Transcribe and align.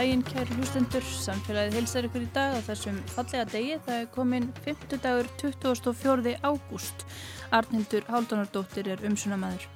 daginn 0.00 0.22
kæru 0.24 0.54
hlustendur, 0.56 1.04
samfélagið 1.20 1.74
hilsar 1.76 2.06
ykkur 2.08 2.22
í 2.24 2.28
dag 2.32 2.54
á 2.56 2.60
þessum 2.64 3.00
fallega 3.10 3.42
degi. 3.52 3.74
Það 3.84 3.98
er 3.98 4.06
komin 4.14 4.46
50 4.64 5.02
dagur 5.04 5.26
24. 5.42 6.32
ágúst. 6.40 7.04
Arnhildur 7.52 8.06
Haldunardóttir 8.08 8.88
er 8.94 9.04
umsunamæður. 9.04 9.66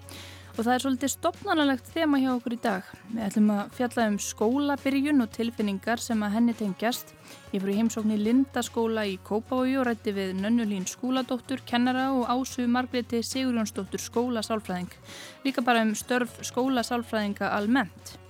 Og 0.55 0.63
það 0.63 0.73
er 0.73 0.85
svolítið 0.85 1.13
stopnarnalegt 1.13 1.93
þema 1.93 2.23
hjá 2.23 2.31
okkur 2.39 2.57
í 2.57 2.61
dag. 2.65 2.89
Við 3.11 3.27
ætlum 3.27 3.53
að 3.53 3.77
fjalla 3.77 4.09
um 4.15 4.19
skólabyrjun 4.31 5.27
og 5.27 5.37
tilfinningar 5.37 6.01
sem 6.01 6.25
að 6.25 6.37
henni 6.39 6.57
tengjast. 6.57 7.13
Ég 7.53 7.69
í 7.69 7.79
heimsókn 7.83 8.17
í 8.17 8.21
Lindaskóla 8.23 9.05
í 9.11 9.19
Kópavogi 9.29 9.77
og 9.77 9.91
rætti 9.91 10.17
við 10.17 10.39
Nönnulín 10.41 10.89
skóladóttur, 10.89 11.67
kennara 11.69 12.15
og 12.17 12.31
ásu 12.33 12.65
Margreti 12.65 13.21
Sigurjónsdóttur 13.21 14.01
skólasálfræðing. 14.01 15.01
Líka 15.45 15.61
bara 15.61 15.85
um 15.85 15.93
störf 15.99 16.41
skólasálfræðinga 16.49 17.53
almennt. 17.53 18.24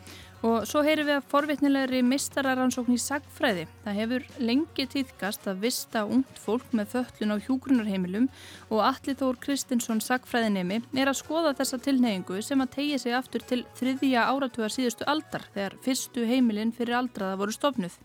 Og 0.45 0.67
svo 0.69 0.83
heyrir 0.85 1.07
við 1.09 1.17
að 1.17 1.29
forvitnilegri 1.33 2.03
mistararansókn 2.05 2.93
í 2.93 3.01
sagfræði. 3.01 3.63
Það 3.81 3.95
hefur 3.97 4.25
lengi 4.45 4.85
týðkast 4.93 5.47
að 5.49 5.63
vista 5.63 6.03
ungt 6.05 6.41
fólk 6.43 6.75
með 6.77 6.91
föllun 6.93 7.33
á 7.33 7.37
hjúgrunarheimilum 7.47 8.27
og 8.69 8.83
Alli 8.85 9.15
Þór 9.17 9.39
Kristinsson 9.41 10.03
sagfræðinemi 10.05 10.83
er 11.01 11.09
að 11.09 11.17
skoða 11.23 11.55
þessa 11.57 11.79
tilneyingu 11.87 12.43
sem 12.45 12.61
að 12.61 12.75
tegja 12.77 12.99
sig 13.01 13.17
aftur 13.17 13.47
til 13.49 13.63
þriðja 13.79 14.27
áratuga 14.29 14.69
síðustu 14.69 15.09
aldar 15.09 15.47
þegar 15.55 15.79
fyrstu 15.87 16.27
heimilin 16.29 16.75
fyrir 16.77 16.99
aldraða 17.01 17.41
voru 17.41 17.57
stofnuð. 17.57 17.97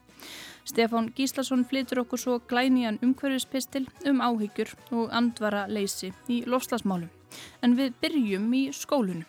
Stefán 0.64 1.12
Gíslason 1.18 1.66
flytur 1.68 2.06
okkur 2.06 2.24
svo 2.24 2.38
glænían 2.48 3.02
umhverfispistil 3.04 3.84
um 4.08 4.24
áhyggjur 4.24 4.72
og 4.96 5.12
andvara 5.12 5.66
leysi 5.68 6.14
í 6.32 6.46
lofslagsmálum. 6.48 7.12
En 7.60 7.76
við 7.76 8.00
byrjum 8.00 8.48
í 8.56 8.70
skólunum. 8.72 9.28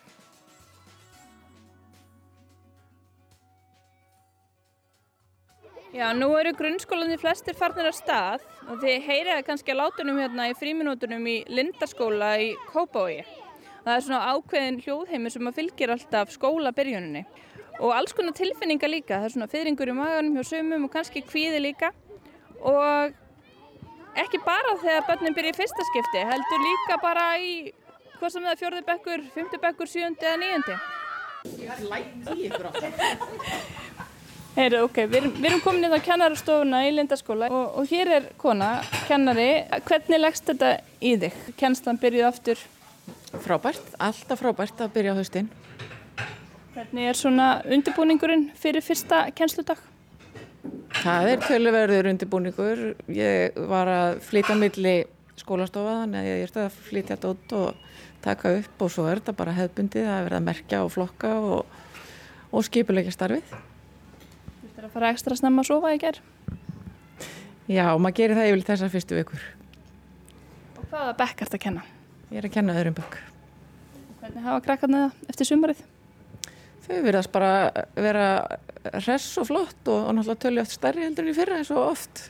Já, 5.91 6.13
nú 6.15 6.29
eru 6.39 6.53
grunnskólandi 6.55 7.17
flestir 7.19 7.55
farnir 7.59 7.89
að 7.89 7.97
stað 7.97 8.43
og 8.71 8.77
þið 8.79 9.07
heyriða 9.09 9.41
kannski 9.43 9.73
að 9.73 9.81
látunum 9.81 10.19
hérna 10.21 10.45
í 10.47 10.53
fríminútunum 10.55 11.25
í 11.27 11.33
Lindaskóla 11.51 12.29
í 12.39 12.53
Kópavogi. 12.69 13.25
Það 13.83 13.97
er 13.97 14.05
svona 14.05 14.29
ákveðin 14.31 14.77
hljóðheimur 14.85 15.33
sem 15.33 15.49
að 15.49 15.57
fylgir 15.57 15.91
alltaf 15.91 16.31
skólabyrjuninni 16.31 17.25
og 17.81 17.91
alls 17.91 18.15
konar 18.15 18.37
tilfinninga 18.37 18.87
líka. 18.87 19.17
Það 19.17 19.27
er 19.27 19.33
svona 19.35 19.49
fyrringur 19.51 19.91
í 19.91 19.95
maganum 19.97 20.37
hjá 20.39 20.47
sumum 20.53 20.87
og 20.87 20.93
kannski 20.93 21.25
kvíði 21.27 21.59
líka 21.65 21.91
og 22.61 23.11
ekki 24.23 24.39
bara 24.47 24.77
þegar 24.85 25.09
börnum 25.09 25.35
byrja 25.35 25.57
í 25.57 25.59
fyrsta 25.59 25.87
skipti, 25.89 26.23
heldur 26.31 26.63
líka 26.69 27.01
bara 27.03 27.27
í 27.35 27.51
hvað 28.21 28.37
sem 28.37 28.47
það 28.47 28.53
er 28.53 28.63
fjörði 28.63 28.85
bekkur, 28.93 29.27
fymti 29.35 29.59
bekkur, 29.67 29.91
sjöndi 29.91 30.29
eða 30.29 30.39
níundi. 30.39 30.79
Ég 31.65 31.75
er 31.75 31.85
lægt 31.91 32.33
í 32.37 32.47
ykkur 32.47 32.71
átt. 32.71 34.07
Heyru, 34.61 34.83
ok, 34.85 34.97
við 35.09 35.15
erum, 35.17 35.31
erum 35.47 35.61
komin 35.63 35.87
í 35.87 35.89
það 35.89 36.03
kennarastofuna 36.05 36.83
í 36.85 36.89
Lindaskóla 36.93 37.47
og, 37.49 37.77
og 37.81 37.87
hér 37.89 38.09
er 38.13 38.25
kona, 38.37 38.67
kennari. 39.07 39.63
Hvernig 39.87 40.19
leggst 40.21 40.51
þetta 40.51 40.67
í 41.01 41.15
þig? 41.23 41.39
Kennslan 41.57 41.97
byrjuð 41.97 42.27
aftur? 42.27 42.61
Frábært, 43.41 43.87
alltaf 43.97 44.43
frábært 44.43 44.83
að 44.85 44.91
byrja 44.93 45.15
á 45.15 45.17
haustinn. 45.17 45.47
Hvernig 46.75 47.09
er 47.09 47.17
svona 47.17 47.47
undirbúningurinn 47.65 48.43
fyrir 48.61 48.85
fyrsta 48.85 49.23
kennsludag? 49.33 49.81
Það 50.99 51.31
er 51.31 51.41
töluverður 51.47 52.11
undirbúningur. 52.13 52.85
Ég 53.17 53.57
var 53.73 53.89
að 53.89 54.21
flytja 54.27 54.59
milli 54.61 54.95
skólastofa 55.41 56.03
þannig 56.03 56.21
að 56.21 56.29
ég 56.29 56.45
er 56.45 56.63
að 56.67 56.77
flytja 56.91 57.17
dótt 57.25 57.57
og 57.57 57.97
taka 58.21 58.53
upp 58.59 58.85
og 58.85 58.93
svo 58.93 59.09
er 59.09 59.23
þetta 59.23 59.37
bara 59.41 59.57
hefbundið 59.57 60.05
að 60.05 60.23
verða 60.29 60.43
að 60.43 60.47
merkja 60.51 60.85
og 60.85 60.95
flokka 60.99 61.35
og, 61.41 61.75
og 62.53 62.69
skipulegja 62.69 63.17
starfið 63.17 63.57
er 64.81 64.87
að 64.87 64.93
fara 64.95 65.09
ekstra 65.13 65.35
snemma 65.37 65.61
að 65.61 65.67
sofa 65.69 65.91
í 65.93 65.99
gerð? 66.01 66.21
Já, 67.69 67.85
maður 68.01 68.15
gerir 68.17 68.39
það 68.39 68.47
yfirlega 68.49 68.69
þessar 68.71 68.89
fyrstu 68.95 69.17
vikur. 69.19 69.43
Og 70.81 70.87
hvaða 70.89 71.11
bekk 71.19 71.43
ert 71.45 71.55
að 71.57 71.61
kenna? 71.67 71.83
Ég 72.31 72.41
er 72.41 72.47
að 72.47 72.55
kenna 72.55 72.77
öðrum 72.79 72.97
bekk. 72.97 73.19
Hvernig 74.21 74.47
hafa 74.47 74.63
krakkarna 74.65 75.03
eftir 75.29 75.49
sumarið? 75.51 75.85
Þau 76.81 76.97
verðast 77.05 77.33
bara 77.35 77.53
vera 77.93 78.25
hress 78.97 79.29
og 79.37 79.51
flott 79.51 79.85
og, 79.85 80.01
og 80.01 80.17
náttúrulega 80.17 80.43
tölja 80.47 80.65
oft 80.65 80.77
stærri 80.79 81.05
heldur 81.05 81.27
en 81.27 81.33
í 81.33 81.37
fyrra 81.37 81.61
eins 81.61 81.73
og 81.75 81.85
oft. 81.85 82.25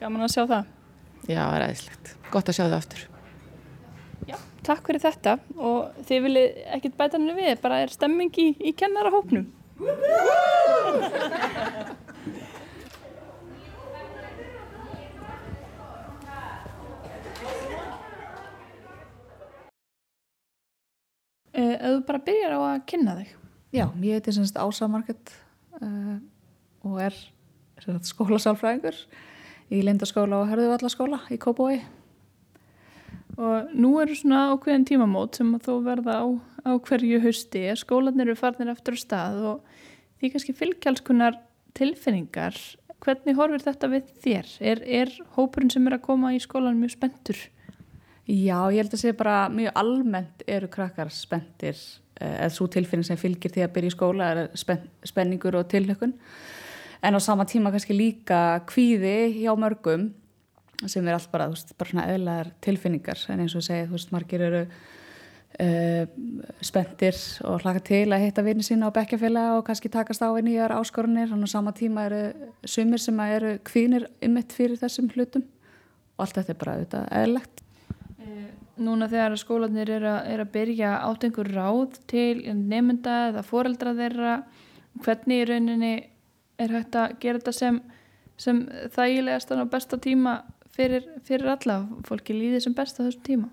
Gaman 0.00 0.24
að 0.24 0.32
sjá 0.38 0.42
það? 0.46 0.74
Já, 1.28 1.42
það 1.42 1.56
er 1.60 1.68
aðeinslegt. 1.68 2.14
Gott 2.32 2.48
að 2.48 2.56
sjá 2.56 2.64
það 2.64 2.78
aftur. 2.80 3.08
Já, 4.32 4.38
takk 4.64 4.86
fyrir 4.88 5.04
þetta 5.04 5.40
og 5.60 6.04
þið 6.08 6.28
viljið 6.30 6.62
ekkert 6.78 7.02
bæta 7.02 7.20
henni 7.20 7.36
við, 7.36 7.58
bara 7.60 7.84
er 7.84 7.92
stemming 7.92 8.40
í, 8.40 8.54
í 8.56 8.72
kennarahópnum. 8.72 9.50
Ef 21.82 21.98
þú 21.98 22.02
bara 22.06 22.22
byrjar 22.22 22.52
á 22.54 22.60
að 22.62 22.84
kynna 22.86 23.14
þig. 23.18 23.30
Já, 23.74 23.86
ég 24.04 24.14
heiti 24.14 24.32
semst 24.36 24.58
Ása 24.60 24.86
Marget 24.86 25.32
uh, 25.80 26.20
og 26.86 27.00
er 27.02 27.16
skólasálfræðingur 27.82 28.94
í 29.72 29.80
Lindaskóla 29.82 30.44
og 30.44 30.52
Hörðuvallaskóla 30.52 31.18
í 31.34 31.40
Kópói 31.42 31.80
og 33.34 33.72
nú 33.74 33.96
eru 34.02 34.14
svona 34.16 34.44
ákveðin 34.52 34.86
tímamót 34.86 35.40
sem 35.40 35.50
að 35.56 35.66
þú 35.66 35.76
verða 35.86 36.18
á, 36.20 36.26
á 36.68 36.70
hverju 36.76 37.20
hausti. 37.24 37.64
Skólanir 37.80 38.28
eru 38.28 38.38
farnir 38.38 38.70
eftir 38.72 38.98
stað 39.00 39.40
og 39.54 39.71
því 40.22 40.30
kannski 40.30 40.54
fylgjalskunar 40.54 41.40
tilfinningar 41.76 42.54
hvernig 43.02 43.34
horfir 43.34 43.64
þetta 43.64 43.90
við 43.90 44.12
þér? 44.22 44.52
Er, 44.72 44.84
er 44.86 45.10
hópurinn 45.34 45.72
sem 45.72 45.86
er 45.88 45.98
að 45.98 46.04
koma 46.06 46.30
í 46.36 46.38
skólan 46.42 46.78
mjög 46.78 46.94
spentur? 46.94 47.40
Já, 48.30 48.70
ég 48.70 48.78
held 48.78 48.94
að 48.94 49.02
segja 49.02 49.18
bara 49.18 49.36
mjög 49.50 49.74
almennt 49.82 50.44
eru 50.46 50.70
krakkar 50.70 51.10
spentir 51.10 51.74
eh, 51.74 52.36
eða 52.44 52.52
svo 52.54 52.68
tilfinning 52.70 53.08
sem 53.08 53.18
fylgir 53.18 53.50
því 53.50 53.64
að 53.66 53.72
byrja 53.74 53.90
í 53.90 53.96
skóla 53.96 54.28
er 54.30 54.42
spen, 54.58 54.84
spenningur 55.10 55.58
og 55.58 55.66
tilhökun 55.72 56.14
en 57.02 57.18
á 57.18 57.20
sama 57.20 57.48
tíma 57.50 57.72
kannski 57.74 57.96
líka 57.98 58.62
kvíði 58.70 59.42
hjá 59.42 59.50
mörgum 59.58 60.12
sem 60.86 61.06
er 61.06 61.16
allt 61.16 61.30
bara, 61.34 61.48
þú 61.50 61.56
veist, 61.56 61.74
bara 61.78 61.90
svona 61.90 62.08
eðlar 62.14 62.52
tilfinningar 62.62 63.26
en 63.34 63.42
eins 63.42 63.58
og 63.58 63.66
segja, 63.66 63.88
þú 63.90 63.98
veist, 63.98 64.14
margir 64.14 64.46
eru 64.46 64.62
uh, 65.60 66.04
spendir 66.64 67.18
og 67.48 67.62
hlaka 67.64 67.82
til 67.84 68.06
að 68.12 68.24
hitta 68.26 68.44
vinni 68.46 68.64
sína 68.66 68.88
á 68.88 68.96
bekkjafélag 68.96 69.58
og 69.58 69.66
kannski 69.66 69.90
takast 69.92 70.24
á 70.24 70.30
einn 70.30 70.48
í 70.50 70.56
þar 70.56 70.76
áskorunir 70.78 71.34
og 71.34 71.48
sama 71.50 71.74
tíma 71.76 72.06
eru 72.08 72.22
sumir 72.64 73.02
sem 73.02 73.20
eru 73.26 73.58
kvinir 73.64 74.08
ymmit 74.22 74.52
fyrir 74.52 74.80
þessum 74.80 75.10
hlutum. 75.12 75.44
Og 76.16 76.26
allt 76.26 76.38
þetta 76.40 76.52
er 76.52 76.60
bara 76.60 76.76
auðvitað 76.76 77.06
eðlegt 77.22 77.62
eh, 78.20 78.50
Núna 78.82 79.08
þegar 79.08 79.36
skólanir 79.40 79.90
er 79.92 80.04
að, 80.08 80.20
er 80.32 80.42
að 80.44 80.52
byrja 80.52 80.92
átt 81.06 81.24
einhver 81.26 81.50
ráð 81.52 81.98
til 82.10 82.42
nefnda 82.56 83.16
eða 83.30 83.44
foreldra 83.46 83.94
þeirra 83.96 84.36
hvernig 85.00 85.42
í 85.42 85.48
rauninni 85.48 85.92
er 86.60 86.74
hægt 86.76 86.96
að 86.98 87.16
gera 87.22 87.40
þetta 87.40 87.54
sem, 87.56 87.80
sem 88.40 88.62
þægilegast 88.94 89.52
og 89.56 89.70
besta 89.72 89.98
tíma 90.00 90.42
fyrir, 90.76 91.06
fyrir 91.26 91.52
alla? 91.54 91.82
Fólki 92.08 92.36
líði 92.36 92.62
sem 92.64 92.76
best 92.76 93.00
á 93.00 93.04
þessum 93.04 93.26
tíma? 93.26 93.52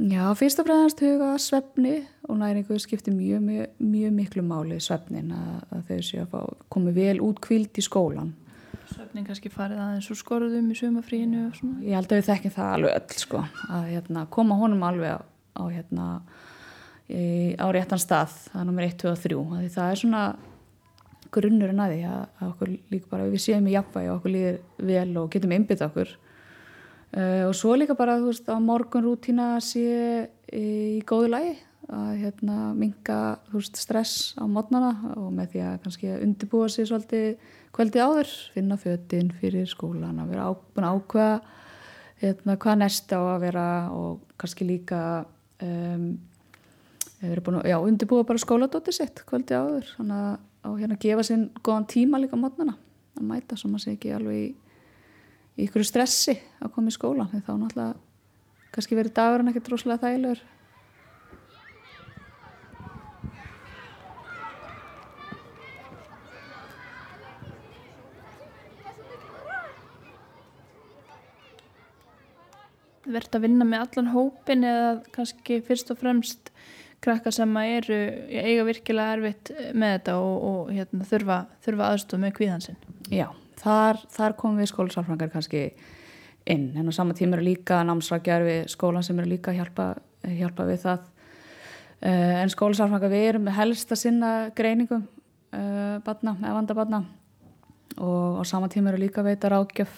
Já, 0.00 0.22
fyrst 0.32 0.62
og 0.62 0.64
fremst 0.64 1.00
huga 1.04 1.34
svefni 1.36 1.98
og 2.24 2.38
næringu 2.40 2.78
skiptir 2.80 3.12
mjög, 3.12 3.42
mjög, 3.44 3.66
mjög 3.84 4.12
miklu 4.16 4.42
máli 4.48 4.78
svefnin 4.80 5.34
að, 5.36 5.58
að 5.76 5.82
þau 5.90 5.98
séu 6.06 6.20
að 6.22 6.30
fá, 6.30 6.54
komi 6.72 6.94
vel 6.96 7.18
út 7.20 7.42
kvild 7.44 7.76
í 7.76 7.84
skólan. 7.84 8.30
Svefnin 8.88 9.26
kannski 9.26 9.52
farið 9.52 9.82
aðeins 9.84 10.08
úr 10.08 10.18
skorðum 10.22 10.70
í 10.72 10.76
sumafríinu 10.78 11.42
og 11.50 11.58
svona? 11.58 11.82
Ég 11.84 11.98
held 11.98 12.08
að 12.08 12.20
við 12.22 12.30
þekkjum 12.30 12.54
það 12.54 12.70
alveg 12.78 12.96
öll 12.96 13.18
sko, 13.26 13.42
að 13.76 13.90
hérna, 13.90 14.24
koma 14.38 14.58
honum 14.62 14.88
alveg 14.88 15.12
á, 15.12 15.20
á, 15.20 15.62
hérna, 15.68 16.06
á 17.60 17.66
réttan 17.76 18.00
stað, 18.00 18.40
það 18.54 18.62
er 18.62 18.68
nummer 18.70 18.88
1, 18.88 18.96
2 19.04 19.12
og 19.12 19.22
3, 19.26 19.44
því 19.52 19.70
það 19.76 19.90
er 19.90 20.02
svona 20.06 20.24
grunnurinn 21.34 21.84
að 21.84 21.94
því 21.98 22.02
að, 22.08 22.24
að 22.40 22.48
okkur 22.54 22.74
líka 22.96 23.12
bara 23.12 23.28
við 23.28 23.44
séum 23.44 23.68
í 23.68 23.76
jafnvægi 23.76 24.08
og 24.08 24.16
okkur 24.16 24.36
líður 24.38 24.60
vel 24.94 25.08
og 25.20 25.30
getum 25.36 25.56
einbit 25.58 25.84
okkur 25.84 26.16
Uh, 27.10 27.48
og 27.48 27.56
svo 27.58 27.74
líka 27.74 27.96
bara 27.98 28.20
veist, 28.22 28.46
að 28.46 28.62
morgun 28.62 29.02
rútína 29.02 29.56
sé 29.64 30.28
í 30.54 31.00
góðu 31.08 31.32
lægi 31.32 31.56
að 31.90 32.10
hérna, 32.20 32.58
minga 32.78 33.16
veist, 33.50 33.80
stress 33.80 34.36
á 34.38 34.46
mótnana 34.46 34.92
og 35.16 35.32
með 35.34 35.54
því 35.54 35.62
að 35.66 35.80
kannski 35.84 36.12
undirbúa 36.14 36.68
sér 36.70 36.86
svolítið 36.86 37.48
kvöldi 37.74 38.02
áður, 38.02 38.30
finna 38.54 38.78
fötinn 38.78 39.32
fyrir 39.40 39.66
skólan, 39.70 40.22
að 40.22 40.30
vera 40.36 40.46
að 40.52 40.86
ákveða 40.86 41.34
hérna, 42.20 42.56
hvað 42.62 42.80
næst 42.84 43.10
á 43.10 43.20
að 43.20 43.42
vera 43.46 43.66
og 43.96 44.22
kannski 44.38 44.68
líka 44.68 45.02
um, 45.66 46.06
að, 47.20 47.60
já, 47.66 47.78
undirbúa 47.80 48.26
bara 48.28 48.42
skóladóttir 48.42 48.96
sitt 48.96 49.24
kvöldi 49.26 49.58
áður. 49.58 49.90
Að 50.06 50.78
hérna, 50.78 50.98
gefa 51.00 51.26
sér 51.26 51.46
góðan 51.64 51.90
tíma 51.90 52.22
líka 52.22 52.38
á 52.38 52.42
mótnana 52.42 52.78
að 53.18 53.26
mæta 53.26 53.58
sem 53.58 53.74
að 53.74 53.82
sé 53.84 53.94
ekki 53.96 54.14
alveg 54.14 54.42
í 54.44 54.50
í 55.58 55.66
ykkur 55.66 55.84
stressi 55.86 56.36
að 56.60 56.72
koma 56.76 56.92
í 56.92 56.94
skóla 56.94 57.28
en 57.32 57.44
þá 57.44 57.52
náttúrulega 57.56 57.98
kannski 58.70 58.98
verið 58.98 59.16
dagurinn 59.18 59.50
ekkert 59.50 59.68
droslega 59.70 60.02
þægilegur. 60.04 60.42
Verðt 73.10 73.34
að 73.34 73.42
vinna 73.42 73.66
með 73.66 73.82
allan 73.82 74.12
hópin 74.12 74.62
eða 74.68 74.90
kannski 75.10 75.58
fyrst 75.66 75.90
og 75.90 75.98
fremst 75.98 76.52
krakka 77.02 77.32
sem 77.34 77.56
eru 77.64 77.98
eiga 78.28 78.66
virkilega 78.68 79.16
erfitt 79.16 79.52
með 79.72 79.96
þetta 79.96 80.16
og, 80.20 80.48
og 80.50 80.72
hérna, 80.76 81.06
þurfa, 81.08 81.44
þurfa 81.64 81.92
aðstofn 81.94 82.26
með 82.26 82.34
kvíðansinn 82.38 82.82
Já 83.10 83.30
þar, 83.58 84.00
þar 84.12 84.36
komum 84.38 84.60
við 84.60 84.70
skólasálfrangar 84.72 85.32
kannski 85.32 85.64
inn. 86.50 86.70
En 86.76 86.88
á 86.88 86.92
sama 86.94 87.14
tíma 87.16 87.36
eru 87.36 87.46
líka 87.50 87.80
námsrækjar 87.86 88.44
við 88.46 88.60
skólan 88.72 89.04
sem 89.06 89.18
eru 89.18 89.32
líka 89.32 89.52
að 89.52 89.60
hjálpa, 89.60 89.86
hjálpa 90.26 90.68
við 90.68 90.84
það. 90.84 91.08
Uh, 92.00 92.36
en 92.40 92.52
skólasálfrangar 92.52 93.12
við 93.12 93.26
erum 93.28 93.50
helst 93.52 93.90
að 93.92 94.02
sinna 94.06 94.30
greiningum 94.56 95.02
uh, 95.04 95.98
badna, 96.04 96.36
eða 96.40 96.54
vandabadna 96.56 97.02
og 98.00 98.40
á 98.40 98.42
sama 98.48 98.70
tíma 98.72 98.92
eru 98.92 99.02
líka 99.02 99.24
veitar 99.26 99.52
ágjöf 99.52 99.92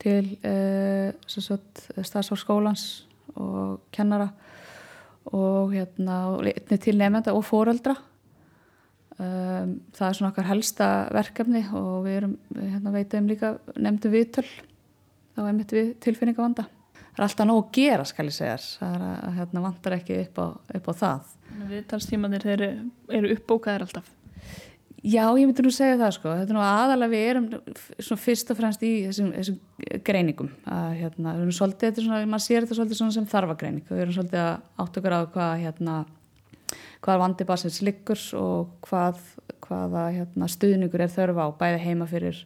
til 0.00 0.38
uh, 0.40 1.12
stafsfólkskólans 1.28 2.86
og 3.36 3.82
kennara 3.92 4.30
og 5.30 5.74
hérna 5.74 6.40
til 6.80 6.96
nefnda 6.98 7.34
og 7.36 7.44
fóreldra 7.44 7.98
um, 9.18 9.78
það 9.96 10.08
er 10.08 10.18
svona 10.18 10.32
okkar 10.32 10.50
helsta 10.50 10.90
verkefni 11.14 11.64
og 11.76 12.04
við 12.06 12.18
erum 12.22 12.36
hérna, 12.56 12.94
veitum 12.94 13.30
líka 13.30 13.54
nefndu 13.76 14.12
viðtöl. 14.12 14.46
Þá 15.36 15.42
er 15.46 15.56
mitt 15.56 15.72
við 15.74 15.96
tilfinningavanda 16.04 16.66
það 17.10 17.18
er 17.20 17.26
alltaf 17.26 17.48
nóg 17.48 17.60
að 17.60 17.74
gera 17.76 18.06
skal 18.08 18.28
ég 18.28 18.36
segja 18.36 18.56
það 18.62 18.94
er 18.94 19.04
að 19.10 19.36
hérna, 19.40 19.64
vandar 19.66 19.96
ekki 19.98 20.16
upp 20.22 20.40
á, 20.40 20.46
upp 20.78 20.88
á 20.88 20.92
það. 21.02 21.36
Viðtalstímanir 21.70 22.46
eru, 22.54 22.70
eru 23.18 23.32
uppbókaðir 23.34 23.86
alltaf. 23.86 24.08
Já, 25.00 25.24
ég 25.40 25.48
myndi 25.48 25.64
nú 25.64 25.72
segja 25.72 25.96
það 25.96 26.14
sko, 26.18 26.32
þetta 26.36 26.52
er 26.52 26.56
nú 26.58 26.62
aðalega 26.64 27.12
við 27.14 27.26
erum 27.30 27.46
fyrst 28.20 28.50
og 28.52 28.58
fremst 28.58 28.82
í 28.84 28.90
þessum, 29.06 29.30
þessum 29.32 30.00
greiningum. 30.04 30.50
Að 30.68 30.88
hérna, 30.98 31.34
við 31.38 31.44
erum 31.46 31.56
svolítið, 31.56 31.86
þetta 31.86 32.02
er 32.02 32.06
svona, 32.06 32.20
maður 32.28 32.44
sér 32.46 32.66
þetta 32.66 32.78
svolítið 32.78 33.00
svona 33.00 33.16
sem 33.16 33.28
þarfagreining. 33.30 33.86
Við 33.88 34.02
erum 34.04 34.16
svolítið 34.18 34.42
að 34.42 34.84
átt 34.84 35.00
okkar 35.00 35.16
á 35.16 35.20
hvað 35.36 35.54
hérna, 35.64 35.96
hvað 37.00 37.20
vandi 37.22 37.46
basins 37.48 37.80
liggur 37.84 38.20
og 38.38 38.72
hvað, 38.86 39.20
hvaða 39.64 40.06
hérna, 40.14 40.48
stuðningur 40.50 41.04
er 41.04 41.12
þörfa 41.12 41.48
á 41.48 41.50
bæði 41.60 41.84
heima 41.84 42.08
fyrir 42.10 42.44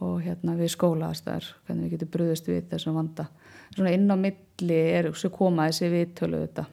og 0.00 0.20
hérna 0.24 0.56
við 0.58 0.72
skólaðastar, 0.74 1.46
hvernig 1.66 1.86
við 1.86 1.96
getum 1.96 2.12
bröðist 2.12 2.48
við 2.50 2.66
þessum 2.70 2.98
vanda. 2.98 3.28
Svona 3.72 3.94
inn 3.96 4.10
á 4.12 4.16
milli 4.20 4.80
er 4.92 5.08
svo 5.16 5.30
koma 5.32 5.70
þessi 5.70 5.88
viðtölu 5.92 6.42
þetta. 6.42 6.66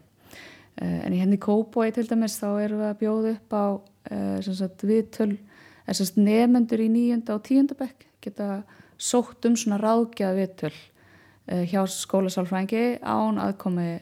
Eh, 0.82 1.00
en 1.06 1.16
í 1.16 1.22
henni 1.22 1.40
Kóboi 1.42 1.92
til 1.94 2.08
dæmis 2.10 2.40
þá 2.42 2.48
erum 2.64 2.82
við 2.82 2.90
að 2.90 3.02
bjóða 3.02 3.34
upp 3.36 3.54
á 3.54 3.66
uh, 4.12 4.88
viðtöl 4.90 5.36
nefendur 6.18 6.82
í 6.82 6.90
nýjunda 6.90 7.36
og 7.36 7.44
tíunda 7.46 7.78
bekk 7.78 8.08
geta 8.24 8.64
sótt 8.98 9.46
um 9.46 9.56
svona 9.60 9.78
ráðgjað 9.82 10.40
viðtöl 10.40 10.74
uh, 10.74 11.64
hjá 11.70 11.84
skólasálfrængi 11.86 13.04
án 13.06 13.38
aðkomi 13.44 14.02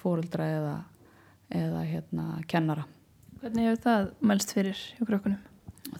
fóruldra 0.00 0.48
eða, 0.56 0.76
eða 1.50 1.84
hérna, 1.86 2.26
kennara. 2.50 2.86
Hvernig 3.40 3.70
hefur 3.70 3.82
það 3.86 4.10
mælst 4.30 4.52
fyrir 4.56 4.82
hjá 4.98 5.06
krökkunum? 5.08 5.40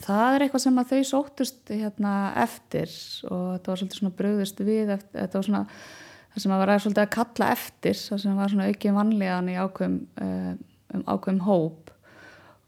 Það 0.00 0.34
er 0.34 0.44
eitthvað 0.44 0.62
sem 0.62 0.78
að 0.78 0.90
þau 0.90 1.06
sóttust 1.08 1.72
hérna, 1.72 2.14
eftir 2.38 2.92
og 3.26 3.46
þetta 3.54 3.72
var 3.72 3.80
svolítið 3.80 4.00
svona 4.00 4.18
bröðust 4.20 4.60
við 4.62 4.92
eftir, 4.94 5.16
þetta 5.16 5.40
var 5.40 5.48
svona 5.48 5.62
það 6.30 6.44
sem 6.44 6.54
að 6.54 6.62
vera 6.62 6.76
svolítið 6.84 7.04
að 7.04 7.14
kalla 7.16 7.48
eftir 7.56 7.98
það 7.98 8.22
sem 8.22 8.36
var 8.38 8.52
svona 8.52 8.68
ekki 8.70 8.92
vanlegan 8.94 9.50
í 9.50 9.56
ákveðum 9.58 9.98
uh, 10.26 10.52
um 10.94 11.02
ákveðum 11.06 11.42
hóp 11.48 11.90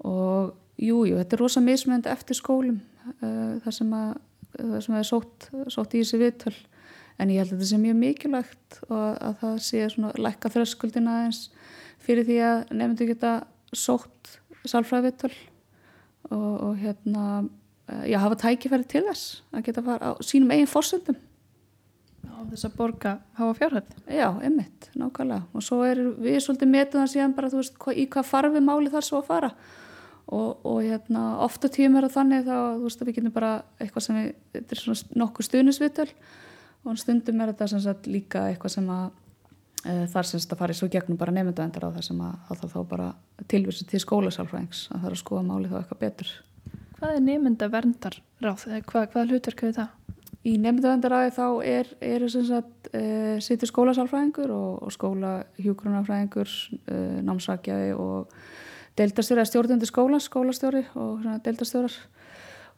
og 0.08 0.58
Jújú, 0.82 1.12
jú, 1.12 1.18
þetta 1.20 1.36
er 1.36 1.42
rosa 1.42 1.60
mismönd 1.62 2.08
eftir 2.10 2.34
skólum 2.34 2.80
uh, 3.20 3.58
þar 3.62 3.74
sem 3.76 3.90
að 3.94 4.12
það 4.56 4.78
sem 4.84 4.96
er 4.98 5.06
sótt, 5.08 5.48
sótt 5.72 5.94
í 5.94 6.02
þessi 6.02 6.20
viðtöl 6.20 6.54
en 7.20 7.32
ég 7.32 7.42
held 7.42 7.52
að 7.52 7.56
þetta 7.58 7.70
sé 7.70 7.80
mjög 7.82 7.98
mikilvægt 8.00 8.78
og 8.88 9.02
að 9.12 9.40
það 9.42 9.56
sé 9.68 9.82
svona 9.92 10.12
lækka 10.26 10.52
þröskuldina 10.54 11.16
eins 11.26 11.42
fyrir 12.02 12.26
því 12.28 12.38
að 12.46 12.62
nefndu 12.78 13.08
geta 13.10 13.32
sótt 13.72 14.36
sálfræði 14.68 15.10
viðtöl 15.10 15.34
og, 16.30 16.54
og 16.68 16.78
hérna 16.80 17.26
uh, 17.42 18.04
já, 18.08 18.18
hafa 18.22 18.40
tækifæri 18.46 18.88
til 18.88 19.04
þess 19.08 19.42
að 19.52 19.68
geta 19.68 19.84
fara 19.86 20.12
á 20.14 20.22
sínum 20.24 20.52
eigin 20.54 20.70
fórsöndum 20.70 21.18
á 22.22 22.38
þess 22.50 22.66
að 22.66 22.76
borga 22.78 23.12
hafa 23.38 23.54
fjárhætt 23.58 23.94
Já, 24.10 24.28
einmitt, 24.42 24.90
nákvæmlega. 24.98 25.46
Og 25.54 25.64
svo 25.64 25.82
er 25.86 26.00
við 26.22 26.40
svolítið 26.42 26.70
metuðan 26.72 27.10
síðan 27.10 27.34
bara 27.36 27.50
þú 27.52 27.62
veist, 27.62 27.78
í 27.94 28.06
hvað 28.10 28.28
farfi 28.28 28.62
máli 28.62 28.92
þar 28.92 29.06
svo 29.06 29.20
að 29.22 29.28
fara. 29.30 29.50
Og, 30.32 30.62
og 30.64 30.78
hérna, 30.84 31.22
ofta 31.44 31.70
tíum 31.72 31.96
er 31.98 32.06
það 32.06 32.16
þannig 32.16 32.46
þá 32.46 32.56
veist, 32.82 33.02
við 33.02 33.18
getum 33.18 33.34
bara 33.34 33.52
eitthvað 33.82 34.06
sem 34.06 34.20
þetta 34.54 34.76
er 34.76 34.82
svona 34.82 35.18
nokkuð 35.22 35.48
stuðnisvitul 35.48 36.08
og 36.84 36.98
stundum 36.98 37.42
er 37.42 37.52
þetta 37.52 37.82
sagt, 37.82 38.08
líka 38.10 38.46
eitthvað 38.50 38.76
sem 38.76 38.88
að 38.92 39.04
e, 39.86 39.96
þar 40.12 40.28
semst 40.28 40.54
að 40.54 40.62
fara 40.62 40.74
í 40.74 40.78
svo 40.78 40.88
gegnum 40.92 41.20
bara 41.20 41.34
nefndavendar 41.34 41.88
á 41.88 41.94
það 41.94 42.06
sem 42.08 42.22
að 42.26 42.56
þá, 42.58 42.64
þá 42.74 42.80
bara 42.90 43.10
tilvísi 43.50 43.86
til 43.90 44.02
skólasálfræðings 44.02 44.88
að 44.90 44.98
það 44.98 45.10
er 45.10 45.16
að 45.16 45.22
skoða 45.22 45.46
máli 45.48 45.70
þá 45.70 45.78
eitthvað 45.82 46.02
betur 46.06 46.32
Hvað 47.02 47.16
er 47.16 47.24
nefndaverndar 47.26 48.16
ráð? 48.44 48.64
Hvað, 48.86 49.06
hvað 49.10 49.32
hlutverk 49.32 49.64
hefur 49.64 49.78
það? 49.80 50.18
Í 50.42 50.52
nefndavendaræði 50.58 51.32
þá 51.34 51.46
er, 51.70 51.88
er 52.02 52.24
e, 52.26 53.02
sýttir 53.42 53.70
skólasálfræðingur 53.70 54.50
og, 54.54 54.70
og 54.86 54.94
skólahjúgrunarfræðingur, 54.94 56.54
e, 56.90 56.98
námsakjaði 57.26 57.92
og 57.98 58.32
deildastjóri 58.98 59.40
eða 59.40 59.50
stjórnandi 59.50 59.88
skóla, 59.88 60.18
skólastjóri 60.22 60.82
og 60.98 61.26
deildastjórar 61.46 61.94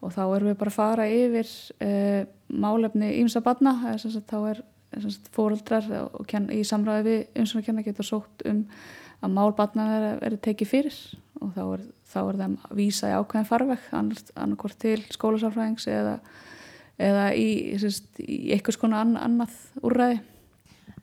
og 0.02 0.14
þá 0.14 0.22
erum 0.24 0.50
við 0.50 0.58
bara 0.60 0.72
að 0.72 0.78
fara 0.78 1.08
yfir 1.10 1.50
uh, 1.86 2.22
málefni 2.48 3.12
ímsa 3.20 3.42
badna 3.44 3.76
þá 3.94 4.38
er 4.50 4.62
fóruldrar 5.34 5.86
í 6.54 6.60
samræði 6.66 7.04
við 7.08 7.40
umsvönakenna 7.42 7.84
getur 7.86 8.06
sótt 8.06 8.44
um 8.46 8.64
að 9.24 9.34
málbadna 9.34 9.86
verður 10.20 10.40
tekið 10.44 10.70
fyrir. 10.70 10.98
Og 11.42 11.52
þá 11.56 11.62
er, 11.64 11.84
þá 12.12 12.18
er 12.22 12.38
þeim 12.40 12.56
að 12.68 12.76
vísa 12.78 13.10
í 13.10 13.16
ákveðin 13.18 13.48
farveg 13.48 13.88
annarkort 13.94 14.78
til 14.80 15.00
skólasafræðings 15.12 15.88
eða, 15.90 16.14
eða 17.02 17.24
í, 17.36 17.48
í 17.74 18.38
eitthvað 18.54 18.78
skona 18.78 19.02
annað 19.02 19.58
úrræði 19.82 20.20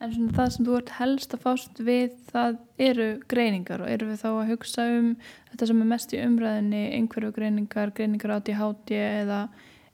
En 0.01 0.09
svona 0.09 0.33
það 0.33 0.47
sem 0.53 0.65
þú 0.65 0.75
ert 0.79 0.91
helst 0.97 1.33
að 1.35 1.41
fást 1.43 1.79
við 1.85 2.13
það 2.31 2.55
eru 2.81 3.07
greiningar 3.29 3.83
og 3.83 3.89
eru 3.91 4.07
við 4.09 4.21
þá 4.23 4.29
að 4.31 4.47
hugsa 4.49 4.85
um 4.95 5.09
þetta 5.51 5.67
sem 5.69 5.81
er 5.83 5.89
mest 5.91 6.13
í 6.15 6.21
umræðinni, 6.25 6.79
einhverju 6.97 7.33
greiningar, 7.35 7.91
greiningar 7.93 8.33
áti 8.39 8.55
háti 8.57 8.97
eða, 8.97 9.43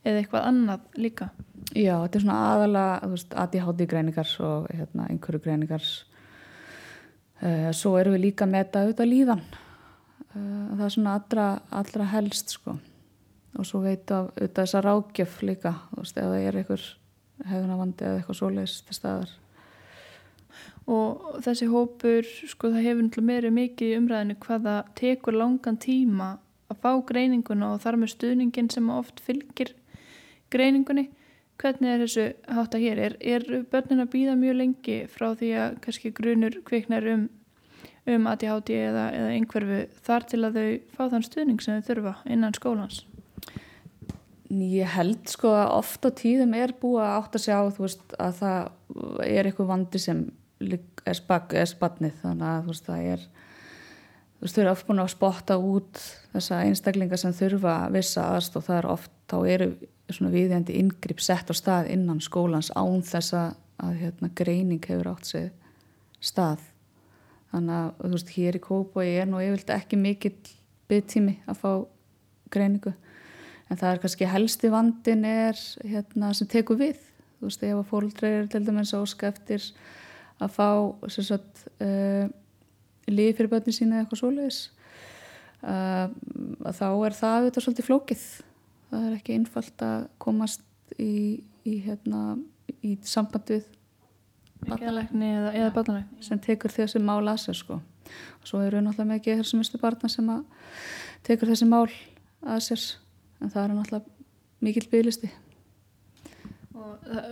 eða 0.08 0.22
eitthvað 0.22 0.46
annað 0.48 0.86
líka? 1.04 1.28
Já, 1.74 1.98
þetta 2.06 2.20
er 2.20 2.24
svona 2.24 2.38
aðalega 2.54 3.18
áti 3.44 3.64
háti 3.66 3.88
greiningar 3.92 4.32
og 4.48 4.70
hérna, 4.72 5.08
einhverju 5.12 5.42
greiningar. 5.44 5.90
Uh, 7.42 7.68
svo 7.76 7.98
eru 8.00 8.14
við 8.16 8.24
líka 8.30 8.48
með 8.48 8.64
þetta 8.64 8.84
auðvitað 8.86 9.10
líðan. 9.12 9.42
Uh, 10.32 10.70
það 10.70 10.86
er 10.86 10.94
svona 10.96 11.18
allra, 11.20 11.50
allra 11.82 12.08
helst 12.14 12.56
sko. 12.56 12.78
Og 13.58 13.68
svo 13.68 13.84
veitu 13.84 14.16
af 14.16 14.32
auðvitað 14.38 14.62
þessa 14.62 14.84
rákjöf 14.88 15.36
líka, 15.44 15.74
þú 15.92 16.06
veist, 16.06 16.16
það 16.22 16.38
er 16.40 16.62
einhver 16.62 16.88
hefðunavandi 17.52 18.08
eða 18.08 18.22
eitthvað 18.22 18.40
svoleiðist 18.40 18.88
til 18.88 18.98
staðar 18.98 19.36
og 20.88 21.42
þessi 21.44 21.68
hópur, 21.68 22.28
sko 22.48 22.72
það 22.72 22.86
hefur 22.86 23.04
náttúrulega 23.04 23.28
meiri 23.28 23.54
mikið 23.58 23.90
í 23.90 23.98
umræðinu 24.00 24.38
hvaða 24.46 24.76
tekur 24.96 25.36
langan 25.36 25.80
tíma 25.84 26.30
að 26.72 26.82
fá 26.84 26.92
greininguna 27.10 27.74
og 27.74 27.82
þar 27.84 28.00
með 28.02 28.14
stuðningin 28.14 28.72
sem 28.72 28.92
oft 28.92 29.20
fylgir 29.24 29.74
greiningunni 30.54 31.10
hvernig 31.58 31.92
er 31.92 32.04
þessu 32.06 32.28
hátta 32.54 32.80
hér? 32.82 33.02
Er, 33.02 33.18
er 33.20 33.66
börnin 33.72 34.04
að 34.04 34.14
býða 34.14 34.38
mjög 34.40 34.58
lengi 34.62 34.98
frá 35.12 35.32
því 35.38 35.52
að 35.58 35.78
kannski 35.84 36.14
grunur 36.16 36.58
kviknar 36.68 37.08
um, 37.14 37.28
um 38.08 38.32
ADHD 38.32 38.74
eða, 38.78 39.06
eða 39.18 39.36
einhverfu 39.36 39.84
þar 40.08 40.28
til 40.32 40.42
að 40.46 40.60
þau 40.60 40.98
fá 40.98 41.04
þann 41.14 41.28
stuðning 41.28 41.64
sem 41.64 41.80
þau 41.80 41.92
þurfa 41.92 42.16
innan 42.30 42.58
skólans? 42.58 43.04
Ég 44.48 44.94
held 44.94 45.28
sko 45.28 45.52
að 45.58 45.74
oft 45.82 46.06
á 46.08 46.10
tíðum 46.16 46.54
er 46.56 46.72
búið 46.80 47.04
að 47.04 47.16
átt 47.18 47.34
að 47.36 47.48
sjá 47.50 47.58
veist, 47.82 48.06
að 48.16 48.38
það 48.38 49.26
er 49.26 49.50
eitthvað 49.50 49.74
vandi 49.74 50.00
sem 50.00 50.22
er, 50.62 51.18
spannið 51.18 52.22
þannig 52.22 52.48
að 52.48 52.64
þú 52.64 52.74
veist 52.74 52.88
það 52.88 53.12
er 53.14 53.28
þú 54.38 54.46
veist 54.46 54.58
þau 54.58 54.64
eru 54.64 54.72
oft 54.72 54.88
búin 54.88 55.04
að 55.04 55.14
spotta 55.14 55.58
út 55.58 56.02
þessa 56.34 56.64
einstaklinga 56.66 57.18
sem 57.18 57.36
þurfa 57.36 57.78
vissa 57.94 58.26
aðst 58.36 58.58
og 58.60 58.68
það 58.68 58.80
er 58.80 58.90
oft, 58.94 59.14
þá 59.30 59.38
eru 59.54 59.70
svona 60.14 60.34
viðjandi 60.34 60.78
yngripp 60.80 61.22
sett 61.24 61.50
á 61.52 61.56
stað 61.58 61.90
innan 61.94 62.22
skólans 62.24 62.70
án 62.78 63.02
þessa 63.06 63.50
að 63.82 63.98
hérna, 64.02 64.30
greining 64.34 64.86
hefur 64.88 65.12
átt 65.12 65.30
sig 65.30 65.50
stað. 66.24 66.62
Þannig 67.52 67.76
að 67.78 67.90
þú 68.00 68.14
veist 68.14 68.32
hér 68.36 68.58
í 68.58 68.62
Kópoi 68.64 69.06
er 69.10 69.28
nú 69.30 69.42
yfirlt 69.42 69.74
ekki 69.76 70.00
mikill 70.00 70.38
byggtími 70.90 71.36
að 71.48 71.62
fá 71.62 71.72
greiningu. 72.54 72.94
En 73.68 73.80
það 73.80 73.92
er 73.92 74.02
kannski 74.04 74.32
helsti 74.32 74.72
vandin 74.72 75.26
er 75.28 75.60
hérna 75.84 76.32
sem 76.36 76.50
tekur 76.50 76.80
við. 76.80 77.00
Þú 77.38 77.50
veist 77.50 77.66
ef 77.68 77.78
að 77.78 77.90
fólkdreir 77.92 78.50
til 78.52 78.64
dæmis 78.66 78.96
áska 78.98 79.30
eftir 79.30 79.64
að 80.44 80.54
fá 80.54 80.68
sagt, 81.14 81.64
uh, 81.84 82.28
lífi 83.10 83.38
fyrir 83.38 83.52
börnin 83.52 83.76
sína 83.76 83.98
eða 83.98 84.06
eitthvað 84.06 84.22
svoleiðis. 84.22 84.60
Uh, 85.58 86.12
þá 86.78 86.88
er 86.92 87.18
það 87.18 87.38
auðvitað 87.38 87.66
svolítið 87.66 87.88
flókið. 87.88 88.26
Það 88.92 89.08
er 89.08 89.16
ekki 89.18 89.38
einfalt 89.38 89.84
að 89.84 90.06
komast 90.24 90.64
í, 91.02 91.44
í, 91.68 91.80
hérna, 91.86 92.38
í 92.86 92.96
samband 93.08 93.52
við 93.52 93.66
Barnalegni 94.58 95.28
eða, 95.36 95.50
eða 95.54 95.74
barnalegni 95.76 96.24
sem 96.26 96.40
tekur 96.42 96.74
þessi 96.74 96.98
mál 96.98 97.22
að 97.30 97.44
sér 97.44 97.60
sko. 97.60 97.76
Og 98.42 98.48
svo 98.50 98.64
eru 98.66 98.80
náttúrulega 98.82 99.36
með 99.38 99.52
mistu 99.60 99.78
barna 99.78 100.10
sem 100.10 100.32
tekur 101.28 101.52
þessi 101.52 101.68
mál 101.70 101.86
að 102.42 102.64
sér. 102.66 102.86
En 103.38 103.54
það 103.54 103.64
er 103.64 103.76
náttúrulega 103.76 104.66
mikill 104.66 104.88
bygglisti 104.90 105.30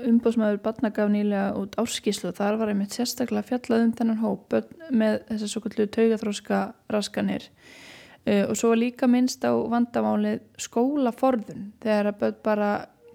Umbóðsmaður 0.09 0.61
barna 0.63 0.91
gaf 0.95 1.09
nýlega 1.11 1.55
út 1.59 1.75
árskíslu 1.81 2.31
og 2.31 2.37
þar 2.37 2.59
var 2.61 2.71
einmitt 2.71 2.95
sérstaklega 2.95 3.49
fjallað 3.49 3.87
um 3.87 3.95
þennan 3.99 4.21
hóp 4.21 4.55
með 4.89 5.17
þessar 5.31 5.51
svo 5.51 5.63
kallu 5.65 5.87
taugaþróska 5.97 6.61
raskanir 6.93 7.49
uh, 7.49 8.45
og 8.49 8.55
svo 8.59 8.71
var 8.73 8.81
líka 8.81 9.09
minnst 9.11 9.43
á 9.43 9.51
vandamálið 9.51 10.41
skólaforðun 10.67 11.69
þegar 11.83 12.11
að 12.11 12.21
börn 12.23 12.39
bara 12.45 12.71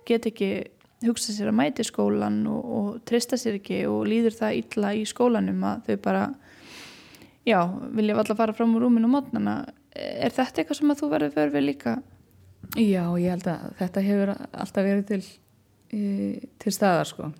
get 0.08 0.28
ekki 0.30 0.52
hugsa 1.06 1.32
sér 1.32 1.50
að 1.50 1.58
mæti 1.62 1.86
skólan 1.86 2.42
og, 2.50 2.70
og 2.76 2.88
trista 3.08 3.38
sér 3.40 3.60
ekki 3.60 3.84
og 3.88 4.04
líður 4.08 4.36
það 4.36 4.60
illa 4.60 4.94
í 4.98 5.04
skólanum 5.08 5.64
að 5.64 5.84
þau 5.88 6.00
bara 6.04 6.24
já, 7.48 7.60
vilja 7.96 8.16
alltaf 8.20 8.40
fara 8.40 8.56
fram 8.56 8.74
úr 8.76 8.86
rúminu 8.86 9.10
mótnana. 9.10 9.60
Er 9.94 10.32
þetta 10.34 10.62
eitthvað 10.62 10.80
sem 10.80 10.92
að 10.92 11.00
þú 11.00 11.10
verður 11.14 11.36
fyrir 11.36 11.54
við 11.54 11.66
líka? 11.66 11.94
Já, 12.76 13.04
ég 13.18 13.32
held 13.32 13.48
að 13.50 13.62
þetta 13.80 14.04
hefur 14.06 14.34
alltaf 14.36 14.86
verið 14.86 15.06
til, 15.08 15.22
í, 15.96 16.40
til 16.60 16.72
staðar 16.74 17.08
sko. 17.10 17.30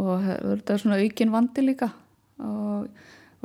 Og 0.00 0.24
þetta 0.24 0.74
er 0.74 0.82
svona 0.82 1.00
aukin 1.00 1.34
vandi 1.34 1.64
líka. 1.64 1.90
Og 2.40 2.88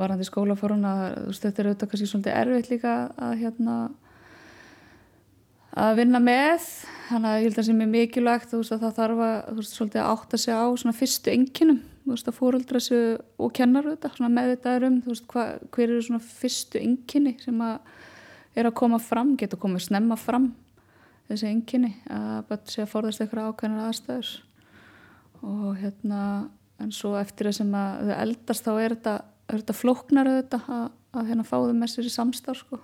varandi 0.00 0.26
skólaforuna, 0.28 0.96
þú 1.16 1.30
veist 1.30 1.46
þetta 1.46 1.62
er 1.62 1.70
auðvitað 1.70 1.92
kannski 1.92 2.10
svolítið 2.10 2.38
erfitt 2.42 2.70
líka 2.72 2.96
að 3.16 3.34
hérna 3.42 3.76
að 5.76 5.98
vinna 6.00 6.22
með. 6.22 6.70
Þannig 7.10 7.30
að 7.30 7.36
ég 7.36 7.46
held 7.46 7.52
að 7.52 7.60
það 7.60 7.68
sem 7.70 7.82
er 7.84 7.92
mikilvægt 7.92 8.56
veist 8.56 8.76
að 8.76 8.86
það 8.86 8.96
þarf 9.00 9.26
að 9.26 9.60
veist 9.60 9.84
að 9.84 10.08
átta 10.14 10.40
sig 10.40 10.56
á 10.56 10.64
fyrstu 11.00 11.34
enginum 11.34 11.84
veist 12.06 12.28
að 12.30 12.36
fóröldra 12.38 12.80
sig 12.82 13.16
og 13.42 13.52
kennar 13.56 13.86
þetta 13.90 14.12
svona 14.14 14.32
meðvitaður 14.34 14.86
um 14.88 15.00
þú 15.02 15.12
veist 15.12 15.26
hva, 15.32 15.46
hver 15.74 15.94
eru 15.96 16.20
fyrstu 16.22 16.82
enginni 16.82 17.34
sem 17.42 17.64
að 17.64 17.78
er 18.56 18.68
að 18.68 18.76
koma 18.78 19.00
fram, 19.02 19.34
getur 19.36 19.60
komið 19.60 19.88
snemma 19.88 20.16
fram 20.16 20.52
þessi 21.30 21.48
enginni 21.50 21.92
að 22.12 22.36
bara 22.50 22.70
sé 22.70 22.84
að 22.84 22.92
forðast 22.92 23.22
eitthvað 23.22 23.50
ákveðnar 23.50 23.88
aðstæður. 23.88 24.34
Og 25.46 25.72
hérna 25.80 26.20
en 26.82 26.92
svo 26.92 27.14
eftir 27.18 27.48
það 27.48 27.58
sem 27.60 27.74
að 27.78 27.96
þau 28.10 28.14
eldast 28.20 28.66
þá 28.66 28.72
er 28.74 28.94
þetta, 28.96 29.16
þetta 29.52 29.76
flóknar 29.76 30.30
auðvitað 30.30 30.70
að, 30.76 30.86
að 31.16 31.28
hérna 31.30 31.46
fá 31.48 31.56
þau 31.56 31.74
með 31.76 31.92
sér 31.92 32.08
í 32.08 32.14
samstarf 32.14 32.62
sko. 32.62 32.80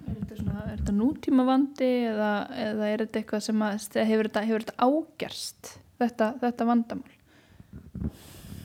Er 0.00 0.16
þetta, 0.16 0.40
svona, 0.40 0.64
er 0.64 0.80
þetta 0.80 0.96
nútíma 0.96 1.46
vandi 1.48 1.90
eða, 2.08 2.32
eða 2.56 2.90
er 2.90 3.04
þetta 3.04 3.20
eitthvað 3.20 3.46
sem 3.46 3.64
að, 3.64 3.86
hefur, 4.10 4.28
þetta, 4.30 4.44
hefur 4.48 4.66
þetta 4.66 4.88
ágerst 4.88 5.72
þetta, 6.00 6.30
þetta 6.40 6.68
vandamál? 6.70 7.16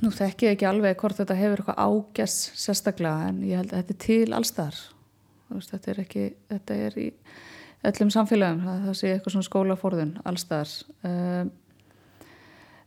Nú 0.03 0.11
þekk 0.13 0.45
ég 0.45 0.55
ekki 0.55 0.67
alveg 0.69 0.99
hvort 0.99 1.17
þetta 1.19 1.37
hefur 1.39 1.63
eitthvað 1.63 1.81
ágerst 1.81 2.59
sérstaklega 2.61 3.29
en 3.31 3.41
ég 3.47 3.61
held 3.61 3.73
að 3.73 3.81
þetta 3.81 3.95
er 3.95 4.01
til 4.05 4.37
allstar 4.37 4.79
þetta 5.55 5.91
er 5.91 5.99
ekki, 6.03 6.23
þetta 6.51 6.77
er 6.87 6.97
í 6.99 7.09
öllum 7.89 8.11
samfélagum, 8.13 8.63
það, 8.65 8.81
það 8.87 8.97
sé 8.99 9.11
eitthvað 9.13 9.35
svona 9.35 9.47
skólaforðun 9.49 10.11
allstar 10.27 10.71
um, 11.05 11.11
ehm, 11.11 11.53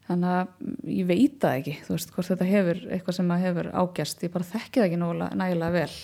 þannig 0.09 0.35
að 0.35 0.93
ég 0.95 1.09
veit 1.09 1.39
það 1.43 1.59
ekki, 1.61 1.75
þú 1.85 1.95
veist, 1.95 2.13
hvort 2.15 2.31
þetta 2.33 2.49
hefur 2.49 2.85
eitthvað 2.89 3.19
sem 3.19 3.35
hefur 3.45 3.71
ágerst, 3.83 4.25
ég 4.25 4.33
bara 4.35 4.49
þekki 4.49 4.81
það 4.81 4.87
ekki 4.89 5.01
nægilega 5.43 5.75
vel. 5.75 5.97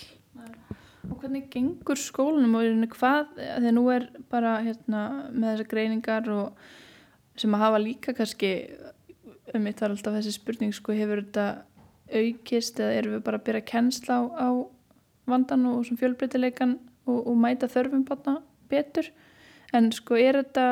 Og 1.04 1.18
hvernig 1.20 1.46
gengur 1.52 2.00
skólanum 2.00 2.56
og 2.58 2.96
hvað, 2.96 3.34
þegar 3.38 3.76
nú 3.76 3.84
er 3.92 4.08
bara 4.32 4.54
hérna, 4.64 5.02
með 5.32 5.50
þessar 5.50 5.70
greiningar 5.72 6.30
og 6.32 6.66
sem 7.40 7.56
að 7.56 7.64
hafa 7.64 7.80
líka 7.82 8.14
kannski, 8.16 8.52
um 9.52 9.64
mitt 9.64 9.80
var 9.80 9.92
alltaf 9.92 10.16
þessi 10.18 10.36
spurning, 10.36 10.72
sko, 10.76 10.96
hefur 10.96 11.24
þetta 11.24 11.48
aukist 12.14 12.80
eða 12.80 12.96
erum 13.00 13.16
við 13.16 13.24
bara 13.26 13.40
að 13.40 13.46
byrja 13.48 13.62
að 13.64 13.70
kennsla 13.72 14.16
á, 14.20 14.22
á 14.36 14.48
vandan 15.28 15.68
og 15.72 15.84
sem 15.88 15.98
fjölbreytileikan 16.00 16.76
og, 17.08 17.20
og 17.24 17.36
mæta 17.40 17.68
þörfum 17.70 18.04
batna 18.08 18.38
betur, 18.74 19.10
en 19.74 19.90
sko 19.94 20.18
er 20.20 20.42
þetta, 20.42 20.68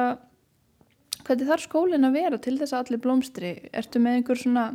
hvernig 1.22 1.50
þarf 1.50 1.68
skólinn 1.68 2.08
að 2.08 2.18
vera 2.18 2.42
til 2.42 2.58
þess 2.60 2.74
að 2.74 2.84
allir 2.84 3.04
blómstri, 3.06 3.52
ertu 3.72 4.02
með 4.02 4.20
einhver 4.20 4.42
svona 4.42 4.66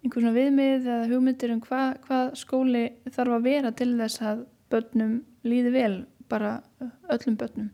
einhvern 0.00 0.24
svona 0.24 0.36
viðmið 0.36 0.86
eða 0.88 1.08
hugmyndir 1.10 1.52
um 1.54 1.60
hvað, 1.64 1.98
hvað 2.06 2.30
skóli 2.40 2.84
þarf 3.12 3.36
að 3.36 3.46
vera 3.46 3.72
til 3.76 3.90
þess 3.98 4.22
að 4.24 4.46
börnum 4.72 5.18
líði 5.44 5.72
vel 5.74 5.94
bara 6.30 6.60
öllum 7.10 7.36
börnum? 7.40 7.68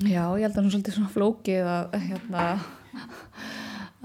Já, 0.00 0.24
ég 0.40 0.46
held 0.46 0.54
að 0.54 0.56
það 0.56 0.64
er 0.64 0.72
svolítið 0.74 0.96
svona 0.96 1.14
flókið 1.14 1.70
að 1.70 1.96
hérna, 2.06 2.46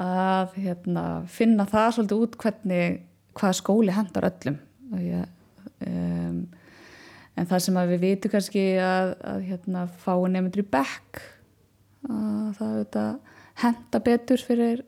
að 0.06 0.58
hérna, 0.60 1.06
finna 1.32 1.66
það 1.72 1.90
svolítið 1.96 2.26
út 2.26 2.38
hvernig 2.44 3.00
hvað 3.36 3.58
skóli 3.62 3.96
hendar 3.96 4.30
öllum. 4.30 4.60
Ég, 5.02 5.32
um, 5.88 6.42
en 7.36 7.50
það 7.50 7.64
sem 7.66 7.80
við 7.92 8.04
vitum 8.04 8.34
kannski 8.34 8.66
að, 8.80 9.12
að 9.28 9.44
hérna, 9.50 9.86
fá 10.02 10.14
nefndur 10.32 10.64
í 10.64 10.70
bekk 10.76 11.22
að 12.06 12.62
það 12.94 13.12
henda 13.60 14.02
betur 14.06 14.44
fyrir 14.46 14.84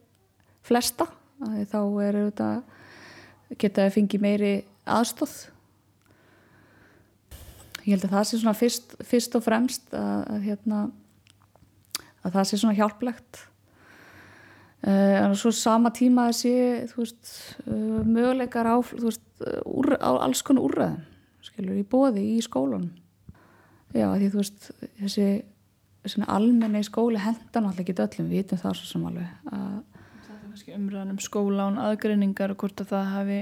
flesta 0.68 1.08
þá 1.40 1.80
er 2.04 2.18
þetta 2.20 2.50
geta 3.58 3.88
að 3.88 3.94
fengi 3.96 4.20
meiri 4.22 4.54
aðstóð 4.88 5.36
ég 7.88 7.96
held 7.96 8.08
að 8.10 8.16
það 8.18 8.26
sé 8.28 8.40
svona 8.42 8.58
fyrst, 8.58 8.96
fyrst 9.08 9.36
og 9.40 9.44
fremst 9.46 9.94
að, 9.96 10.24
að, 10.28 10.42
hérna, 10.44 10.80
að 12.26 12.34
það 12.36 12.50
sé 12.50 12.60
svona 12.60 12.78
hjálplegt. 12.78 13.44
Uh, 14.88 15.16
en 15.24 15.36
svo 15.40 15.50
sama 15.56 15.90
tíma 15.96 16.28
að 16.30 16.36
sé 16.38 16.56
veist, 16.92 17.32
uh, 17.66 18.04
möguleikar 18.06 18.68
á, 18.70 18.78
veist, 18.92 19.24
úr, 19.66 19.96
á 19.98 20.12
alls 20.22 20.44
konar 20.46 20.68
úrraðum 20.68 21.17
skilur, 21.58 21.78
í 21.82 21.86
bóði 21.88 22.24
í 22.36 22.40
skólanum. 22.46 22.92
Já 23.96 24.12
því 24.14 24.32
þú 24.32 24.42
veist 24.42 24.72
þessi 25.02 25.28
almenni 26.28 26.84
skóli 26.86 27.20
hendan 27.20 27.68
alltaf 27.68 27.84
ekki 27.84 27.96
öllum, 27.98 28.30
við 28.30 28.44
vitum 28.44 28.62
það 28.62 28.76
svo 28.78 28.90
sem 28.92 29.06
alveg 29.08 29.52
að 29.52 29.78
umræðan 30.78 31.14
um 31.14 31.20
skóla 31.22 31.68
án 31.70 31.78
aðgreiningar 31.80 32.52
og 32.52 32.60
hvort 32.62 32.82
að 32.82 32.92
það 32.92 33.06
hafi 33.14 33.38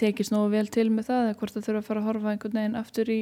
tekist 0.00 0.32
nógu 0.32 0.52
vel 0.54 0.68
til 0.72 0.86
með 0.92 1.10
það 1.10 1.26
eða 1.26 1.36
hvort 1.40 1.54
það 1.54 1.66
þurfa 1.66 1.82
að 1.82 1.88
fara 1.88 2.00
að 2.00 2.08
horfa 2.08 2.32
einhvern 2.32 2.58
veginn 2.58 2.78
aftur 2.80 3.10
í 3.12 3.18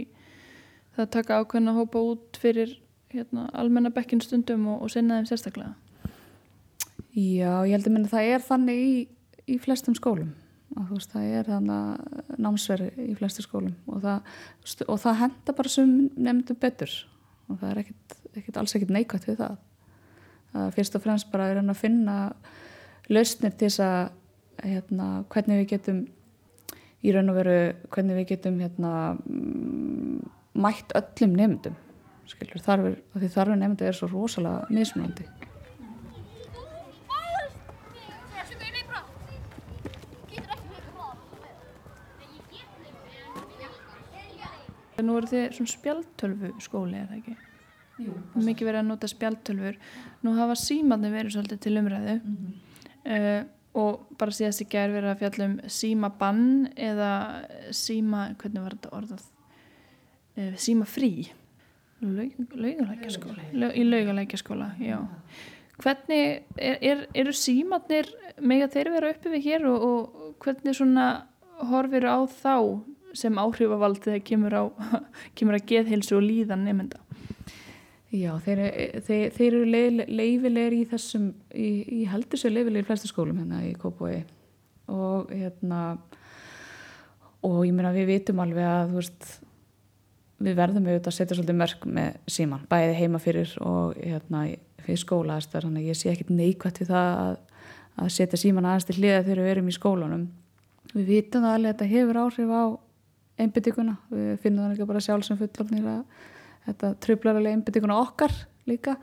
það 0.95 1.02
að 1.04 1.11
taka 1.16 1.38
ákveðin 1.40 1.73
að 1.73 1.81
hópa 1.81 2.04
út 2.12 2.38
fyrir 2.40 2.76
hérna, 3.14 3.49
almennabekkin 3.59 4.23
stundum 4.23 4.69
og, 4.71 4.85
og 4.87 4.93
sinna 4.95 5.19
þeim 5.19 5.28
sérstaklega. 5.31 5.75
Já, 7.14 7.52
ég 7.66 7.75
held 7.75 7.88
að 7.88 7.95
minna 7.95 8.11
það 8.11 8.31
er 8.35 8.47
þannig 8.47 8.85
í, 8.85 8.95
í 9.50 9.59
flestum 9.62 9.99
skólum 9.99 10.33
og 10.75 10.88
þú 10.88 10.99
veist, 10.99 11.12
það 11.12 11.37
er 11.38 11.50
þannig 11.50 12.38
námsveri 12.44 12.88
í 13.04 13.14
flestum 13.18 13.47
skólum. 13.47 13.76
Og 13.90 14.02
það, 14.02 14.33
og 14.88 15.00
það 15.02 15.21
henda 15.21 15.54
bara 15.61 15.73
sem 15.73 15.94
nefndu 16.16 16.56
betur. 16.61 16.97
Og 17.49 17.61
það 17.61 17.71
er 17.71 17.80
ekkit, 17.85 18.18
ekkit 18.35 18.59
alls 18.61 18.75
ekkit 18.76 18.92
neikvægt 18.94 19.28
við 19.28 19.40
það. 19.42 19.62
Það 20.54 20.66
er 20.66 20.76
fyrst 20.78 20.99
og 20.99 21.04
fremst 21.04 21.30
bara 21.33 21.49
að 21.61 21.73
finna 21.78 22.18
lausnir 23.12 23.54
til 23.54 23.68
þess 23.68 23.85
að 23.85 24.12
hérna, 24.64 25.09
hvernig 25.30 25.62
við 25.62 25.71
getum 25.75 26.04
í 27.04 27.12
raun 27.12 27.30
og 27.33 27.38
veru 27.38 27.56
hvernig 27.92 28.21
við 28.21 28.28
getum 28.33 28.61
hérna, 28.62 28.92
mm, 29.28 30.21
mætt 30.64 30.94
öllum 30.97 31.35
nefndum 31.37 31.76
skilur, 32.30 32.62
þarfur, 32.64 32.94
því 33.18 33.30
þarfur 33.35 33.61
nefndu 33.61 33.88
er 33.88 33.97
svo 33.97 34.09
rosalega 34.09 34.71
mismunandi 34.73 35.26
Nú 45.05 45.19
eru 45.21 45.31
þið 45.31 45.49
svona 45.59 45.75
spjaltölvu 45.75 46.53
skóli, 46.65 47.01
er 47.01 47.11
það 47.11 47.19
ekki? 47.21 47.37
Jú. 48.05 48.13
Mikið 48.35 48.69
verið 48.69 48.81
að 48.81 48.89
nota 48.91 49.11
spjaltölfur. 49.11 49.77
Nú 50.25 50.35
hafa 50.39 50.57
símanni 50.59 51.13
verið 51.13 51.37
svolítið 51.37 51.61
til 51.67 51.77
umræðu. 51.79 52.21
Mm 52.21 52.39
-hmm 52.39 52.63
uh, 53.05 53.45
og 53.75 54.05
bara 54.19 54.35
síðast 54.35 54.63
í 54.63 54.69
gerð 54.71 54.99
verið 54.99 55.13
að 55.13 55.23
fjalla 55.23 55.49
um 55.49 55.57
síma 55.77 56.11
bann 56.19 56.45
eða 56.79 57.13
síma, 57.75 58.29
hvernig 58.41 58.67
var 58.67 58.77
þetta 58.77 58.93
orðað 58.99 59.25
uh, 59.25 60.55
síma 60.61 60.87
frí 60.89 61.11
laugalækjaskóla 62.05 63.73
í 63.75 63.85
laugalækjaskóla, 63.89 64.75
já 64.83 64.99
hvernig, 65.81 66.45
er, 66.55 66.77
er, 66.79 67.07
eru 67.19 67.33
símatnir 67.35 68.11
með 68.39 68.67
að 68.67 68.75
þeir 68.77 68.91
vera 68.95 69.15
uppi 69.15 69.33
við 69.33 69.47
hér 69.49 69.65
og, 69.71 69.87
og 69.89 70.35
hvernig 70.45 70.77
svona 70.79 71.07
horfir 71.71 72.07
á 72.07 72.19
þá 72.31 72.55
sem 73.16 73.40
áhrifavald 73.40 74.02
þegar 74.04 74.25
kemur, 74.28 74.59
kemur 75.38 75.59
að 75.59 75.66
geðhilsu 75.73 76.18
og 76.18 76.26
líðan 76.26 76.66
nefnda 76.68 77.02
Já, 78.14 78.30
þeir, 78.44 78.61
þeir, 79.02 79.23
þeir 79.35 79.47
eru 79.49 79.64
leifilegir 80.06 80.75
í 80.76 80.83
þessum, 80.87 81.33
ég 81.50 82.11
heldur 82.12 82.38
sér 82.38 82.52
leifilegir 82.54 82.85
í 82.85 82.87
flestu 82.87 83.11
skólum 83.11 83.40
hérna 83.40 83.64
í 83.66 83.73
Kópói 83.75 84.21
og 84.92 85.33
hérna 85.33 85.80
og 87.44 87.64
ég 87.66 87.75
meina 87.75 87.90
við 87.94 88.12
vitum 88.12 88.42
alveg 88.44 88.68
að 88.68 88.94
veist, 89.00 89.26
við 90.44 90.61
verðum 90.61 90.87
auðvitað 90.87 91.11
að 91.11 91.16
setja 91.16 91.38
svolítið 91.38 91.59
mörg 91.59 91.88
með 91.97 92.21
síman, 92.37 92.62
bæði 92.71 92.94
heima 93.00 93.21
fyrir 93.23 93.56
og 93.64 93.99
hérna 93.99 94.44
fyrir 94.85 95.00
skóla 95.00 95.40
þannig 95.42 95.83
að 95.83 95.90
ég 95.90 95.99
sé 95.99 96.12
ekkit 96.12 96.33
neikvægt 96.35 96.80
við 96.85 96.92
það 96.92 97.11
að, 97.25 97.37
að 98.04 98.14
setja 98.21 98.40
síman 98.44 98.68
aðeins 98.68 98.88
til 98.88 98.99
hliða 99.00 99.23
þegar 99.25 99.42
við 99.42 99.54
erum 99.56 99.71
í 99.71 99.76
skólanum 99.76 100.25
við 100.94 101.11
vitum 101.11 101.49
að 101.49 101.71
þetta 101.71 101.90
hefur 101.90 102.21
áhrif 102.25 102.54
á 102.54 102.64
einbyttinguna, 103.41 103.97
við 104.12 104.35
finnum 104.43 104.64
það 104.64 104.75
ekki 104.76 104.91
bara 104.91 105.05
sjálf 105.05 105.26
sem 105.26 105.38
fullofnir 105.38 105.87
að 105.91 106.03
þetta 106.69 106.91
tröflar 107.03 107.38
alveg 107.38 107.59
einbyttinguna 107.59 107.97
okkar 108.03 108.35
líka. 108.69 108.99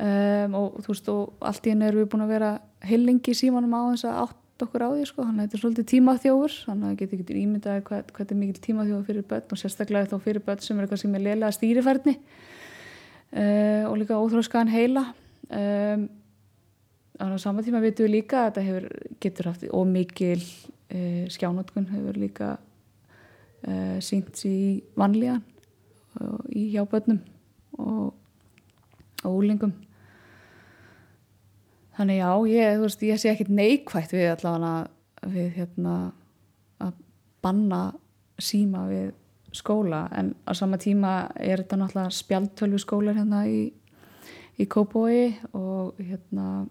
Um, 0.00 0.54
og 0.56 0.78
þú 0.80 0.94
veist 0.94 1.08
og 1.12 1.42
allt 1.44 1.66
í 1.66 1.72
henni 1.74 1.88
erum 1.90 2.04
við 2.04 2.12
búin 2.12 2.24
að 2.24 2.30
vera 2.32 2.50
heilingi 2.88 3.34
í 3.34 3.36
símanum 3.36 3.74
á 3.76 3.82
þess 3.90 4.06
að 4.08 4.20
átt 4.22 4.64
okkur 4.64 4.84
á 4.86 4.88
því 4.94 5.08
sko, 5.10 5.24
þannig 5.26 5.42
að 5.42 5.48
þetta 5.48 5.58
er 5.58 5.62
svolítið 5.64 5.88
tímaþjófur. 5.90 6.54
Þannig 6.68 6.86
að 6.86 6.92
það 6.92 7.00
getur 7.02 7.18
ekki 7.18 7.42
ímyndaði 7.42 7.82
hvað, 7.88 8.06
hvað 8.06 8.22
þetta 8.22 8.34
er 8.36 8.40
mikil 8.40 8.64
tímaþjófur 8.66 9.08
fyrir 9.10 9.26
börn 9.32 9.52
og 9.52 9.60
sérstaklega 9.60 10.08
þá 10.08 10.24
fyrir 10.24 10.46
börn 10.46 10.64
sem 10.64 10.78
er 10.78 10.86
eitthvað 10.86 11.02
sem 11.02 11.18
er 11.18 11.24
leilega 11.26 11.52
stýrifærni 11.56 12.16
uh, 12.16 13.84
og 13.90 14.00
líka 14.00 14.22
óþróskaðan 14.22 14.72
heila. 14.72 15.04
Um, 15.50 16.08
á 17.20 17.24
saman 17.36 17.66
tíma 17.66 17.84
veitum 17.84 18.08
við 18.08 18.14
líka 18.14 18.46
að 18.46 18.50
þetta 18.50 18.66
hefur, 18.70 18.88
getur 19.20 19.50
haft 19.50 19.68
ómikil 19.68 20.40
uh, 20.40 21.28
skjánótkun 21.28 21.90
hefur 21.92 22.20
líka 22.24 22.54
uh, 23.68 23.96
sínt 24.04 24.44
í 24.48 24.80
vanlíðan 24.98 25.44
í 26.50 26.70
hjábötnum 26.72 27.20
og, 27.78 28.14
og 29.22 29.30
úlingum 29.30 29.72
þannig 31.96 32.20
já, 32.20 32.30
ég, 32.50 32.80
veist, 32.82 33.04
ég 33.06 33.20
sé 33.20 33.32
ekkit 33.32 33.52
neikvægt 33.52 34.14
við 34.16 34.32
allavega 34.34 35.30
við 35.30 35.50
hérna 35.58 35.96
að 36.80 36.94
banna 37.44 37.82
síma 38.40 38.86
við 38.88 39.10
skóla 39.56 40.06
en 40.16 40.32
á 40.46 40.52
sama 40.54 40.78
tíma 40.80 41.14
er 41.36 41.62
þetta 41.62 41.80
náttúrulega 41.80 42.16
spjaltölvu 42.16 42.80
skólar 42.80 43.18
hérna 43.18 43.44
í, 43.50 43.68
í 44.56 44.66
Kópói 44.70 45.34
og 45.52 45.98
hérna 45.98 46.66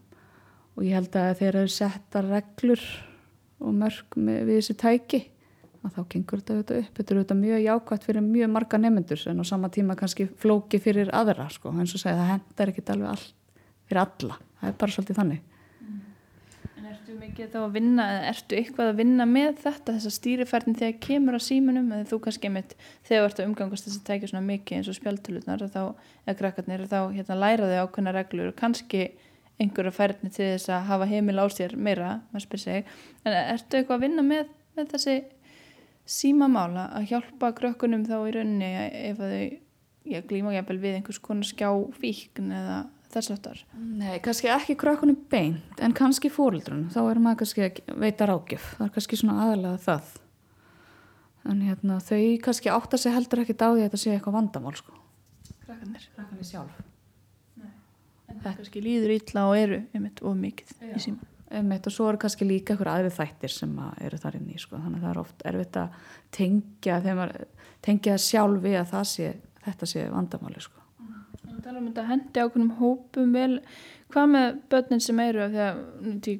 og 0.75 0.85
ég 0.87 0.95
held 0.95 1.15
að 1.19 1.33
þeir 1.41 1.59
eru 1.63 1.73
setta 1.73 2.23
reglur 2.23 2.83
og 3.59 3.75
mörg 3.75 4.15
með, 4.15 4.45
við 4.47 4.61
þessi 4.61 4.77
tæki 4.79 5.21
að 5.85 5.95
þá 5.95 5.99
gengur 6.13 6.41
þetta 6.41 6.55
auðvitað 6.55 6.81
upp. 6.81 6.95
Þetta 6.97 7.13
er 7.13 7.19
auðvitað 7.19 7.39
mjög 7.43 7.61
jákvægt 7.65 8.07
fyrir 8.07 8.25
mjög 8.25 8.49
marga 8.55 8.79
nefnendur 8.79 9.27
en 9.31 9.43
á 9.43 9.45
sama 9.47 9.69
tíma 9.73 9.95
kannski 9.99 10.27
flóki 10.41 10.79
fyrir 10.83 11.11
aðra 11.15 11.47
sko, 11.53 11.71
eins 11.75 11.93
og 11.95 12.01
segja 12.01 12.17
það 12.19 12.33
hendar 12.33 12.73
ekki 12.73 12.83
alveg 12.95 13.13
all, 13.13 13.29
fyrir 13.87 14.01
alla, 14.03 14.39
það 14.59 14.71
er 14.71 14.75
bara 14.83 14.95
svolítið 14.95 15.19
þannig. 15.21 15.45
Mm. 15.79 16.01
En 16.73 16.89
ertu 16.91 17.15
mikið 17.21 17.53
þá 17.53 17.59
að 17.61 17.77
vinna 17.77 18.09
ertu 18.33 18.59
eitthvað 18.59 18.91
að 18.91 18.99
vinna 18.99 19.29
með 19.29 19.63
þetta 19.63 19.95
þessa 19.95 20.13
stýriferðin 20.17 20.79
þegar 20.81 20.99
kemur 21.07 21.39
á 21.39 21.41
símunum 21.47 21.89
eða 21.95 22.09
þú 22.11 22.21
kannski 22.27 22.51
einmitt 22.51 22.75
þegar 23.07 23.23
þú 23.23 23.31
ert 23.31 23.39
að 23.39 23.49
umgangast 23.49 23.87
þess 23.87 24.01
að 24.01 24.05
tækja 24.11 24.33
svona 24.33 24.45
mikið 24.49 24.81
eins 24.81 24.91
og 24.91 24.99
spjaltöluðnar 24.99 25.65
eða 25.69 26.37
krakkarnir 26.43 26.85
þá 26.91 26.99
hérna, 27.15 27.39
læra 27.39 27.71
þau 27.71 27.87
ákveðna 27.87 28.15
reglur 28.19 28.51
og 28.51 28.59
kannski 28.59 29.07
einhverja 29.59 29.91
færðni 29.91 30.31
til 30.31 30.53
þess 30.53 30.71
að 30.71 30.87
hafa 30.87 31.07
heimil 31.09 31.39
á 31.39 31.45
sér 31.51 31.75
meira, 31.75 32.13
maður 32.31 32.45
spyr 32.45 32.61
sig. 32.63 32.93
En 33.27 33.35
ertu 33.35 33.79
eitthvað 33.79 33.97
að 33.97 34.05
vinna 34.05 34.23
með, 34.23 34.53
með 34.77 34.93
þessi 34.93 35.15
símamála 36.09 36.89
að 36.97 37.11
hjálpa 37.13 37.51
krökkunum 37.57 38.05
þá 38.07 38.15
í 38.19 38.35
rauninni 38.35 38.69
ef 39.09 39.19
þau 39.19 39.33
já, 40.09 40.21
glíma 40.29 40.55
jæfnvel 40.55 40.79
við 40.81 40.97
einhvers 40.99 41.21
konar 41.23 41.47
skjá 41.47 41.69
fíkn 41.99 42.53
eða 42.55 42.79
þess 43.13 43.33
aftar? 43.33 43.61
Nei, 43.77 44.17
kannski 44.25 44.49
ekki 44.53 44.77
krökkunum 44.79 45.19
beint 45.31 45.83
en 45.83 45.95
kannski 45.97 46.31
fórildrun, 46.33 46.87
þá 46.93 47.01
er 47.03 47.21
maður 47.21 47.43
kannski 47.43 47.67
að 47.67 47.93
veita 48.01 48.29
rákjöf, 48.29 48.73
það 48.77 48.87
er 48.87 48.95
kannski 48.97 49.21
svona 49.21 49.45
aðalega 49.45 49.81
það 49.85 50.11
en 51.49 51.63
hérna 51.65 51.99
þau 52.03 52.21
kannski 52.45 52.73
átta 52.73 52.99
sig 52.99 53.15
heldur 53.15 53.43
ekki 53.43 53.57
dáði 53.57 53.83
að 53.83 53.87
þetta 53.87 54.01
sé 54.03 54.13
eitthvað 54.15 54.39
vandamál 54.39 54.75
sko 54.77 54.95
Krakkanir? 55.63 56.05
Krakkanir 56.15 56.47
sjálf 56.47 56.79
Nei. 57.59 57.73
En 58.29 58.41
það 58.43 58.61
kannski 58.61 58.83
líður 58.85 59.15
ítla 59.17 59.49
og 59.49 59.57
eru 59.57 59.83
einmitt 59.93 60.23
of 60.25 60.37
mikið 60.37 60.73
já. 60.77 60.93
í 60.93 61.03
síma 61.05 61.28
Einmitt, 61.49 61.87
og 61.89 61.93
svo 61.93 62.09
eru 62.11 62.19
kannski 62.21 62.45
líka 62.45 62.75
eitthvað 62.75 62.91
aðrið 62.93 63.15
þættir 63.15 63.53
sem 63.53 63.71
að 63.81 64.03
eru 64.05 64.17
þar 64.21 64.35
inn 64.37 64.49
í 64.53 64.57
sko. 64.61 64.77
þannig 64.77 64.99
að 64.99 65.05
það 65.05 65.13
er 65.13 65.21
oft 65.23 65.45
erfitt 65.49 65.79
að 65.81 65.95
tengja 66.35 66.99
tengja 67.81 68.17
sjálf 68.21 68.61
við 68.61 68.77
að 68.81 69.07
sé, 69.09 69.31
þetta 69.65 69.89
sé 69.89 70.03
vandamáli 70.13 70.61
sko. 70.61 70.83
Það 71.39 71.63
tala 71.63 71.79
um 71.79 71.87
þetta 71.89 72.05
hendi 72.09 72.43
ákveðnum 72.43 72.75
hópum 72.77 73.33
vel 73.33 73.55
hvað 74.13 74.31
með 74.33 74.61
börnin 74.71 75.03
sem 75.03 75.19
eru 75.21 75.43
af 75.43 75.51
því 75.53 75.65
að 75.65 75.81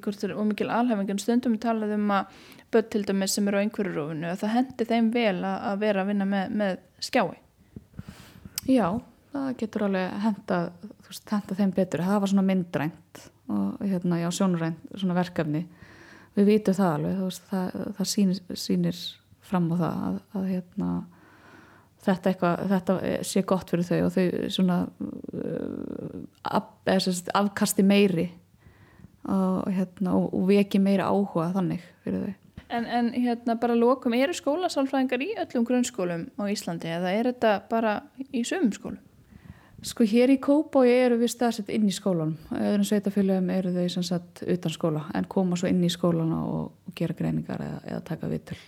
það 0.06 0.24
er 0.30 0.38
ómikil 0.38 0.70
alhefingin 0.74 1.22
stundum 1.22 1.56
við 1.56 1.64
talaðum 1.66 2.06
um 2.06 2.16
að 2.16 2.40
börn 2.74 2.90
til 2.94 3.04
dæmis 3.06 3.36
sem 3.38 3.50
eru 3.50 3.62
á 3.62 3.64
einhverju 3.64 3.94
rófinu 3.96 4.30
að 4.30 4.42
það 4.44 4.56
hendi 4.56 4.88
þeim 4.90 5.12
vel 5.14 5.38
að 5.50 5.84
vera 5.84 6.04
að 6.04 6.12
vinna 6.12 6.30
með, 6.30 6.56
með 6.62 6.80
skjái 7.06 7.38
Já, 8.70 8.88
það 9.34 9.50
getur 9.62 9.86
alveg 9.88 10.18
henda, 10.26 10.60
veist, 11.08 11.30
henda 11.34 11.60
þeim 11.62 11.76
betur 11.78 12.06
það 12.06 12.24
var 12.24 12.34
svona 12.34 12.48
myndrænt 12.50 13.24
og 13.50 13.86
hérna, 13.86 14.20
já, 14.22 14.30
sjónurænt 14.34 14.82
svona 14.96 15.18
verkefni 15.18 15.64
við 16.38 16.52
vitum 16.54 16.78
það 16.78 16.92
alveg 16.96 17.22
veist, 17.24 17.48
það, 17.50 17.80
það 17.98 18.12
sýnir, 18.14 18.42
sýnir 18.54 19.00
fram 19.50 19.72
á 19.74 19.76
það 19.80 20.04
að, 20.10 20.20
að 20.38 20.50
hérna, 20.54 20.90
þetta, 22.06 22.34
eitthvað, 22.34 22.66
þetta 22.74 22.98
sé 23.32 23.46
gott 23.50 23.74
fyrir 23.74 23.88
þau 23.90 24.02
og 24.06 24.14
þau 24.16 24.52
svona 24.54 24.78
uh, 24.88 26.20
af, 26.46 26.70
afkasti 27.42 27.86
meiri 27.86 28.30
og, 29.30 29.66
hérna, 29.74 30.14
og, 30.16 30.30
og 30.34 30.46
veki 30.50 30.82
meira 30.84 31.10
áhuga 31.10 31.52
þannig 31.58 31.84
fyrir 32.06 32.30
þau 32.30 32.38
En, 32.70 32.86
en 32.86 33.08
hérna 33.18 33.56
bara 33.58 33.74
lókum, 33.74 34.14
eru 34.14 34.34
skólasálfræðingar 34.38 35.24
í 35.26 35.32
öllum 35.42 35.64
grunnskólum 35.66 36.28
á 36.38 36.46
Íslandi 36.54 36.92
eða 36.94 37.14
er 37.18 37.32
þetta 37.32 37.54
bara 37.66 37.96
í 38.30 38.44
sömum 38.46 38.70
skólum? 38.76 39.00
Sko 39.86 40.04
hér 40.04 40.34
í 40.34 40.40
Kóboi 40.44 40.90
eru 40.92 41.16
við 41.22 41.32
staðsett 41.32 41.70
inn 41.72 41.86
í 41.88 41.94
skólanum, 41.96 42.36
öðrum 42.52 42.84
sveitafélagum 42.88 43.48
eru 43.54 43.72
þau 43.72 43.86
sem 43.94 44.04
sagt 44.04 44.42
utan 44.44 44.74
skóla 44.74 45.06
en 45.16 45.28
koma 45.32 45.56
svo 45.60 45.70
inn 45.72 45.80
í 45.88 45.92
skólana 45.94 46.42
og, 46.44 46.66
og 46.84 46.98
gera 46.98 47.16
greiningar 47.16 47.64
eða, 47.64 47.80
eða 47.88 48.02
taka 48.10 48.32
viðtöl. 48.32 48.60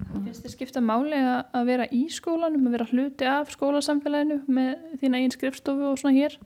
Finnst 0.00 0.46
þið 0.46 0.54
skipta 0.54 0.80
máli 0.80 1.18
að 1.20 1.68
vera 1.68 1.86
í 1.92 2.06
skólanum, 2.12 2.64
að 2.68 2.76
vera 2.78 2.88
hluti 2.88 3.28
af 3.28 3.52
skólasamfélaginu 3.52 4.40
með 4.48 4.72
þína 5.02 5.20
einn 5.20 5.34
skrifstofu 5.34 5.90
og 5.90 6.00
svona 6.00 6.16
hér? 6.16 6.38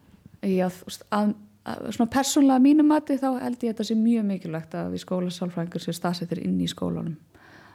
Já, 0.43 0.67
að, 1.15 1.37
að, 1.63 1.87
svona 1.95 2.11
persónlega 2.17 2.65
mínum 2.65 2.91
mati 2.91 3.21
þá 3.21 3.29
held 3.45 3.63
ég 3.63 3.77
þetta 3.77 3.87
sé 3.87 3.99
mjög 3.99 4.27
mikilvægt 4.33 4.75
að 4.79 4.91
við 4.97 5.05
skólasálfrængur 5.05 5.87
séu 5.87 5.95
staðsettir 5.95 6.43
inn 6.43 6.59
í 6.59 6.69
skólanum. 6.71 7.15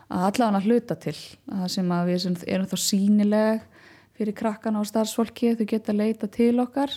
Að 0.10 0.28
allavega 0.34 0.66
hluta 0.66 1.00
til, 1.00 1.16
að 1.54 1.68
sem 1.72 1.92
að 1.96 2.12
við 2.12 2.30
erum 2.50 2.68
þá 2.68 2.80
sínileg 2.82 3.68
fyrir 4.20 4.36
krakkana 4.38 4.84
og 4.84 4.90
starfsfólki 4.90 5.56
þau 5.56 5.66
geta 5.70 5.96
leita 5.96 6.28
til 6.32 6.60
okkar. 6.62 6.92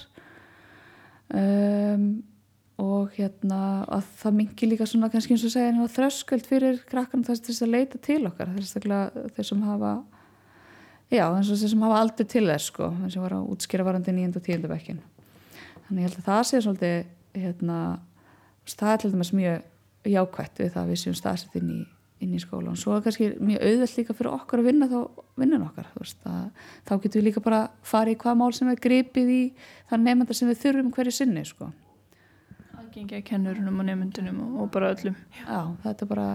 Um, 1.32 2.22
og 2.82 3.12
hérna 3.16 3.84
að 3.92 4.08
það 4.20 4.36
mingi 4.38 4.68
líka 4.68 4.86
svona 4.88 5.10
kannski 5.12 5.36
eins 5.36 5.44
og 5.46 5.52
segja 5.54 5.88
þrösköld 5.94 6.48
fyrir 6.48 6.80
krakkana 6.88 7.26
þess 7.28 7.62
að 7.62 7.74
leita 7.74 8.00
til 8.02 8.22
okkar 8.26 8.50
þess 8.56 9.52
sem 9.52 9.62
hafa 9.66 9.92
já 11.12 11.26
þess 11.36 11.66
sem 11.70 11.84
hafa 11.84 12.00
aldrei 12.00 12.26
til 12.26 12.44
þess 12.48 12.70
sko 12.72 12.88
eins 13.04 13.16
og 13.18 13.26
var 13.26 13.36
að 13.36 13.50
útskýra 13.54 13.86
varandi 13.86 14.14
nýjönda 14.16 14.40
og 14.40 14.46
tíundu 14.46 14.70
bekkin 14.72 15.02
þannig 15.86 16.00
ég 16.00 16.08
held 16.08 16.18
að 16.22 16.30
það 16.30 16.42
sé 16.48 16.62
svolítið 16.64 17.42
hérna 17.44 17.78
það 18.72 18.92
er 18.92 19.02
til 19.02 19.12
dæmis 19.12 19.34
mjög 19.36 20.12
jákvætt 20.16 20.62
við 20.62 20.72
það 20.76 20.92
við 20.92 21.02
séum 21.02 21.18
staðsettin 21.18 21.74
í 21.76 21.80
inn 22.22 22.36
í 22.36 22.40
skólan. 22.42 22.78
Svo 22.78 22.96
er 22.96 23.04
kannski 23.04 23.32
mjög 23.42 23.64
auðvelt 23.66 23.98
líka 23.98 24.16
fyrir 24.16 24.32
okkar 24.32 24.62
að 24.62 24.68
vinna 24.70 24.88
þá 24.90 24.98
vinnan 25.40 25.66
okkar. 25.66 25.90
Veist, 25.98 26.18
að, 26.28 26.68
þá 26.88 26.92
getum 26.94 27.18
við 27.18 27.26
líka 27.28 27.44
bara 27.44 27.60
farið 27.86 28.16
í 28.16 28.20
hvað 28.22 28.38
mál 28.40 28.52
sem 28.56 28.70
er 28.72 28.82
gripið 28.86 29.32
í 29.32 29.42
þann 29.90 30.06
nefndar 30.08 30.38
sem 30.38 30.50
við 30.50 30.62
þurfum 30.62 30.92
hverju 30.96 31.14
sinni. 31.16 31.44
Sko. 31.48 31.70
Aðgengi 32.78 33.18
að 33.18 33.26
kennurunum 33.30 33.82
og 33.82 33.88
nefndunum 33.88 34.42
og 34.62 34.72
bara 34.74 34.92
öllum. 34.94 35.18
Já, 35.42 35.60
þetta 35.84 36.10
bara 36.10 36.28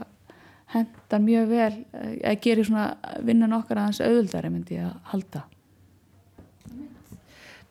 hendar 0.73 1.23
mjög 1.23 1.51
vel 1.51 1.73
eh, 1.95 2.17
að 2.27 2.41
gera 2.43 2.65
svona 2.67 2.87
vinnan 3.25 3.55
okkar 3.57 3.83
aðeins 3.83 4.03
auðvöldari 4.03 4.51
myndi 4.51 4.79
ég 4.79 4.89
að 4.89 5.13
halda. 5.13 5.45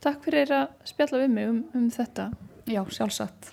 Takk 0.07 0.23
fyrir 0.29 0.53
að 0.55 0.67
spjalla 0.87 1.23
við 1.25 1.33
mig 1.35 1.51
um, 1.51 1.61
um 1.75 1.87
þetta. 1.93 2.31
Já, 2.71 2.83
sjálfsagt. 2.95 3.53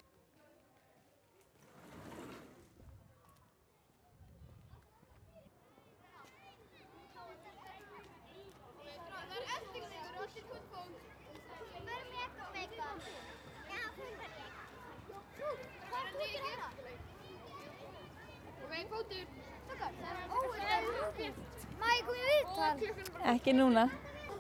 Ekki 23.44 23.58
núna. 23.58 23.90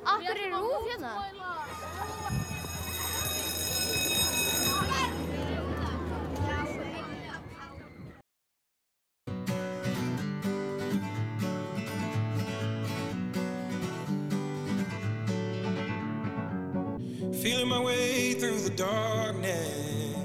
Akkur 0.07 0.37
er 0.39 0.51
rúf 0.55 0.85
hérna? 0.87 1.11
Feeling 17.41 17.67
my 17.67 17.81
way 17.83 18.35
through 18.39 18.61
the 18.61 18.69
darkness 18.69 20.15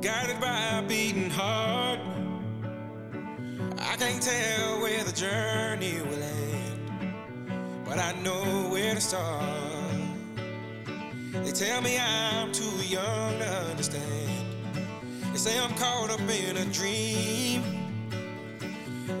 guided 0.00 0.40
by 0.40 0.78
a 0.78 0.82
beating 0.88 1.28
heart. 1.28 2.00
I 3.78 3.94
can't 3.96 4.22
tell 4.22 4.80
where 4.80 5.04
the 5.04 5.12
journey 5.12 6.00
will 6.00 6.22
end, 6.22 6.37
but 7.98 8.16
I 8.16 8.20
know 8.22 8.68
where 8.70 8.94
to 8.94 9.00
start. 9.00 9.42
They 11.32 11.50
tell 11.50 11.80
me 11.82 11.98
I'm 11.98 12.52
too 12.52 12.76
young 12.86 13.38
to 13.40 13.48
understand. 13.70 14.30
They 15.32 15.38
say 15.38 15.58
I'm 15.58 15.74
caught 15.74 16.10
up 16.10 16.20
in 16.20 16.56
a 16.58 16.64
dream. 16.66 17.62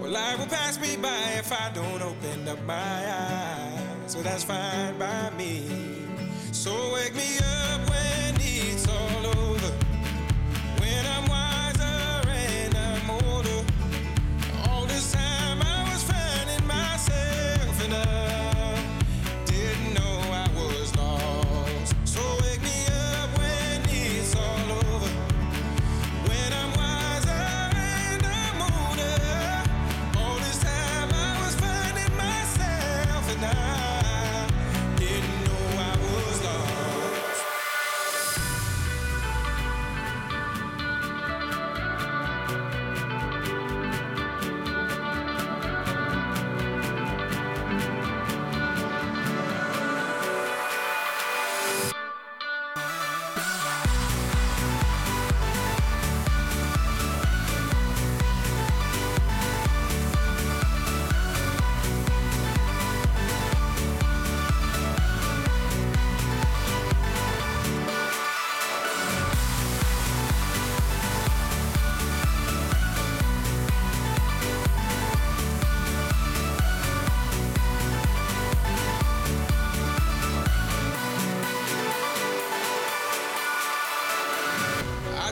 Well, 0.00 0.10
life 0.10 0.38
will 0.38 0.46
pass 0.46 0.80
me 0.80 0.96
by 0.96 1.18
if 1.38 1.50
I 1.50 1.70
don't 1.74 2.02
open 2.02 2.48
up 2.48 2.62
my 2.62 2.74
eyes. 2.74 4.12
So 4.12 4.22
that's 4.22 4.44
fine 4.44 4.96
by 4.96 5.30
me. 5.36 5.64
So 6.52 6.92
wake 6.94 7.16
me 7.16 7.38
up 7.38 7.57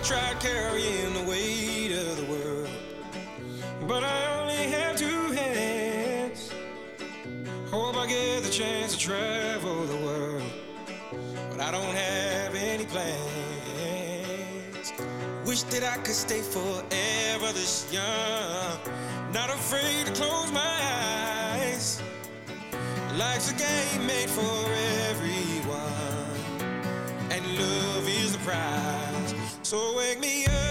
tried 0.06 0.38
carrying 0.38 1.12
the 1.14 1.22
weight 1.28 1.90
of 1.90 2.16
the 2.16 2.24
world, 2.26 2.70
but 3.88 4.04
I 4.04 4.40
only 4.40 4.70
have 4.70 4.96
two 4.96 5.32
hands. 5.32 6.52
Hope 7.72 7.96
I 7.96 8.06
get 8.06 8.44
the 8.44 8.48
chance 8.48 8.92
to 8.92 8.98
travel 9.00 9.84
the 9.84 9.96
world, 9.96 10.44
but 11.50 11.60
I 11.60 11.72
don't 11.72 11.96
have 11.96 12.54
any 12.54 12.84
plans. 12.84 13.16
Wish 15.44 15.64
that 15.64 15.82
I 15.82 15.96
could 15.96 16.14
stay 16.14 16.40
forever 16.40 17.52
this 17.52 17.92
young, 17.92 18.78
not 19.32 19.50
afraid 19.50 20.06
to 20.06 20.12
close 20.12 20.52
my 20.52 20.78
eyes. 21.58 22.00
Life's 23.16 23.50
a 23.50 23.54
game 23.54 24.06
made 24.06 24.30
for 24.30 24.70
everyone 25.10 26.06
and 27.32 27.44
love 27.58 28.08
is 28.08 28.34
the 28.34 28.38
prize. 28.44 29.15
So 29.66 29.96
wake 29.96 30.20
me 30.20 30.46
up 30.46 30.65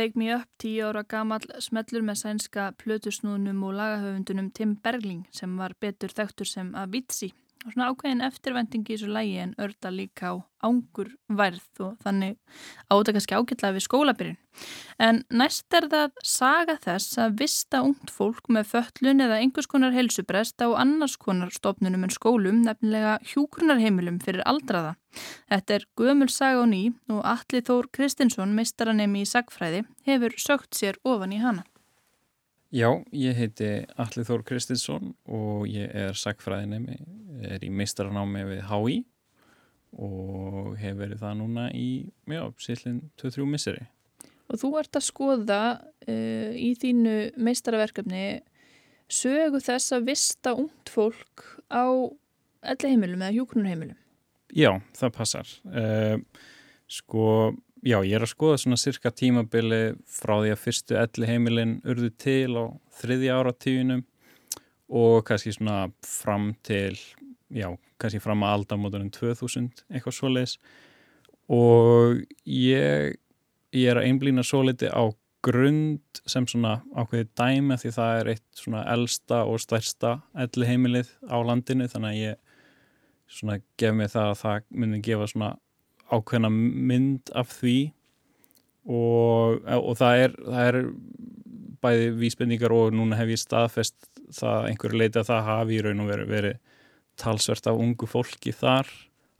Veik 0.00 0.14
Me 0.16 0.30
Up, 0.32 0.46
tíu 0.56 0.86
ára 0.88 1.02
gamall 1.04 1.44
smellur 1.60 2.00
með 2.06 2.22
sænska 2.22 2.70
plötusnúðnum 2.80 3.58
og 3.68 3.74
lagahöfundunum 3.76 4.46
Tim 4.56 4.72
Bergling 4.80 5.26
sem 5.36 5.58
var 5.60 5.74
betur 5.76 6.14
þekktur 6.16 6.48
sem 6.48 6.70
Avicii. 6.72 7.34
Og 7.60 7.74
svona 7.74 7.90
ákveðin 7.92 8.24
eftirvendingi 8.24 8.94
í 8.94 8.96
þessu 8.96 9.10
lægi 9.12 9.40
en 9.42 9.50
örda 9.60 9.90
líka 9.92 10.30
á 10.32 10.34
ángur 10.64 11.10
værð 11.28 11.82
og 11.84 11.96
þannig 12.04 12.36
áta 12.92 13.12
kannski 13.12 13.36
ágætlega 13.36 13.76
við 13.76 13.84
skólabyrjun. 13.84 14.38
En 15.00 15.20
næst 15.28 15.76
er 15.76 15.86
það 15.92 16.22
saga 16.24 16.76
þess 16.80 17.18
að 17.20 17.36
vista 17.42 17.82
ungt 17.84 18.12
fólk 18.12 18.48
með 18.52 18.70
föllun 18.72 19.24
eða 19.26 19.40
einhvers 19.44 19.68
konar 19.68 19.92
helsubrest 19.96 20.64
á 20.64 20.68
annars 20.72 21.18
konar 21.20 21.52
stofnunum 21.52 22.04
en 22.08 22.14
skólum, 22.16 22.62
nefnilega 22.64 23.18
hjúkrunarheimilum 23.32 24.20
fyrir 24.24 24.44
aldraða. 24.48 24.96
Þetta 25.52 25.76
er 25.76 25.88
gömul 26.00 26.30
saga 26.32 26.62
og 26.64 26.70
ný 26.72 26.82
og 27.12 27.20
Atli 27.28 27.60
Þór 27.66 27.90
Kristinsson, 27.92 28.56
meistaranemi 28.56 29.24
í 29.24 29.28
sagfræði, 29.28 29.84
hefur 30.08 30.36
sögt 30.40 30.80
sér 30.80 31.00
ofan 31.04 31.36
í 31.36 31.42
hana. 31.44 31.66
Já, 32.70 32.86
ég 33.10 33.34
heiti 33.34 33.68
Alli 33.98 34.22
Þór 34.22 34.44
Kristinsson 34.46 35.14
og 35.26 35.64
ég 35.66 35.90
er 35.90 36.14
sagfræðinemi, 36.14 37.00
er 37.42 37.64
í 37.66 37.70
meistaranámi 37.74 38.44
við 38.46 38.60
HÍ 38.68 38.98
og 39.98 40.76
hef 40.78 41.00
verið 41.00 41.18
það 41.24 41.34
núna 41.40 41.64
í, 41.74 41.88
já, 42.30 42.44
síðlinn 42.62 43.00
2-3 43.18 43.46
misseri. 43.50 43.88
Og 44.50 44.60
þú 44.62 44.70
ert 44.78 44.98
að 44.98 45.06
skoða 45.06 45.62
uh, 45.80 46.52
í 46.54 46.70
þínu 46.78 47.16
meistaraverkefni 47.42 48.24
sögu 49.10 49.58
þess 49.66 49.96
að 49.96 50.06
vista 50.12 50.54
ungt 50.54 50.94
fólk 50.94 51.44
á 51.74 51.90
elli 52.70 52.92
heimilum 52.92 53.24
eða 53.24 53.34
hjúkrunarheimilum. 53.34 53.98
Já, 54.54 54.76
það 54.94 55.16
passar. 55.18 55.50
Uh, 55.66 56.22
sko, 56.90 57.26
já, 57.86 57.98
ég 58.04 58.14
er 58.16 58.24
að 58.24 58.32
skoða 58.32 58.58
svona 58.60 58.78
cirka 58.80 59.12
tímabili 59.14 59.80
frá 60.10 60.36
því 60.40 60.52
að 60.54 60.62
fyrstu 60.64 60.98
elli 61.00 61.28
heimilin 61.28 61.78
urðu 61.88 62.10
til 62.20 62.56
á 62.56 62.64
þriðja 63.00 63.38
áratíðunum 63.40 64.04
og 65.00 65.24
kannski 65.28 65.54
svona 65.54 65.90
fram 66.06 66.52
til, 66.66 66.98
já, 67.54 67.70
kannski 68.00 68.20
fram 68.22 68.44
að 68.44 68.58
aldamótunum 68.58 69.10
2000 69.14 69.84
eitthvað 69.88 70.16
svoleiðis. 70.16 70.58
Og 71.50 72.20
ég, 72.46 73.16
ég 73.74 73.90
er 73.90 74.00
að 74.00 74.10
einblýna 74.10 74.44
svo 74.46 74.62
liti 74.66 74.90
á 74.90 75.10
grund 75.40 76.20
sem 76.28 76.44
svona 76.48 76.80
ákveði 76.92 77.30
dæmi 77.38 77.78
því 77.80 77.94
það 77.96 78.18
er 78.18 78.30
eitt 78.34 78.60
svona 78.60 78.84
elsta 78.92 79.40
og 79.48 79.62
stærsta 79.62 80.18
elli 80.36 80.68
heimilið 80.68 81.14
á 81.32 81.36
landinu 81.40 81.88
þannig 81.88 82.10
að 82.10 82.20
ég 82.20 82.58
svona 83.30 83.56
gef 83.80 83.94
mig 83.96 84.10
það 84.12 84.28
að 84.28 84.40
það 84.42 84.66
myndi 84.82 85.02
gefa 85.06 85.28
svona 85.30 85.50
ákveðna 86.10 86.50
mynd 86.50 87.32
af 87.38 87.52
því 87.58 87.76
og, 88.90 89.60
og 89.76 89.92
það, 89.98 90.22
er, 90.24 90.36
það 90.46 90.68
er 90.70 90.78
bæði 91.84 92.08
vísbendingar 92.20 92.74
og 92.74 92.94
núna 92.96 93.18
hef 93.20 93.32
ég 93.32 93.40
staðfest 93.40 93.96
það 94.36 94.70
einhverju 94.70 95.00
leiti 95.00 95.20
að 95.20 95.30
það 95.30 95.48
hafi 95.48 95.76
í 95.76 95.82
raun 95.84 96.04
og 96.04 96.10
verið 96.10 96.32
veri 96.34 96.54
talsvert 97.20 97.68
af 97.70 97.80
ungu 97.80 98.08
fólki 98.08 98.54
þar 98.56 98.88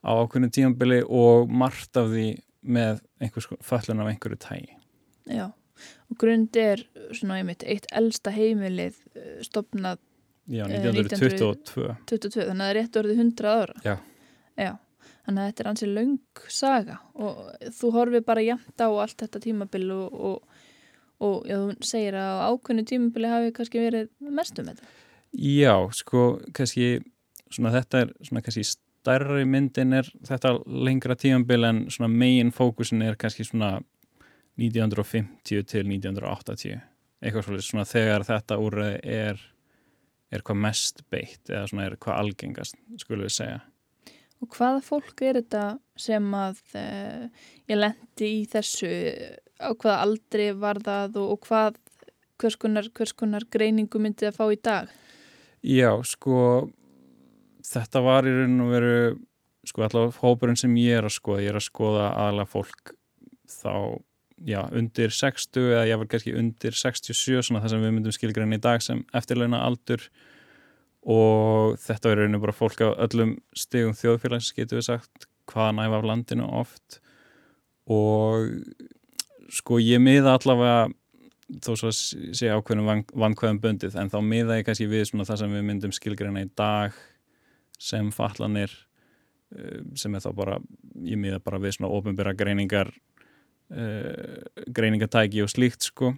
á 0.04 0.10
ákveðinu 0.16 0.52
tímambili 0.56 1.00
og 1.04 1.50
margt 1.52 1.96
af 2.00 2.10
því 2.12 2.28
með 2.60 3.00
föllun 3.64 4.02
af 4.02 4.10
einhverju 4.10 4.38
tægi. 4.40 4.76
Já, 5.30 5.46
og 6.10 6.18
grund 6.20 6.56
er 6.60 6.82
svona 7.16 7.38
einmitt 7.40 7.64
eitt 7.64 7.88
elsta 7.96 8.32
heimilið 8.34 8.98
eh, 9.16 9.40
stopnað 9.46 10.00
Já, 10.50 10.64
Eh, 10.66 10.82
1922. 10.90 11.92
22, 12.10 12.46
þannig 12.48 12.50
að 12.50 12.60
það 12.60 12.70
er 12.70 12.76
rétt 12.80 12.96
orðið 12.98 13.20
100 13.22 13.50
ára. 13.54 13.82
Já. 13.84 13.92
Já, 14.58 14.70
þannig 15.26 15.42
að 15.42 15.48
þetta 15.50 15.64
er 15.64 15.70
ansið 15.70 15.94
löng 15.96 16.42
saga 16.48 16.98
og 17.14 17.38
þú 17.76 17.92
horfið 17.96 18.26
bara 18.26 18.44
jæmt 18.46 18.84
á 18.84 18.88
allt 18.88 19.16
þetta 19.22 19.42
tímabil 19.44 19.86
og, 19.94 20.20
og, 20.30 20.66
og 21.20 21.48
já, 21.48 21.56
þú 21.60 21.88
segir 21.92 22.18
að 22.20 22.42
ákveðinu 22.48 22.86
tímabili 22.90 23.32
hafi 23.32 23.54
kannski 23.56 23.84
verið 23.84 24.10
mestum 24.40 24.70
þetta. 24.70 24.92
Já, 25.30 25.74
sko, 25.94 26.24
kannski 26.56 26.92
svona 27.50 27.74
þetta 27.76 28.04
er 28.04 28.14
svona 28.26 28.44
kannski 28.46 28.66
stærri 28.66 29.46
myndin 29.48 29.96
er 30.00 30.08
þetta 30.26 30.56
lengra 30.66 31.16
tímambil 31.18 31.68
en 31.68 31.84
svona 31.92 32.10
megin 32.12 32.52
fókusin 32.54 33.04
er 33.06 33.18
kannski 33.20 33.46
svona 33.48 33.78
1950 34.60 35.64
til 35.70 35.86
1980 35.86 36.80
eitthvað 37.20 37.46
svolítið 37.46 37.68
svona 37.68 37.86
þegar 37.88 38.26
þetta 38.28 38.60
úrreði 38.60 39.00
er 39.20 39.40
er 40.30 40.44
hvað 40.46 40.60
mest 40.62 41.02
beitt 41.10 41.50
eða 41.50 41.66
svona 41.70 41.88
er 41.88 41.96
hvað 42.00 42.20
algengast 42.22 42.76
skulum 43.02 43.26
við 43.26 43.34
segja. 43.34 43.60
Og 44.40 44.56
hvaða 44.56 44.80
fólk 44.84 45.20
er 45.26 45.40
þetta 45.42 45.64
sem 46.00 46.26
að 46.32 46.60
e, 46.78 46.84
ég 47.68 47.80
lendi 47.80 48.30
í 48.40 48.42
þessu 48.48 48.88
á 49.60 49.70
hvaða 49.74 50.00
aldri 50.06 50.50
var 50.56 50.80
það 50.84 51.18
og, 51.20 51.32
og 51.34 51.48
hvað, 51.48 51.80
hvers 52.40 52.56
konar, 52.60 52.88
hvers 52.96 53.12
konar 53.12 53.44
greiningu 53.52 54.00
myndið 54.00 54.30
að 54.30 54.38
fá 54.38 54.46
í 54.48 54.60
dag? 54.64 54.94
Já, 55.60 55.92
sko 56.08 56.70
þetta 57.66 58.00
var 58.04 58.28
í 58.28 58.32
raun 58.32 58.62
og 58.64 58.72
veru 58.72 58.94
sko 59.68 59.84
allavega 59.84 60.22
hópurinn 60.22 60.58
sem 60.58 60.72
ég 60.80 61.00
er 61.00 61.08
að 61.08 61.18
skoða 61.18 61.44
ég 61.44 61.52
er 61.52 61.60
að 61.60 61.66
skoða 61.66 62.06
aðalega 62.14 62.50
fólk 62.50 62.94
þá, 63.50 63.74
já, 64.48 64.60
undir 64.76 65.12
60 65.14 65.68
eða 65.74 65.86
ég 65.90 66.00
var 66.00 66.10
kannski 66.10 66.34
undir 66.38 66.76
67 66.76 67.42
svona 67.44 67.62
það 67.64 67.74
sem 67.74 67.84
við 67.84 67.96
myndum 67.96 68.16
skilgræna 68.16 68.56
í 68.56 68.62
dag 68.64 68.84
sem 68.84 69.02
eftirleina 69.16 69.60
aldur 69.66 70.06
og 71.00 71.78
þetta 71.80 72.14
raun 72.18 72.36
og 72.36 72.44
bara 72.44 72.56
fólk 72.56 72.82
á 72.84 72.88
öllum 73.06 73.36
stegum 73.56 73.96
þjóðfélags 73.96 74.52
getur 74.56 74.80
við 74.80 74.88
sagt 74.90 75.28
hvaða 75.50 75.76
næfa 75.78 76.00
af 76.00 76.08
landinu 76.10 76.48
oft. 76.60 77.00
Og 77.90 78.50
sko 79.50 79.80
ég 79.82 80.02
miða 80.02 80.36
allavega 80.36 80.90
þó 81.64 81.72
svo 81.74 81.90
að 81.90 82.34
sé 82.38 82.50
ákveðnum 82.52 83.06
vankvæðum 83.10 83.62
bundið 83.62 83.96
en 83.98 84.12
þá 84.12 84.20
miða 84.22 84.60
ég 84.60 84.68
kannski 84.68 84.86
við 84.90 85.08
svona 85.08 85.26
það 85.26 85.42
sem 85.42 85.56
við 85.56 85.66
myndum 85.66 85.94
skilgræna 85.96 86.44
í 86.44 86.50
dag 86.54 86.94
sem 87.80 88.12
fallanir 88.14 88.76
sem 89.98 90.14
er 90.14 90.22
þá 90.22 90.30
bara, 90.36 90.58
ég 91.02 91.18
miða 91.18 91.40
bara 91.42 91.58
við 91.62 91.76
svona 91.76 91.92
ofinbæra 91.96 92.34
greiningar 92.38 92.92
uh, 93.74 94.40
greiningatæki 94.70 95.42
og 95.44 95.50
slíkt 95.50 95.88
sko. 95.90 96.14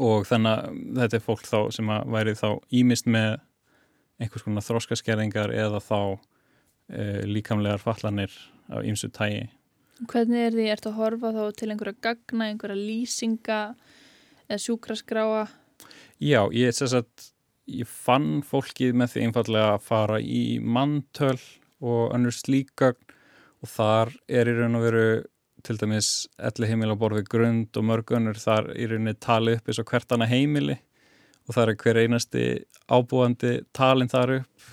Og 0.00 0.24
þannig 0.26 0.50
að 0.50 0.78
þetta 0.98 1.18
er 1.18 1.24
fólk 1.24 1.44
þá 1.46 1.58
sem 1.76 1.90
að 1.92 2.14
væri 2.14 2.34
þá 2.38 2.48
ímist 2.74 3.10
með 3.10 3.36
einhvers 4.22 4.46
konar 4.46 4.64
þróskaskerðingar 4.66 5.52
eða 5.54 5.82
þá 5.82 5.98
uh, 6.14 7.20
líkamlegar 7.28 7.82
fallanir 7.82 8.34
af 8.70 8.86
ýmsu 8.86 9.10
tægi 9.14 9.48
Hvernig 10.10 10.40
er 10.42 10.56
því, 10.56 10.64
ertu 10.72 10.90
að 10.90 10.96
horfa 10.98 11.30
þá 11.30 11.42
til 11.54 11.68
einhverja 11.70 12.00
gagna, 12.02 12.48
einhverja 12.50 12.74
lýsinga 12.76 13.58
eða 14.48 14.58
sjúkraskráa? 14.64 15.44
Já, 16.18 16.40
ég, 16.50 16.74
sagt, 16.74 17.28
ég 17.70 17.86
fann 17.88 18.42
fólkið 18.46 18.96
með 18.98 19.12
því 19.12 19.28
einfallega 19.28 19.76
að 19.76 19.84
fara 19.86 20.18
í 20.18 20.58
manntöl 20.58 21.38
og 21.84 22.14
önnur 22.16 22.34
slíkagn 22.34 23.14
og 23.64 23.70
þar 23.70 24.12
er 24.28 24.50
í 24.50 24.56
raun 24.58 24.80
og 24.80 24.84
veru 24.84 25.06
til 25.64 25.78
dæmis 25.80 26.10
elli 26.42 26.68
heimil 26.68 26.92
á 26.92 26.96
borði 27.00 27.22
grund 27.30 27.78
og 27.78 27.86
mörg 27.88 28.12
önnur 28.18 28.40
þar 28.40 28.72
í 28.74 28.88
rauninni 28.90 29.14
talið 29.16 29.60
upp 29.60 29.70
eins 29.70 29.80
og 29.80 29.88
hvert 29.88 30.12
annað 30.12 30.34
heimili 30.34 30.76
og 31.44 31.56
það 31.56 31.70
er 31.70 31.78
hver 31.82 32.00
einasti 32.02 32.44
ábúandi 32.88 33.54
talin 33.76 34.10
þar 34.10 34.38
upp. 34.40 34.66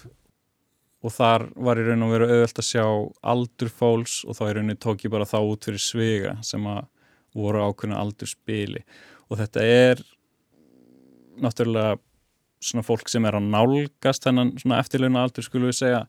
Og 1.01 1.09
þar 1.15 1.47
var 1.57 1.79
í 1.81 1.83
raun 1.87 2.05
og 2.05 2.11
veru 2.13 2.27
auðvelt 2.29 2.59
að 2.61 2.67
sjá 2.67 2.85
aldur 3.33 3.71
fólks 3.73 4.19
og 4.21 4.37
þá 4.37 4.43
í 4.45 4.51
rauninni 4.53 4.77
tók 4.77 5.05
ég 5.07 5.13
bara 5.13 5.25
þá 5.25 5.39
út 5.41 5.65
fyrir 5.65 5.81
svega 5.81 6.35
sem 6.45 6.67
að 6.69 6.83
voru 7.33 7.63
ákveðinu 7.65 7.97
aldur 7.97 8.29
spili 8.29 8.83
og 9.31 9.39
þetta 9.39 9.63
er 9.63 10.01
náttúrulega 11.41 11.95
svona 12.61 12.85
fólk 12.85 13.09
sem 13.09 13.25
er 13.25 13.37
að 13.39 13.47
nálgast 13.49 14.27
þennan 14.27 14.53
svona 14.61 14.81
eftirleuna 14.83 15.25
aldur 15.25 15.47
skulum 15.47 15.71
við 15.71 15.79
segja. 15.79 16.01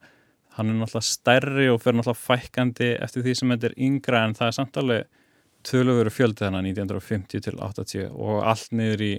Hann 0.59 0.69
er 0.69 0.77
náttúrulega 0.77 1.09
stærri 1.09 1.69
og 1.73 1.81
fyrir 1.81 2.01
náttúrulega 2.01 2.25
fækandi 2.27 2.91
eftir 2.99 3.25
því 3.25 3.37
sem 3.39 3.55
þetta 3.55 3.71
er 3.71 3.79
yngra 3.89 4.25
en 4.27 4.37
það 4.37 4.51
er 4.51 4.57
samt 4.59 4.81
alveg 4.83 5.21
töluvöru 5.63 6.13
fjöldi 6.13 6.43
þannig 6.43 6.75
1950 6.75 7.47
til 7.47 7.57
80 7.63 8.11
og 8.13 8.43
allt 8.51 8.75
niður 8.77 9.07
í 9.07 9.13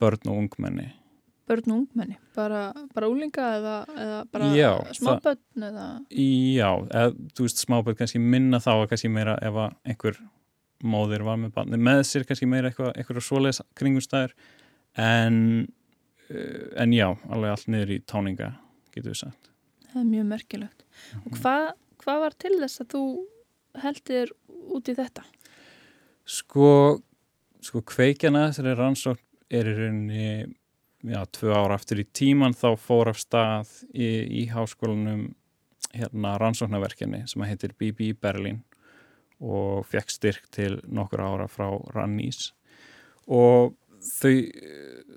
börn 0.00 0.30
og 0.30 0.42
ungmenni 0.44 0.88
Börn 1.48 1.72
og 1.72 1.78
ungmenni? 1.78 2.18
Bara, 2.36 2.74
bara 2.92 3.08
úlinga 3.08 3.44
eða, 3.56 3.76
eða 3.96 4.18
bara 4.32 4.48
Já, 4.52 4.72
smábörn 4.98 5.64
eða? 5.70 5.86
Já, 6.12 6.70
eða 6.92 7.14
þú 7.32 7.46
veist 7.46 7.62
smábörn 7.64 7.96
kannski 7.96 8.20
minna 8.20 8.60
þá 8.60 8.72
að 8.74 8.86
kannski 8.90 9.10
meira 9.12 9.38
ef 9.40 9.56
einhver 9.88 10.20
móðir 10.84 11.24
var 11.26 11.40
með 11.40 11.54
barni 11.56 11.80
með 11.80 12.04
sér 12.06 12.26
kannski 12.28 12.46
meira 12.46 12.70
eitthvað, 12.70 12.92
eitthvað 12.94 13.24
svoleiðs 13.24 13.62
kringumstæður 13.80 14.34
en, 15.00 15.38
en 16.76 16.94
já, 16.94 17.08
alveg 17.32 17.54
allt 17.54 17.70
niður 17.72 17.94
í 17.96 18.00
táninga 18.06 18.52
getur 18.92 19.14
við 19.14 19.22
sagt 19.24 19.48
Það 19.88 20.00
er 20.02 20.08
mjög 20.10 20.26
merkilegt. 20.28 20.82
Mhm. 20.84 21.20
Og 21.24 21.38
hvað, 21.40 21.66
hvað 22.02 22.18
var 22.20 22.34
til 22.44 22.54
þess 22.60 22.82
að 22.82 22.88
þú 22.92 23.02
heldur 23.82 24.32
út 24.76 24.90
í 24.90 24.94
þetta? 24.98 25.24
Sko, 26.28 26.68
sko 27.64 27.80
kveikjana 27.88 28.50
þessari 28.50 28.74
rannsókn 28.76 29.24
er 29.50 29.68
í 29.68 29.74
rauninni 29.76 30.30
já, 31.08 31.20
tvö 31.32 31.52
ára 31.54 31.78
aftur 31.78 32.02
í 32.02 32.06
tíman 32.12 32.56
þá 32.56 32.72
fór 32.80 33.12
af 33.12 33.20
stað 33.22 33.72
í, 33.92 34.08
í 34.42 34.46
háskólanum 34.52 35.30
hérna 35.94 36.36
rannsóknarverkinni 36.40 37.24
sem 37.30 37.44
heitir 37.46 37.74
BB 37.78 38.12
Berlin 38.20 38.62
og 39.38 39.86
fekk 39.86 40.10
styrk 40.10 40.48
til 40.54 40.78
nokkur 40.84 41.22
ára 41.22 41.46
frá 41.50 41.70
Rannís 41.94 42.50
og 43.28 43.76
þau, 44.02 44.34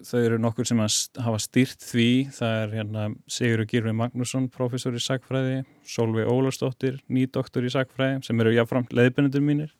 þau 0.05 0.19
eru 0.21 0.39
nokkur 0.41 0.67
sem 0.67 0.81
hafa 0.81 1.39
styrt 1.41 1.83
því. 1.85 2.07
Það 2.33 2.55
er 2.61 2.73
hérna 2.77 3.07
Sigur 3.31 3.65
Girfi 3.69 3.93
Magnússon 3.95 4.47
professor 4.53 4.95
í 4.97 5.01
sagfræði, 5.01 5.61
Solveig 5.87 6.29
Ólarsdóttir 6.29 7.01
nýdoktor 7.11 7.65
í 7.65 7.73
sagfræði 7.73 8.21
sem 8.27 8.41
eru 8.41 8.55
jáframt 8.55 8.93
leiðbennendur 8.95 9.45
mínir 9.45 9.75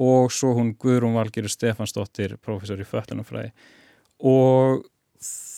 og 0.00 0.32
svo 0.34 0.54
hún 0.56 0.74
Guðrún 0.80 1.16
Valgeri 1.18 1.50
Stefansdóttir 1.50 2.36
professor 2.42 2.80
í 2.80 2.88
föllunafræði 2.88 3.52
og 4.24 4.84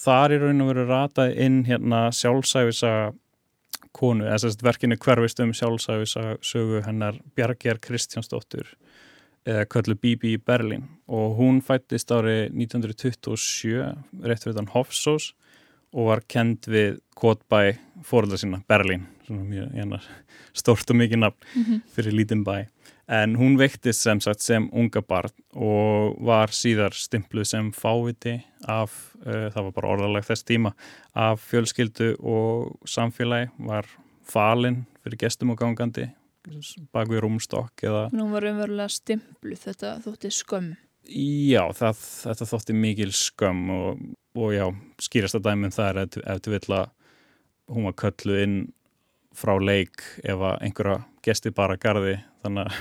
þar 0.06 0.34
er 0.34 0.44
raun 0.46 0.64
og 0.64 0.72
veru 0.72 0.88
ratað 0.88 1.38
inn 1.42 1.62
hérna 1.66 2.08
sjálfsæfisa 2.14 2.92
konu, 3.96 4.26
eða 4.26 4.42
þess 4.42 4.58
að 4.58 4.66
verkinu 4.66 4.98
hverfist 5.00 5.40
um 5.42 5.54
sjálfsæfisa 5.56 6.36
sögu 6.44 6.82
hennar 6.86 7.18
Bjarger 7.38 7.80
Kristjánsdóttir 7.82 8.74
eða 9.46 9.66
köllu 9.70 9.96
Bibi 10.02 10.34
í 10.34 10.42
Berlin 10.42 10.86
og 11.06 11.36
hún 11.38 11.62
fættist 11.64 12.10
árið 12.12 12.50
1927 12.50 14.26
rétt 14.26 14.44
fyrir 14.44 14.58
þann 14.58 14.72
Hofsós 14.74 15.32
og 15.96 16.10
var 16.10 16.24
kend 16.28 16.66
við 16.68 16.98
Kotbæ 17.16 17.78
fóröldar 18.04 18.42
sína, 18.42 18.60
Berlin 18.68 19.06
mjög, 19.30 19.70
hérna, 19.74 20.00
stórt 20.54 20.90
og 20.90 20.98
mikið 21.00 21.22
nafn 21.22 21.46
-hmm. 21.54 21.80
fyrir 21.94 22.12
lítinn 22.12 22.44
bæ 22.44 22.66
en 23.08 23.36
hún 23.38 23.54
veiktist 23.58 24.02
sem 24.02 24.20
sagt 24.22 24.42
sem 24.42 24.66
unga 24.74 25.02
barn 25.02 25.34
og 25.54 26.16
var 26.26 26.54
síðar 26.54 26.96
stimpluð 26.96 27.48
sem 27.52 27.70
fáviti 27.74 28.40
af, 28.66 28.94
uh, 29.22 29.46
það 29.54 29.68
var 29.68 29.74
bara 29.78 29.92
orðalega 29.94 30.30
þess 30.30 30.46
tíma, 30.48 30.74
af 31.14 31.42
fjölskyldu 31.46 32.14
og 32.18 32.88
samfélagi 32.88 33.52
var 33.68 33.88
falinn 34.26 34.84
fyrir 35.04 35.22
gestum 35.22 35.54
og 35.54 35.60
gangandi 35.60 36.08
bak 36.94 37.10
við 37.10 37.24
rúmstokk 37.24 37.86
eða... 37.86 38.02
Nú 38.14 38.28
var 38.30 38.46
umverulega 38.46 38.90
stimpluð, 38.92 39.62
þetta 39.64 39.96
þótti 40.04 40.30
skömm. 40.34 40.74
Já, 41.06 41.62
það, 41.74 42.02
þetta 42.26 42.48
þótti 42.50 42.76
mikil 42.76 43.12
skömm 43.14 43.72
og, 43.74 44.04
og 44.38 44.54
já, 44.54 44.66
skýrasta 45.02 45.42
dæminn 45.42 45.74
það 45.74 45.90
er 45.90 46.20
ef 46.22 46.42
þú 46.44 46.54
vill 46.54 46.76
að 46.78 46.88
hún 47.74 47.88
var 47.88 47.96
kölluð 48.02 48.42
inn 48.44 48.56
frá 49.36 49.54
leik 49.60 50.02
ef 50.24 50.44
einhverja 50.56 51.00
gesti 51.24 51.52
bara 51.54 51.78
garði 51.80 52.16
þannig 52.44 52.68
að, 52.68 52.76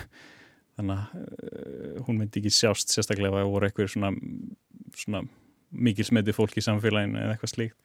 þannig 0.77 0.99
að 0.99 1.23
uh, 1.23 2.03
hún 2.07 2.21
myndi 2.21 2.41
ekki 2.41 2.53
sjást 2.53 2.93
sérstaklega 2.93 3.33
ef 3.33 3.41
það 3.41 3.55
voru 3.55 3.69
eitthvað 3.69 3.91
svona, 3.95 4.11
svona 4.95 5.23
mikil 5.75 6.07
smeti 6.07 6.35
fólk 6.35 6.55
í 6.59 6.63
samfélaginu 6.63 7.19
eða 7.21 7.35
eitthvað 7.35 7.53
slíkt. 7.55 7.79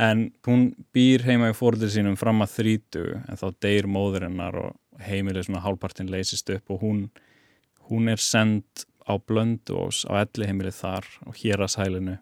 En 0.00 0.30
hún 0.46 0.70
býr 0.96 1.26
heima 1.26 1.50
í 1.52 1.56
fóröldir 1.56 1.90
sínum 1.92 2.16
fram 2.16 2.40
að 2.40 2.54
þrítu 2.54 3.02
en 3.20 3.36
þá 3.36 3.46
deyr 3.60 3.88
móðurinnar 3.92 4.56
og 4.62 5.02
heimileg 5.04 5.44
svona 5.44 5.60
hálpartin 5.64 6.08
leysist 6.12 6.48
upp 6.54 6.72
og 6.72 6.80
hún, 6.80 7.02
hún 7.90 8.08
er 8.08 8.22
send 8.22 8.86
á 9.04 9.18
Blöndós 9.20 10.06
á 10.08 10.22
elli 10.22 10.48
heimilið 10.48 10.78
þar 10.78 11.08
og 11.26 11.36
hér 11.42 11.64
að 11.64 11.74
sælinu 11.74 12.16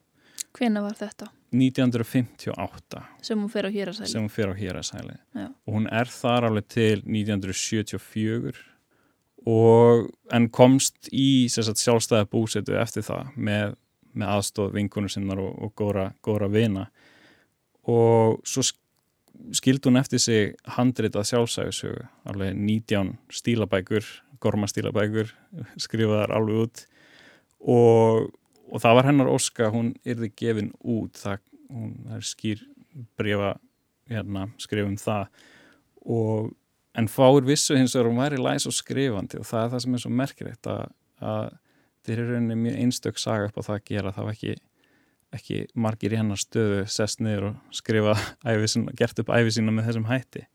Hvena 0.56 0.82
var 0.82 0.96
þetta? 0.98 1.30
1958 1.50 3.04
sem 3.26 3.38
hún 3.38 3.50
fer 3.50 3.66
á 3.66 3.70
hýrasæli? 3.74 4.08
sem 4.10 4.22
hún 4.22 4.30
fer 4.30 4.50
á 4.50 4.54
héræsæli 4.54 5.16
Já. 5.34 5.46
og 5.50 5.74
hún 5.74 5.88
er 5.90 6.06
þar 6.06 6.46
alveg 6.46 6.68
til 6.70 7.02
1974 7.02 8.60
og 9.48 10.10
en 10.32 10.48
komst 10.52 11.08
í 11.12 11.48
sagt, 11.48 11.80
sjálfstæða 11.80 12.28
búsetu 12.30 12.76
eftir 12.78 13.04
það 13.06 13.32
með, 13.36 13.76
með 14.12 14.34
aðstóð 14.36 14.74
vinkunum 14.76 15.12
sinnar 15.12 15.40
og, 15.40 15.54
og 15.64 15.74
góra, 15.78 16.10
góra 16.22 16.50
vina. 16.52 16.90
Og 17.88 18.40
svo 18.44 18.64
skildi 19.56 19.88
hún 19.88 20.00
eftir 20.00 20.20
sig 20.20 20.56
handritað 20.76 21.30
sjálfsæðisögu 21.30 22.04
alveg 22.28 22.58
19 22.58 23.14
stílabækur 23.32 24.04
gormastílabækur 24.40 25.32
skrifaðar 25.80 26.34
alveg 26.36 26.66
út. 26.66 26.84
Og, 27.60 28.30
og 28.70 28.82
það 28.82 28.96
var 28.98 29.08
hennar 29.10 29.30
óska 29.30 29.70
hún 29.74 29.92
yrði 30.06 30.30
gefin 30.38 30.70
út. 30.80 31.18
Það, 31.18 31.42
hún, 31.70 31.92
það 32.06 32.16
er 32.18 32.28
skýr 32.30 32.62
brefa 33.18 33.50
hérna, 34.10 34.46
skrifum 34.60 34.96
það. 35.00 35.28
Og 36.00 36.50
en 36.98 37.10
fáir 37.10 37.46
vissu 37.46 37.76
hins 37.78 37.94
vegar 37.96 38.10
hún 38.10 38.20
væri 38.20 38.40
læs 38.40 38.66
og 38.68 38.74
skrifandi 38.74 39.40
og 39.40 39.46
það 39.46 39.64
er 39.64 39.74
það 39.74 39.84
sem 39.84 39.96
er 39.96 40.02
svo 40.04 40.12
merkilegt 40.20 40.70
að, 40.70 40.94
að 41.22 41.52
þeir 42.06 42.16
eru 42.16 42.34
rauninni 42.34 42.58
mjög 42.64 42.80
einstök 42.84 43.20
saga 43.22 43.50
upp 43.50 43.60
á 43.60 43.62
það 43.66 43.76
að 43.76 43.84
gera. 43.90 44.14
Það 44.16 44.28
var 44.28 44.38
ekki, 44.38 44.54
ekki 45.38 45.58
margir 45.86 46.14
í 46.14 46.20
hennar 46.20 46.40
stöðu 46.40 46.80
sest 46.90 47.22
niður 47.22 47.50
og 47.50 47.76
skrifa 47.76 48.16
æfisin, 48.46 48.88
gert 48.98 49.22
upp 49.22 49.34
æfisína 49.36 49.74
með 49.74 49.90
þessum 49.90 50.08
hætti. 50.10 50.46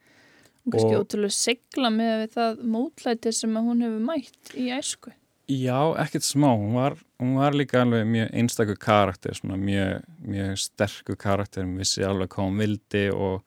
Hún 0.65 0.73
kannski 0.73 0.97
ótrúlega 0.97 1.37
segla 1.37 1.91
með 1.93 2.25
það 2.33 2.63
mótlæti 2.73 3.35
sem 3.37 3.53
hún 3.53 3.85
hefur 3.85 4.01
mætt 4.07 4.55
í 4.57 4.71
æsku. 4.73 5.13
Já, 5.45 5.93
ekkert 6.01 6.25
smá, 6.25 6.47
hún 6.57 6.73
var, 6.73 6.95
hún 7.21 7.35
var 7.37 7.53
líka 7.53 7.83
alveg 7.83 8.07
mjög 8.09 8.29
einstakur 8.33 8.77
karakter, 8.81 9.35
svona 9.37 9.59
mjög, 9.61 10.05
mjög 10.25 10.55
sterku 10.57 11.15
karakter, 11.21 11.61
hún 11.67 11.75
vissi 11.77 12.01
alveg 12.01 12.31
hvað 12.33 12.47
hún 12.47 12.57
vildi 12.63 13.03
og, 13.13 13.43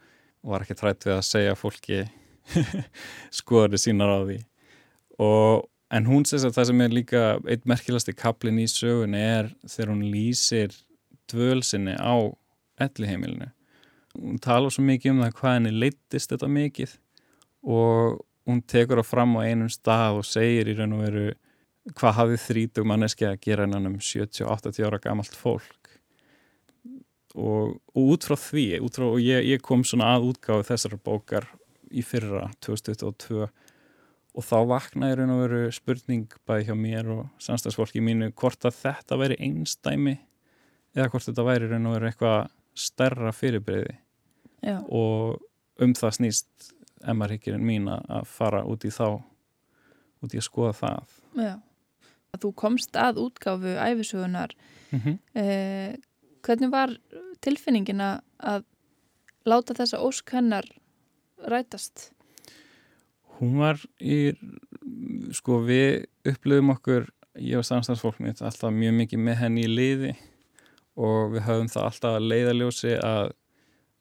var 0.47 0.63
ekki 0.63 0.77
trætt 0.79 1.07
við 1.09 1.17
að 1.17 1.25
segja 1.27 1.57
fólki 1.59 2.05
skoðari 3.41 3.81
sínar 3.83 4.13
á 4.15 4.19
því. 4.23 4.37
Og, 5.27 5.67
en 5.91 6.07
hún 6.07 6.29
sést 6.29 6.47
að 6.47 6.55
það 6.61 6.69
sem 6.71 6.85
er 6.85 6.95
líka 6.95 7.25
eitt 7.51 7.67
merkilasti 7.67 8.15
kaplin 8.15 8.63
í 8.63 8.69
sögunni 8.71 9.19
er 9.19 9.51
þegar 9.67 9.93
hún 9.97 10.07
lýsir 10.13 10.79
dvölsinni 11.33 11.99
á 11.99 12.15
elliheimilinu. 12.79 13.51
Hún 14.15 14.39
talar 14.39 14.71
svo 14.71 14.87
mikið 14.87 15.17
um 15.17 15.25
það 15.25 15.35
hvað 15.41 15.59
henni 15.59 15.75
leittist 15.75 16.31
þetta 16.31 16.55
mikið 16.61 16.95
og 17.67 18.23
hún 18.47 18.63
tekur 18.71 19.03
það 19.03 19.11
fram 19.11 19.37
á 19.43 19.51
einum 19.51 19.73
stað 19.73 20.23
og 20.23 20.31
segir 20.31 20.71
í 20.71 20.79
raun 20.79 20.95
og 20.95 21.05
veru 21.09 21.29
hvað 21.97 22.17
hafði 22.19 22.41
þrítug 22.45 22.89
manneski 22.89 23.27
að 23.29 23.41
gera 23.45 23.67
innan 23.69 23.89
um 23.91 23.99
70-80 24.03 24.87
ára 24.89 25.01
gamalt 25.03 25.37
fólk? 25.37 25.75
Og, 27.39 27.79
og 27.95 28.13
út 28.15 28.25
frá 28.27 28.35
því 28.41 28.67
út 28.83 28.99
frá, 28.99 29.07
og 29.07 29.21
ég, 29.23 29.45
ég 29.47 29.63
kom 29.63 29.85
svona 29.87 30.15
að 30.17 30.31
útgáðu 30.33 30.67
þessar 30.71 30.97
bókar 31.05 31.47
í 31.89 32.03
fyrra 32.05 32.49
2022 32.65 33.47
og 34.39 34.45
þá 34.45 34.57
vaknaði 34.71 35.19
raun 35.19 35.35
og 35.35 35.43
veru 35.45 35.61
spurning 35.75 36.35
bæði 36.49 36.69
hjá 36.69 36.75
mér 36.79 37.13
og 37.15 37.23
samstagsfólki 37.43 38.03
mínu 38.05 38.33
hvort 38.39 38.65
að 38.69 38.81
þetta 38.81 39.21
væri 39.21 39.39
einstæmi 39.45 40.17
eða 40.97 41.09
hvort 41.13 41.29
þetta 41.29 41.47
væri 41.47 41.71
raun 41.71 41.89
og 41.91 41.97
veru 41.99 42.11
eitthvað 42.11 42.51
stærra 42.79 43.33
fyrirbreyði 43.35 43.97
Já, 44.65 44.81
og 44.83 45.39
um 45.79 45.95
það 45.95 46.17
snýst 46.19 46.73
emmarhyggirinn 47.07 47.67
mín 47.67 47.89
að 47.91 48.27
fara 48.31 48.65
út 48.67 48.85
í 48.87 48.91
þá 48.95 49.21
út 50.25 50.35
í 50.35 50.41
að 50.41 50.47
skoða 50.49 50.75
það. 50.81 51.17
Já. 51.39 51.53
Að 52.35 52.43
þú 52.45 52.55
komst 52.55 52.97
að 52.97 53.21
útgáfu 53.25 53.77
æfisögunar. 53.77 54.51
mm 54.93 55.01
-hmm. 55.01 55.19
Eh, 55.35 55.97
hvernig 56.43 56.71
var 56.71 56.97
tilfinningin 57.41 58.01
að- 58.01 58.65
láta 59.47 59.75
þessa 59.75 59.99
ósk 59.99 60.31
hennar 60.31 60.65
rætast? 61.49 62.11
Hún 63.39 63.59
var 63.59 63.79
í, 64.01 64.35
sko 65.33 65.61
við 65.67 66.07
upplöfum 66.27 66.71
okkur, 66.75 67.07
ég 67.39 67.61
og 67.61 67.65
samstæðsfólk 67.65 68.19
mitt, 68.21 68.43
alltaf 68.43 68.73
mjög 68.75 68.97
mikið 69.03 69.19
með 69.19 69.37
henni 69.43 69.67
í 69.67 69.71
liði 69.71 70.17
og 70.99 71.37
við 71.37 71.47
höfum 71.47 71.71
það 71.71 71.87
alltaf 71.87 72.17
að 72.19 72.27
leiðaljósi 72.33 72.97
að, 72.99 73.31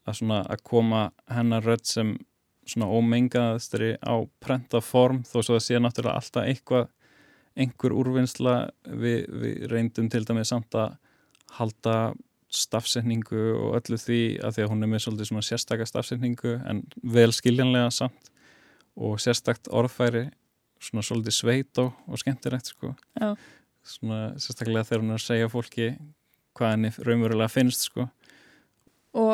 að, 0.08 0.14
svona, 0.20 0.40
að 0.50 0.64
koma 0.64 1.04
hennar 1.30 1.68
rödd 1.68 1.86
sem 1.86 2.16
svona 2.68 2.90
ómengaðastri 2.90 3.94
á 4.02 4.16
prenta 4.44 4.82
form 4.84 5.22
þó 5.24 5.38
svo 5.40 5.56
það 5.56 5.66
sé 5.68 5.80
náttúrulega 5.80 6.20
alltaf 6.20 6.48
eitthvað 6.50 6.90
einhver 7.58 7.96
úrvinnsla 7.98 8.56
við, 8.86 9.28
við 9.28 9.68
reyndum 9.72 10.10
til 10.14 10.24
dæmis 10.28 10.54
samt 10.54 10.78
að 10.78 10.96
halda 11.58 11.98
stafsetningu 12.54 13.44
og 13.58 13.78
öllu 13.82 14.00
því 14.00 14.22
að 14.46 14.56
því 14.56 14.64
að 14.64 14.72
hún 14.72 14.86
er 14.86 14.92
með 14.92 15.04
svolítið 15.04 15.30
svona 15.32 15.46
sérstaka 15.46 15.88
stafsetningu 15.90 16.54
en 16.70 16.84
vel 17.04 17.30
skiljanlega 17.36 17.90
samt 17.92 18.30
og 18.98 19.20
sérstakt 19.22 19.68
orðfæri 19.68 20.28
svona 20.82 21.04
svolítið 21.06 21.36
sveit 21.36 21.82
og, 21.82 21.92
og 22.08 22.22
skemmtilegt 22.22 22.72
sko. 22.72 22.94
Já. 23.20 23.34
svona 23.88 24.22
sérstaklega 24.40 24.86
þegar 24.88 25.04
hún 25.04 25.14
er 25.16 25.20
að 25.20 25.26
segja 25.26 25.50
fólki 25.52 25.90
hvað 26.58 26.74
henni 26.74 26.92
raunverulega 26.98 27.52
finnst 27.52 27.88
sko. 27.88 28.08
Og 29.18 29.34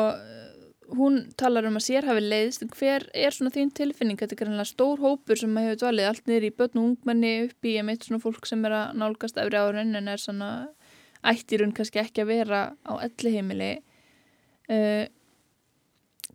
hún 0.92 1.20
talar 1.40 1.66
um 1.68 1.78
að 1.78 1.86
sér 1.86 2.06
hafi 2.08 2.22
leiðist. 2.24 2.64
Hver 2.76 3.06
er 3.16 3.34
svona 3.34 3.52
þín 3.54 3.72
tilfinning? 3.76 4.18
Þetta 4.20 4.36
er 4.36 4.40
grannlega 4.42 4.68
stór 4.68 5.00
hópur 5.02 5.40
sem 5.40 5.56
hefur 5.56 5.80
dvalið 5.80 6.08
allt 6.10 6.28
niður 6.28 6.48
í 6.48 6.54
börn 6.58 6.80
og 6.80 6.88
ungmenni 6.90 7.32
upp 7.46 7.68
í 7.68 7.76
einmitt 7.80 8.06
svona 8.06 8.22
fólk 8.22 8.48
sem 8.48 8.64
er 8.68 8.76
að 8.76 8.98
nálgast 9.00 9.40
efri 9.40 9.60
árin 9.60 9.96
en 9.96 10.10
er 10.12 10.20
svona 10.20 10.50
ættirun 11.24 11.72
kannski 11.76 12.02
ekki 12.02 12.24
að 12.24 12.32
vera 12.34 12.60
á 12.84 12.92
elliheimili. 13.06 13.72
Uh, 14.68 15.06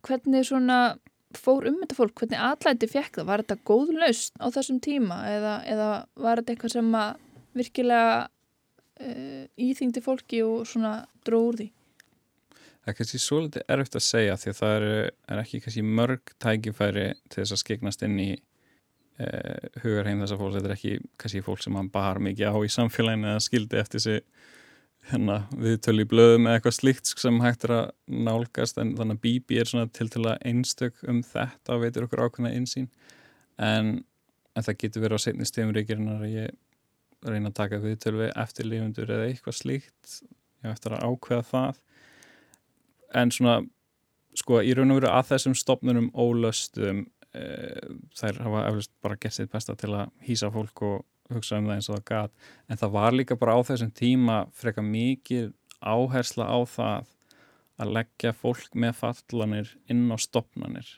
hvernig 0.06 0.46
svona 0.46 0.80
fór 1.38 1.68
um 1.70 1.80
þetta 1.82 1.98
fólk? 1.98 2.16
Hvernig 2.18 2.42
atlæti 2.42 2.90
fekk 2.90 3.20
það? 3.20 3.30
Var 3.30 3.44
þetta 3.44 3.70
góð 3.70 3.94
laust 4.00 4.34
á 4.42 4.46
þessum 4.50 4.80
tíma 4.82 5.22
eða, 5.30 5.56
eða 5.70 5.90
var 6.18 6.40
þetta 6.42 6.56
eitthvað 6.56 6.76
sem 6.76 6.94
að 6.98 7.26
virkilega 7.60 8.14
uh, 8.26 9.44
íþyngdi 9.58 10.02
fólki 10.04 10.42
og 10.46 10.66
svona 10.70 10.96
dróð 11.26 11.52
úr 11.52 11.60
því? 11.62 11.68
Það 12.80 12.92
er 12.92 12.98
kannski 12.98 13.20
svolítið 13.20 13.74
erfitt 13.74 13.98
að 13.98 14.06
segja 14.06 14.36
því 14.40 14.52
að 14.52 14.60
það 14.60 14.76
er, 14.76 15.10
er 15.32 15.42
ekki 15.42 15.60
kannski 15.64 15.82
mörg 15.84 16.32
tækifæri 16.42 17.08
til 17.28 17.42
þess 17.42 17.56
að 17.56 17.62
skiknast 17.64 18.06
inn 18.06 18.16
í 18.22 18.30
eh, 18.32 19.66
hugarheim 19.84 20.22
þessa 20.24 20.38
fólks 20.40 20.56
þetta 20.56 20.70
er 20.70 20.76
ekki 20.78 20.94
kannski 21.20 21.44
fólk 21.44 21.64
sem 21.64 21.76
hann 21.76 21.92
bar 21.92 22.22
mikið 22.24 22.56
á 22.56 22.58
í 22.64 22.72
samfélaginu 22.72 23.34
eða 23.34 23.44
skildi 23.44 23.80
eftir 23.80 24.04
sig 24.06 24.24
hérna, 25.08 25.42
viðtölu 25.56 26.04
í 26.04 26.08
blöðum 26.08 26.48
eða 26.48 26.58
eitthvað 26.58 26.76
slíkt 26.76 27.12
sem 27.12 27.40
hægt 27.44 27.66
er 27.66 27.74
að 27.76 27.84
nálgast. 28.28 28.80
En 28.80 28.94
þannig 28.98 29.18
að 29.18 29.22
Bibi 29.24 29.60
er 29.60 29.70
svona 29.70 29.90
til 29.92 30.08
til 30.12 30.24
að 30.26 30.40
einstök 30.50 31.04
um 31.08 31.22
þetta 31.26 31.76
og 31.76 31.84
veitur 31.84 32.06
okkur 32.06 32.24
ákveðna 32.26 32.52
einsýn 32.56 32.90
en, 33.60 34.00
en 34.56 34.66
það 34.66 34.80
getur 34.84 35.06
verið 35.06 35.20
á 35.20 35.24
setni 35.24 35.70
ríkirinnar 35.76 36.24
að 36.26 36.34
ég 36.36 36.58
reyna 37.28 37.50
að 37.50 37.58
taka 37.58 37.80
viðtölu 37.82 38.22
við 38.22 38.34
eftirlifundur 38.44 39.14
eða 39.16 39.28
eitthvað 39.28 39.58
slíkt. 39.58 40.18
Ég 40.64 40.74
eftir 40.74 40.96
að 40.96 41.06
ákveða 41.08 41.48
það 41.48 41.80
en 43.14 43.32
svona 43.34 43.60
sko 44.38 44.60
í 44.62 44.74
raun 44.76 44.94
og 44.94 45.00
veru 45.00 45.10
að 45.10 45.32
þessum 45.32 45.56
stopnunum 45.58 46.10
ólöstum 46.14 47.04
e, 47.34 47.44
þær 48.16 48.42
hafa 48.46 48.66
eflust 48.68 48.92
bara 49.02 49.18
gett 49.20 49.36
sitt 49.36 49.52
besta 49.52 49.76
til 49.78 49.92
að 49.94 50.12
hýsa 50.26 50.50
fólk 50.54 50.84
og 50.86 51.34
hugsa 51.34 51.58
um 51.58 51.68
það 51.68 51.76
eins 51.76 51.90
og 51.90 51.98
það 51.98 52.06
gat. 52.10 52.32
En 52.70 52.80
það 52.80 52.94
var 52.96 53.16
líka 53.16 53.38
bara 53.38 53.54
á 53.54 53.60
þessum 53.66 53.92
tíma 53.94 54.44
freka 54.54 54.82
mikið 54.82 55.52
áhersla 55.80 56.46
á 56.46 56.58
það 56.66 57.12
að 57.80 57.94
leggja 57.96 58.34
fólk 58.36 58.74
með 58.76 58.98
fallanir 58.98 59.76
inn 59.90 60.10
á 60.12 60.16
stopnanir 60.20 60.90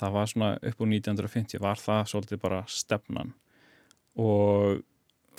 það 0.00 0.16
var 0.16 0.30
svona 0.30 0.50
upp 0.56 0.82
úr 0.82 0.92
1950 0.94 1.62
var 1.62 1.80
það 1.80 2.06
svolítið 2.12 2.42
bara 2.42 2.60
stefnan. 2.70 3.34
Og 4.20 4.80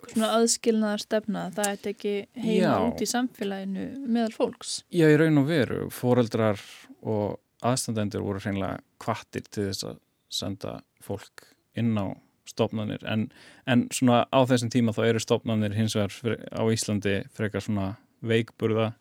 svona 0.09 0.29
aðskilnaðar 0.39 1.03
stefna 1.03 1.43
það 1.55 1.69
er 1.71 1.89
ekki 1.93 2.13
heima 2.35 2.55
Já. 2.57 2.73
út 2.87 3.01
í 3.03 3.07
samfélaginu 3.09 3.85
meðal 4.07 4.33
fólks? 4.35 4.73
Já, 4.91 5.05
í 5.11 5.17
raun 5.21 5.41
og 5.41 5.47
veru, 5.49 5.79
fóreldrar 5.93 6.59
og 7.01 7.37
aðstandendur 7.61 8.23
voru 8.25 8.41
hreinlega 8.41 8.79
kvattir 9.01 9.45
til 9.49 9.67
þess 9.69 9.85
að 9.91 9.99
senda 10.31 10.77
fólk 11.03 11.45
inn 11.77 11.93
á 11.97 12.09
stofnanir. 12.49 13.03
En, 13.07 13.27
en 13.69 13.85
svona 13.93 14.23
á 14.27 14.39
þessum 14.49 14.71
tíma 14.73 14.93
þá 14.95 15.03
eru 15.09 15.21
stofnanir 15.23 15.75
hins 15.77 15.95
vegar 15.95 16.39
á 16.51 16.63
Íslandi 16.73 17.21
frekar 17.35 17.63
svona 17.63 17.93
veikburða. 18.25 18.91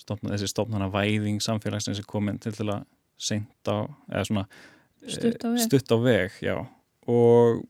Stofna, 0.00 0.32
þessi 0.34 0.50
stofnana 0.50 0.88
væðing 0.92 1.40
samfélagsins 1.44 2.00
er 2.02 2.06
komin 2.08 2.38
til 2.42 2.52
til 2.56 2.68
að 2.72 2.84
seint 3.22 3.70
á 3.70 3.86
eða 4.10 4.24
svona 4.28 4.46
Stutt 5.02 5.42
á 5.42 5.48
veg. 5.50 5.60
stutt 5.66 5.90
á 5.94 5.98
veg, 5.98 6.36
já. 6.42 6.56
Og, 7.10 7.62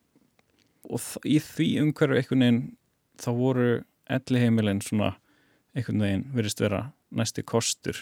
og 0.93 1.27
í 1.29 1.39
því 1.43 1.69
umhverju 1.83 2.21
einhvern 2.21 2.45
veginn 2.45 2.63
þá 3.23 3.31
voru 3.39 3.69
elli 4.13 4.43
heimilin 4.43 4.83
svona 4.85 5.15
einhvern 5.77 6.05
veginn 6.05 6.25
verist 6.37 6.61
vera 6.61 6.85
næsti 7.13 7.45
kostur 7.49 7.99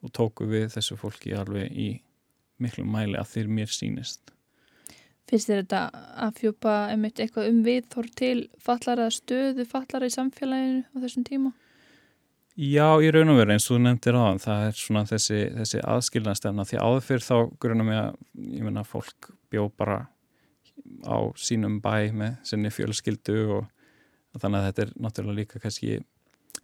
og 0.00 0.12
tóku 0.16 0.48
við 0.48 0.70
þessu 0.74 0.96
fólki 1.00 1.34
alveg 1.36 1.72
í 1.72 1.90
miklu 2.60 2.84
mæli 2.88 3.18
að 3.20 3.34
þeir 3.34 3.56
mér 3.58 3.72
sýnist 3.74 4.36
Finnst 5.30 5.46
þér 5.46 5.60
þetta 5.62 5.80
að 6.26 6.38
fjópa 6.40 6.76
einmitt 6.90 7.20
eitthvað 7.22 7.50
um 7.52 7.58
viðþór 7.62 8.06
til 8.18 8.36
fallara 8.58 9.04
stöðu 9.14 9.66
fallara 9.68 10.08
í 10.10 10.14
samfélaginu 10.14 10.80
á 10.90 10.96
þessum 11.04 11.26
tíma? 11.28 11.52
Já, 12.58 12.98
í 12.98 13.12
raun 13.14 13.30
og 13.30 13.38
veru 13.38 13.54
eins 13.54 13.68
og 13.68 13.76
þú 13.76 13.82
nefndir 13.84 14.18
á 14.18 14.26
það 14.42 14.64
er 14.66 14.80
svona 14.80 15.04
þessi, 15.06 15.38
þessi 15.54 15.82
aðskilnaðstefna 15.86 16.66
því 16.66 16.80
áður 16.82 17.06
fyrir 17.06 17.26
þá 17.28 17.36
grunum 17.62 17.92
ég 17.92 18.00
að 18.00 18.18
ég 18.56 18.66
meina 18.66 18.82
fólk 18.84 19.30
bjó 19.52 19.68
bara 19.70 20.00
á 21.06 21.18
sínum 21.38 21.78
bæ 21.82 22.10
með 22.12 22.38
sinni 22.46 22.72
fjölskyldu 22.74 23.36
og 23.58 24.40
þannig 24.40 24.60
að 24.60 24.66
þetta 24.68 24.82
er 24.86 24.92
náttúrulega 25.06 25.40
líka 25.40 25.62
kannski 25.62 26.00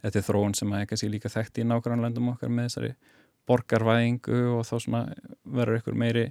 þetta 0.01 0.19
er 0.19 0.27
þróun 0.27 0.55
sem 0.57 0.73
að 0.73 0.83
er 0.83 0.89
kannski 0.91 1.09
líka 1.11 1.31
þekkt 1.33 1.61
í 1.61 1.67
nágrannlöndum 1.67 2.33
okkar 2.33 2.51
með 2.53 2.69
þessari 2.69 2.93
borgarvæðingu 3.47 4.39
og 4.57 4.63
þá 4.67 4.75
svona 4.83 5.01
verður 5.47 5.81
ykkur 5.81 5.97
meiri 5.99 6.25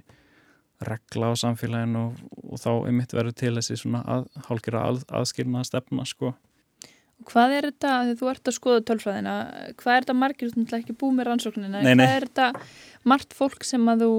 regla 0.87 1.31
á 1.33 1.41
samfélaginu 1.41 2.03
og, 2.11 2.19
og 2.53 2.59
þá 2.61 2.69
einmitt 2.87 3.15
verður 3.17 3.37
til 3.39 3.55
þessi 3.57 3.79
svona 3.81 4.03
að, 4.05 4.27
hálkira 4.49 4.83
að, 4.85 5.01
aðskilnaðstefna 5.19 6.05
sko 6.09 6.35
Og 7.17 7.31
Hvað 7.31 7.53
er 7.55 7.65
þetta, 7.65 7.91
þegar 8.05 8.17
þú 8.19 8.27
ert 8.29 8.49
að 8.49 8.53
skoða 8.53 8.81
tölfræðina, 8.85 9.31
hvað 9.79 9.95
er 9.95 10.03
þetta 10.03 10.13
margir, 10.13 10.51
þú 10.53 10.65
ætla 10.67 10.77
ekki 10.83 10.93
búið 11.01 11.15
með 11.17 11.25
rannsóknina, 11.31 11.79
Nei, 11.81 11.95
nei. 11.97 12.03
hvað 12.05 12.11
er 12.13 12.25
þetta 12.27 12.49
margt 13.09 13.33
fólk 13.33 13.65
sem 13.65 13.89
að 13.89 14.03
þú 14.03 14.09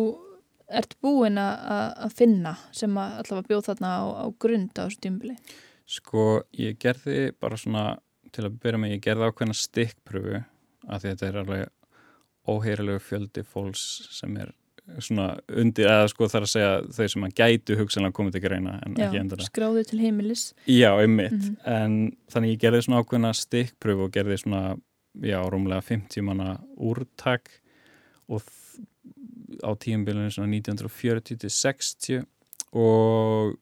ert 0.71 0.95
búin 1.03 1.39
að, 1.41 1.55
að- 1.73 1.95
að 2.07 2.13
finna 2.19 2.57
sem 2.73 2.95
að 3.01 3.17
allavega 3.23 3.49
bjóð 3.49 3.65
þarna 3.71 3.89
á, 3.97 4.05
á 4.23 4.27
grund 4.39 4.71
á 4.77 4.83
þessu 4.87 5.01
tímbili? 5.01 5.37
Sko, 5.89 6.43
ég 6.53 6.77
gerði 6.79 7.33
bara 7.41 7.57
svona, 7.57 7.99
til 8.33 8.45
að 8.45 8.59
byrja 8.61 8.79
með, 8.83 8.91
ég 8.99 9.01
gerði 9.07 9.31
ákveðna 9.31 9.55
stikkpröfu 9.57 10.45
af 10.89 11.03
því 11.03 11.13
þetta 11.15 11.29
er 11.29 11.39
alveg 11.43 11.69
óheirilegu 12.49 13.01
fjöldi 13.05 13.43
fólks 13.45 13.85
sem 14.19 14.37
er 14.41 14.53
svona 15.05 15.35
undir, 15.53 15.85
eða 15.85 16.07
sko 16.09 16.29
þar 16.33 16.45
að 16.47 16.51
segja 16.55 16.69
þau 16.97 17.09
sem 17.13 17.25
að 17.27 17.33
gætu 17.37 17.75
hugsanlega 17.77 18.15
komið 18.17 18.33
til 18.39 18.41
greina 18.47 18.77
en 18.87 18.95
ekki 18.97 19.19
endur 19.21 19.37
það. 19.43 19.51
skráðu 19.51 19.83
til 19.91 19.99
heimilis. 20.01 20.45
Já, 20.65 20.91
einmitt, 21.03 21.33
Mhm. 21.33 21.57
en 21.67 22.17
þannig 22.33 22.55
ég 22.57 22.61
gerði 22.63 22.81
svona 22.87 23.03
ákveðna 23.05 23.33
stikkpröfu 23.37 24.05
og 24.07 24.13
gerði 24.13 24.39
svona, 24.41 24.79
já, 25.21 25.41
rúmlega 25.51 25.83
50 25.85 26.23
manna 26.25 26.59
úrtak 26.79 27.49
og 28.31 28.41
á 29.65 29.71
tíumbilinu 29.79 30.31
svona 30.33 30.51
1940 30.57 31.41
til 31.45 31.51
60 31.51 32.23
og 32.77 33.57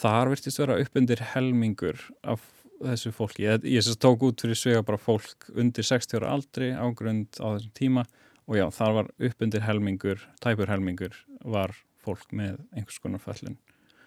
þar 0.00 0.32
virtist 0.32 0.60
vera 0.60 0.78
upp 0.80 0.96
undir 0.96 1.22
helmingur 1.32 2.00
af 2.22 2.44
þessu 2.80 3.12
fólki. 3.12 3.44
Ég, 3.44 3.66
ég 3.68 3.84
sérst 3.84 4.00
tók 4.00 4.22
út 4.24 4.40
fyrir 4.40 4.56
svega 4.56 4.84
bara 4.86 5.00
fólk 5.00 5.50
undir 5.52 5.84
60 5.84 6.20
ára 6.20 6.34
aldri 6.36 6.70
á 6.72 6.86
grund 6.96 7.36
á 7.36 7.58
þessum 7.58 7.74
tíma 7.76 8.06
og 8.50 8.56
já, 8.58 8.66
þar 8.74 8.96
var 8.96 9.10
upp 9.28 9.44
undir 9.44 9.66
helmingur, 9.66 10.22
tæpur 10.42 10.70
helmingur 10.70 11.18
var 11.44 11.74
fólk 12.00 12.32
með 12.32 12.62
einhvers 12.74 13.02
konar 13.02 13.22
föllun 13.22 13.58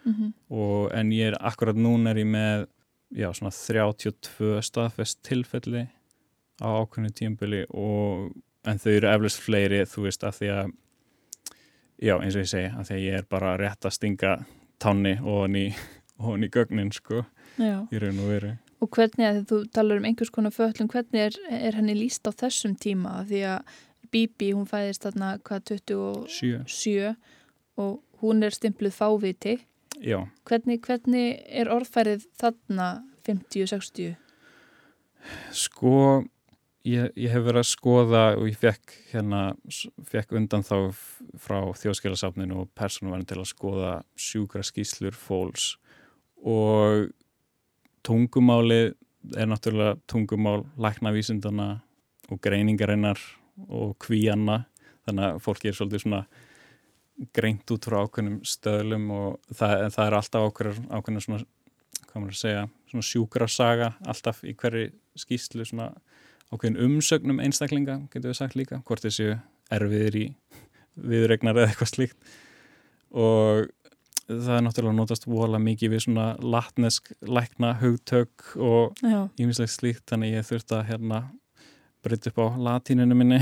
Mm 0.04 0.34
og 0.50 0.92
en 0.92 1.12
ég 1.16 1.32
er 1.32 1.38
akkurat 1.40 1.76
núna 1.76 2.12
er 2.12 2.18
ég 2.18 2.28
með 2.28 2.66
já, 3.16 3.30
svona 3.34 3.52
32 3.56 4.62
staðfest 4.62 5.22
tilfelli 5.24 5.88
á 6.60 6.68
ákveðinu 6.68 7.14
tímbili 7.16 7.62
og 7.70 8.34
en 8.68 8.80
þau 8.80 8.92
eru 8.92 9.08
eflust 9.08 9.40
fleiri 9.40 9.80
þú 9.86 10.04
veist 10.04 10.24
að 10.24 10.36
því 10.40 10.50
að 10.58 10.74
já 12.04 12.18
eins 12.20 12.36
og 12.36 12.44
ég 12.44 12.52
segi 12.52 12.70
að 12.74 12.90
því 12.90 12.98
að 12.98 13.06
ég 13.06 13.18
er 13.22 13.30
bara 13.32 13.56
rétt 13.60 13.88
að 13.88 13.96
stinga 13.98 14.34
tanni 14.84 15.16
og 15.22 15.46
hann 15.46 15.58
í, 15.60 15.66
ofan 16.22 16.46
í 16.46 16.52
gögnin 16.52 16.92
sko 16.96 17.24
Já. 17.58 17.86
í 17.88 18.02
raun 18.02 18.22
og 18.24 18.30
veru 18.34 18.54
Og 18.84 18.90
hvernig 18.92 19.24
að 19.24 19.38
þú 19.48 19.58
talar 19.72 20.02
um 20.02 20.06
einhvers 20.10 20.32
konar 20.34 20.52
föllum, 20.52 20.90
hvernig 20.92 21.22
er, 21.30 21.36
er 21.48 21.78
henni 21.78 21.94
líst 21.96 22.28
á 22.28 22.36
þessum 22.36 22.74
tíma? 22.76 23.22
Því 23.30 23.44
að 23.48 23.78
Bibi, 24.12 24.50
hún 24.52 24.68
fæðist 24.68 25.06
þarna 25.08 25.30
hvað 25.48 25.70
27 25.72 26.66
sjö, 26.68 27.14
og 27.80 28.02
hún 28.20 28.44
er 28.44 28.52
stimpluð 28.52 28.98
fáviti. 28.98 29.56
já 30.04 30.20
Hvernig, 30.44 30.82
hvernig 30.84 31.40
er 31.48 31.72
orðfærið 31.72 32.28
þarna 32.42 32.90
50-60? 33.24 34.18
Sko, 35.56 36.26
ég, 36.88 37.12
ég 37.16 37.32
hef 37.32 37.46
verið 37.46 37.62
að 37.62 37.70
skoða 37.70 38.24
og 38.38 38.48
ég 38.50 38.60
fekk 38.60 38.96
hérna, 39.12 39.42
fekk 40.10 40.36
undan 40.40 40.66
þá 40.68 40.78
frá 41.42 41.60
þjóðskilasafninu 41.80 42.64
og 42.64 42.72
persónuverðin 42.78 43.30
til 43.30 43.40
að 43.40 43.50
skoða 43.52 43.94
sjúkra 44.20 44.64
skýslur 44.68 45.16
fólks. 45.18 45.74
Og 46.44 47.10
tungumálið 48.04 48.94
er 49.40 49.48
náttúrulega 49.48 49.96
tungumál 50.12 50.66
læknavísindana 50.76 51.70
og 52.32 52.42
greiningarinnar 52.44 53.20
og 53.70 53.96
kvíanna. 54.04 54.66
Þannig 55.08 55.30
að 55.30 55.44
fólki 55.44 55.70
er 55.72 55.78
svolítið 55.78 56.06
svona 56.06 56.24
greint 57.36 57.70
út 57.72 57.86
frá 57.88 58.02
ákveðnum 58.04 58.40
stöðlum 58.48 59.10
og 59.14 59.54
það, 59.54 59.76
það 59.94 60.06
er 60.06 60.16
alltaf 60.18 60.48
ákveðnum 60.50 61.24
svona, 61.24 61.46
hvað 62.08 62.18
maður 62.18 62.34
að 62.34 62.40
segja, 62.42 62.64
svona 62.90 63.08
sjúkrasaga 63.08 63.90
alltaf 64.10 64.42
í 64.44 64.56
hverju 64.58 64.90
skýslu 65.22 65.68
svona 65.70 65.92
ákveðin 66.54 66.80
umsögnum 66.86 67.40
einstaklinga, 67.44 68.00
getur 68.14 68.32
við 68.32 68.40
sagt 68.40 68.58
líka, 68.60 68.82
hvort 68.88 69.04
þessu 69.06 69.34
erfiðir 69.74 70.20
í 70.20 70.26
viðregnar 70.94 71.58
eða 71.58 71.72
eitthvað 71.74 71.94
slíkt 71.96 72.34
og 73.14 73.70
það 74.28 74.56
er 74.58 74.64
náttúrulega 74.66 74.98
notast 74.98 75.26
vola 75.28 75.60
mikið 75.62 75.94
við 75.96 76.04
svona 76.06 76.28
latnesk 76.40 77.12
lækna 77.28 77.74
hugtök 77.82 78.54
og 78.56 78.94
Já. 79.04 79.26
ímislegt 79.42 79.74
slíkt 79.74 80.06
þannig 80.10 80.38
ég 80.38 80.48
þurfti 80.48 80.78
að 80.78 80.88
hérna 80.92 81.20
breytta 82.04 82.32
upp 82.32 82.40
á 82.40 82.48
latínunum 82.68 83.20
minni 83.20 83.40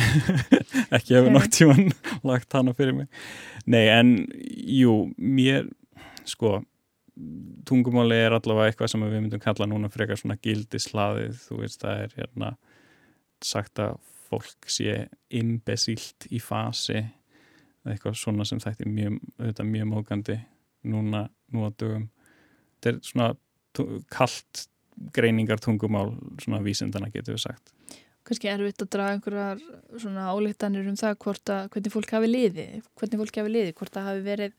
ekki 0.96 1.16
hefur 1.18 1.30
Ok. 1.30 1.36
nokt 1.38 1.56
tíman 1.58 1.92
lagt 2.32 2.54
hana 2.58 2.74
fyrir 2.78 2.98
mig 2.98 3.08
nei 3.70 3.86
en 3.94 4.16
jú, 4.32 5.12
mér 5.18 5.70
sko 6.30 6.60
tungumáli 7.68 8.18
er 8.18 8.34
allavega 8.38 8.72
eitthvað 8.72 8.94
sem 8.94 9.04
við 9.06 9.18
myndum 9.20 9.42
kalla 9.44 9.68
núna 9.70 9.90
frekar 9.94 10.18
svona 10.20 10.40
gildislaðið 10.42 11.38
þú 11.46 11.62
veist 11.62 11.82
það 11.84 12.06
er 12.08 12.14
hérna 12.22 12.54
sagt 13.46 13.82
að 13.82 13.98
fólk 14.30 14.70
sé 14.72 15.08
imbesílt 15.36 16.28
í 16.32 16.40
fasi 16.40 17.02
eitthvað 17.88 18.18
svona 18.20 18.46
sem 18.48 18.62
þætti 18.62 18.88
mjög, 18.88 19.18
auðvitað 19.40 19.72
mjög 19.72 19.88
mókandi 19.90 20.38
núna, 20.92 21.26
nú 21.52 21.66
á 21.66 21.70
dögum. 21.74 22.08
Þetta 22.78 22.92
er 22.92 23.00
svona 23.06 23.30
kalt 24.12 24.66
greiningar 25.16 25.62
tungumál 25.64 26.14
svona 26.42 26.62
vísindana 26.66 27.10
getur 27.14 27.36
við 27.38 27.46
sagt. 27.48 27.74
Kannski 28.28 28.52
erfitt 28.52 28.84
að 28.84 28.92
draga 28.94 29.18
einhverjar 29.18 29.62
svona 29.98 30.30
álíktanir 30.30 30.88
um 30.88 30.98
það 31.00 31.18
hvort 31.24 31.52
að 31.52 31.70
hvernig 31.74 31.94
fólk 31.96 32.16
hafi 32.16 32.30
liði, 32.30 32.66
hvernig 33.00 33.22
fólk 33.24 33.40
hafi 33.42 33.54
liði, 33.56 33.76
hvort 33.78 33.96
það 33.96 34.10
hafi 34.12 34.26
verið 34.28 34.58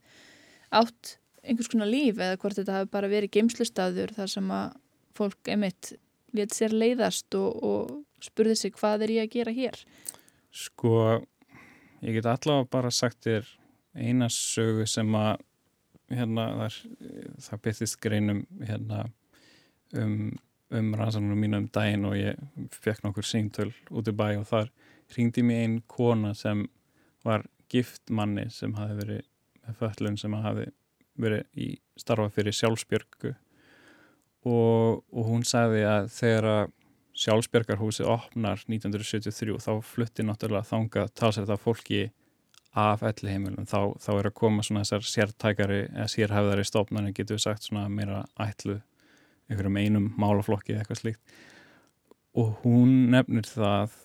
átt 0.83 1.17
einhvers 1.43 1.71
konar 1.71 1.91
líf 1.91 2.19
eða 2.19 2.39
hvort 2.43 2.59
þetta 2.59 2.79
hafi 2.79 2.91
bara 2.93 3.11
verið 3.11 3.35
geimslustaður 3.37 4.15
þar 4.17 4.33
sem 4.35 4.51
að 4.55 4.75
fólk 5.19 5.51
einmitt 5.53 5.93
let 6.37 6.55
sér 6.57 6.75
leiðast 6.75 7.37
og, 7.39 7.63
og 7.63 7.93
spurði 8.23 8.57
sig 8.59 8.77
hvað 8.79 9.07
er 9.07 9.15
ég 9.17 9.29
að 9.29 9.37
gera 9.37 9.55
hér? 9.57 9.81
Sko, 10.53 10.95
ég 12.05 12.19
get 12.19 12.29
allavega 12.29 12.69
bara 12.73 12.93
sagt 12.95 13.25
þér 13.27 13.49
eina 13.97 14.29
sögu 14.33 14.87
sem 14.89 15.09
að 15.17 15.43
hérna, 16.13 16.47
þar, 16.61 16.79
það 17.47 17.63
byrtist 17.67 18.01
greinum 18.03 18.43
hérna, 18.61 19.07
um, 19.97 20.33
um 20.73 20.93
rannsóknum 20.99 21.41
mínu 21.41 21.63
um 21.63 21.69
daginn 21.73 22.09
og 22.09 22.17
ég 22.19 22.69
fekk 22.73 23.05
nokkur 23.05 23.27
síntöl 23.29 23.71
út 23.91 24.09
í 24.09 24.17
bæ 24.17 24.29
og 24.41 24.47
þar 24.51 24.73
hringdi 25.13 25.45
mér 25.45 25.65
einn 25.67 25.81
kona 25.89 26.33
sem 26.37 26.67
var 27.25 27.47
gift 27.73 28.11
manni 28.11 28.49
sem 28.53 28.75
hafi 28.77 28.99
verið 28.99 29.25
með 29.63 29.79
föllun 29.81 30.19
sem 30.21 30.37
hafi 30.37 30.69
verið 31.21 31.45
í 31.61 31.69
starfa 32.01 32.33
fyrir 32.33 32.57
sjálfsbjörgu 32.57 33.33
og, 34.49 35.03
og 35.13 35.29
hún 35.29 35.45
sagði 35.47 35.85
að 35.87 36.09
þegar 36.17 36.49
að 36.53 36.73
sjálfsbjörgarhúsið 37.19 38.09
opnar 38.09 38.63
1973 38.65 39.59
þá 39.61 39.73
flutti 39.85 40.25
náttúrulega 40.25 40.69
þangað 40.71 41.13
talsett 41.19 41.53
af 41.53 41.65
fólki 41.65 42.07
af 42.73 43.03
elli 43.05 43.35
heimilum 43.35 43.67
þá, 43.69 43.93
þá 44.01 44.11
er 44.15 44.29
að 44.31 44.37
koma 44.39 44.65
svona 44.65 44.85
þessar 44.87 45.09
sértækari 45.11 45.81
eða 45.91 46.09
sérhæfðari 46.09 46.65
stofnarnir 46.65 47.17
getur 47.17 47.37
við 47.37 47.45
sagt 47.45 47.67
svona 47.67 47.89
meira 47.93 48.23
ætlu 48.41 48.79
einhverjum 49.51 49.77
einum 49.77 50.07
málaflokki 50.17 50.73
eða 50.73 50.85
eitthvað 50.85 51.03
slíkt. 51.03 51.35
Og 52.41 52.55
hún 52.63 52.95
nefnir 53.13 53.45
það 53.45 53.99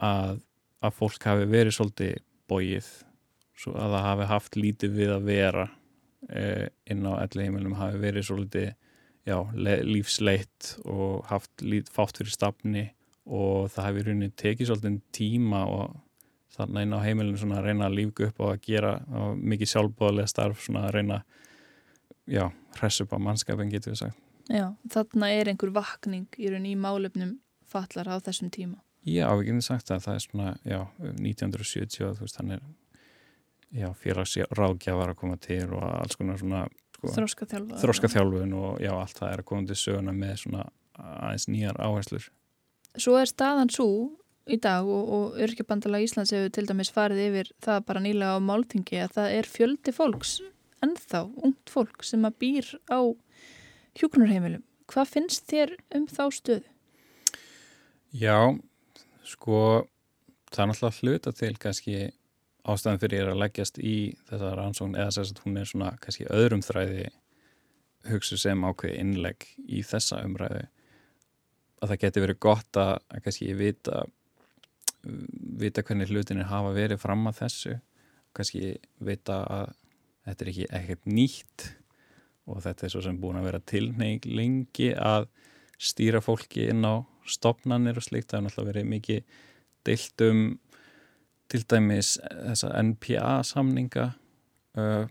að, 0.00 0.38
að 0.80 0.96
fólk 0.96 1.26
hafi 1.28 1.50
verið 1.50 1.76
svolítið 1.76 2.22
bóið 2.48 2.88
svo 3.58 3.74
að 3.76 3.96
það 3.96 4.06
hafi 4.08 4.30
haft 4.30 4.56
lítið 4.58 4.96
við 4.96 5.12
að 5.14 5.28
vera 5.28 5.66
eh, 6.30 6.66
inn 6.90 7.04
á 7.04 7.12
elli 7.20 7.46
heimilum 7.46 7.76
hafi 7.78 8.00
verið 8.00 8.28
svolítið 8.30 8.72
já, 9.26 9.38
le- 9.54 9.82
lífsleitt 9.88 10.74
og 10.84 11.24
haft 11.30 11.62
lít, 11.64 11.88
fátt 11.92 12.18
fyrir 12.20 12.32
stafni 12.34 12.86
og 13.24 13.70
það 13.72 13.86
hefði 13.88 14.02
rauninni 14.08 14.30
tekið 14.36 14.68
svolítið 14.70 14.98
tíma 15.16 15.62
og 15.66 15.94
þarna 16.54 16.82
inn 16.84 16.92
á 16.94 17.00
heimilinu 17.02 17.40
svona 17.40 17.58
að 17.62 17.70
reyna 17.70 17.88
að 17.88 17.96
lífgu 17.98 18.28
upp 18.28 18.40
og 18.44 18.52
að 18.52 18.60
gera 18.68 18.92
og 19.16 19.38
mikið 19.40 19.70
sjálfbóðlega 19.72 20.30
starf 20.30 20.60
svona 20.66 20.84
að 20.88 20.92
reyna 20.98 21.22
já, 22.30 22.44
hress 22.78 23.00
upp 23.04 23.16
á 23.16 23.18
mannskapin 23.18 23.72
getur 23.72 23.94
við 23.94 24.02
sagt. 24.04 24.20
Já, 24.52 24.68
þarna 24.92 25.30
er 25.32 25.48
einhver 25.50 25.72
vakning 25.72 26.28
í 26.36 26.50
raun 26.52 26.68
í 26.68 26.74
málefnum 26.76 27.38
fallar 27.66 28.12
á 28.12 28.16
þessum 28.20 28.52
tíma. 28.52 28.76
Já, 29.04 29.26
við 29.36 29.48
getum 29.48 29.64
sagt 29.64 29.90
að 29.90 30.04
það 30.04 30.14
er 30.14 30.22
svona, 30.28 30.52
já, 30.68 30.80
1970 31.16 32.14
þú 32.18 32.24
veist, 32.26 32.38
hann 32.40 32.54
er 32.58 32.62
já, 33.74 33.88
félagsráðgjafar 34.04 35.12
að 35.14 35.18
koma 35.20 35.36
til 35.40 35.64
og 35.72 35.82
alls 35.88 36.16
konar 36.20 36.38
svona 36.40 36.66
sko, 37.08 37.14
Þróskaþjálfun. 37.20 37.78
þróskaþjálfun 37.82 38.54
og 38.58 38.80
já, 38.82 38.90
allt 38.96 39.18
það 39.20 39.32
er 39.32 39.42
að 39.42 39.48
koma 39.50 39.68
til 39.70 39.76
söguna 39.80 40.14
með 40.16 40.34
svona 40.42 40.64
aðeins 40.98 41.46
nýjar 41.50 41.80
áherslur. 41.82 42.28
Svo 42.94 43.16
er 43.18 43.30
staðan 43.30 43.72
svo 43.74 43.88
í 44.46 44.58
dag 44.60 44.86
og, 44.86 45.08
og 45.16 45.38
Örkjabandala 45.42 46.02
Íslands 46.04 46.30
hefur 46.34 46.52
til 46.54 46.66
dæmis 46.68 46.92
farið 46.94 47.22
yfir 47.28 47.50
það 47.64 47.80
bara 47.88 48.02
nýlega 48.04 48.36
á 48.36 48.40
máltingi 48.44 49.00
að 49.02 49.14
það 49.16 49.36
er 49.38 49.48
fjöldi 49.48 49.94
fólks, 49.96 50.34
ennþá, 50.84 51.24
ungt 51.42 51.72
fólk 51.72 52.04
sem 52.06 52.24
að 52.28 52.36
býr 52.44 52.68
á 52.92 53.00
hjúknurheimilum. 53.98 54.62
Hvað 54.90 55.10
finnst 55.14 55.46
þér 55.48 55.74
um 55.96 56.04
þá 56.10 56.22
stöðu? 56.34 56.68
Já, 58.14 58.36
sko, 59.26 59.58
það 60.52 60.60
er 60.62 60.68
náttúrulega 60.70 61.00
hluta 61.02 61.32
til 61.34 61.54
kannski 61.58 61.96
ástæðan 62.64 63.02
fyrir 63.02 63.30
að 63.30 63.40
leggjast 63.42 63.78
í 63.78 63.96
þessa 64.28 64.54
rannsókn 64.56 64.96
eða 64.96 65.12
þess 65.12 65.34
að 65.34 65.44
hún 65.44 65.60
er 65.60 65.68
svona 65.68 65.92
kannski 66.00 66.26
öðrum 66.32 66.64
þræði 66.64 67.06
hugsu 68.08 68.38
sem 68.40 68.64
ákveði 68.64 69.00
innlegg 69.00 69.46
í 69.64 69.82
þessa 69.86 70.22
umræðu 70.24 70.64
að 71.84 71.92
það 71.92 72.00
geti 72.04 72.24
verið 72.24 72.40
gott 72.40 72.80
að, 72.80 72.94
að 73.12 73.24
kannski 73.26 73.54
vita 73.58 74.04
vita 75.60 75.84
hvernig 75.84 76.12
hlutinir 76.12 76.48
hafa 76.48 76.72
verið 76.76 77.02
fram 77.02 77.26
að 77.28 77.40
þessu 77.42 77.78
kannski 78.36 78.76
vita 79.04 79.42
að 79.44 79.72
þetta 80.24 80.44
er 80.44 80.52
ekki 80.52 80.68
ekkert 80.78 81.08
nýtt 81.08 81.66
og 82.48 82.60
þetta 82.64 82.86
er 82.86 82.92
svo 82.92 83.02
sem 83.04 83.18
búin 83.20 83.40
að 83.40 83.48
vera 83.50 83.64
tilneig 83.72 84.28
lengi 84.28 84.92
að 84.96 85.28
stýra 85.80 86.22
fólki 86.24 86.68
inn 86.72 86.84
á 86.84 87.04
stopnannir 87.28 87.98
og 87.98 88.04
slikt, 88.04 88.30
það 88.30 88.38
er 88.38 88.44
náttúrulega 88.46 88.70
verið 88.72 88.90
mikið 88.92 89.36
deilt 89.84 90.24
um 90.24 90.42
til 91.54 91.62
dæmis 91.70 92.16
þessa 92.18 92.72
NPA 92.82 93.36
samninga 93.46 94.08
uh, 94.78 95.06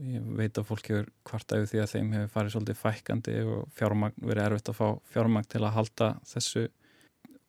ég 0.00 0.30
veit 0.38 0.56
að 0.58 0.68
fólk 0.70 0.88
hefur 0.90 1.10
hvart 1.28 1.52
af 1.54 1.66
því 1.70 1.82
að 1.82 1.92
þeim 1.92 2.14
hefur 2.16 2.32
farið 2.32 2.54
svolítið 2.54 2.78
fækandi 2.80 3.34
og 3.44 3.66
fjármagn, 3.76 4.16
verið 4.24 4.46
erfitt 4.46 4.70
að 4.72 4.78
fá 4.80 4.86
fjármagn 5.12 5.50
til 5.52 5.62
að 5.62 5.74
halda 5.76 6.08
þessu 6.28 6.64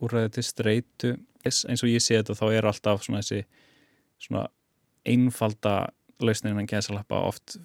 úrræði 0.03 0.33
til 0.35 0.45
streitu. 0.45 1.13
Eins 1.45 1.83
og 1.85 1.89
ég 1.89 2.03
sé 2.03 2.19
þetta 2.19 2.35
þá 2.37 2.45
er 2.51 2.67
alltaf 2.69 3.05
svona 3.05 3.23
þessi 3.23 3.45
svona 4.25 4.45
einfalda 5.05 5.75
lausnin 6.23 6.59
en 6.59 6.69
gæðsalappa 6.69 7.21
oft 7.27 7.57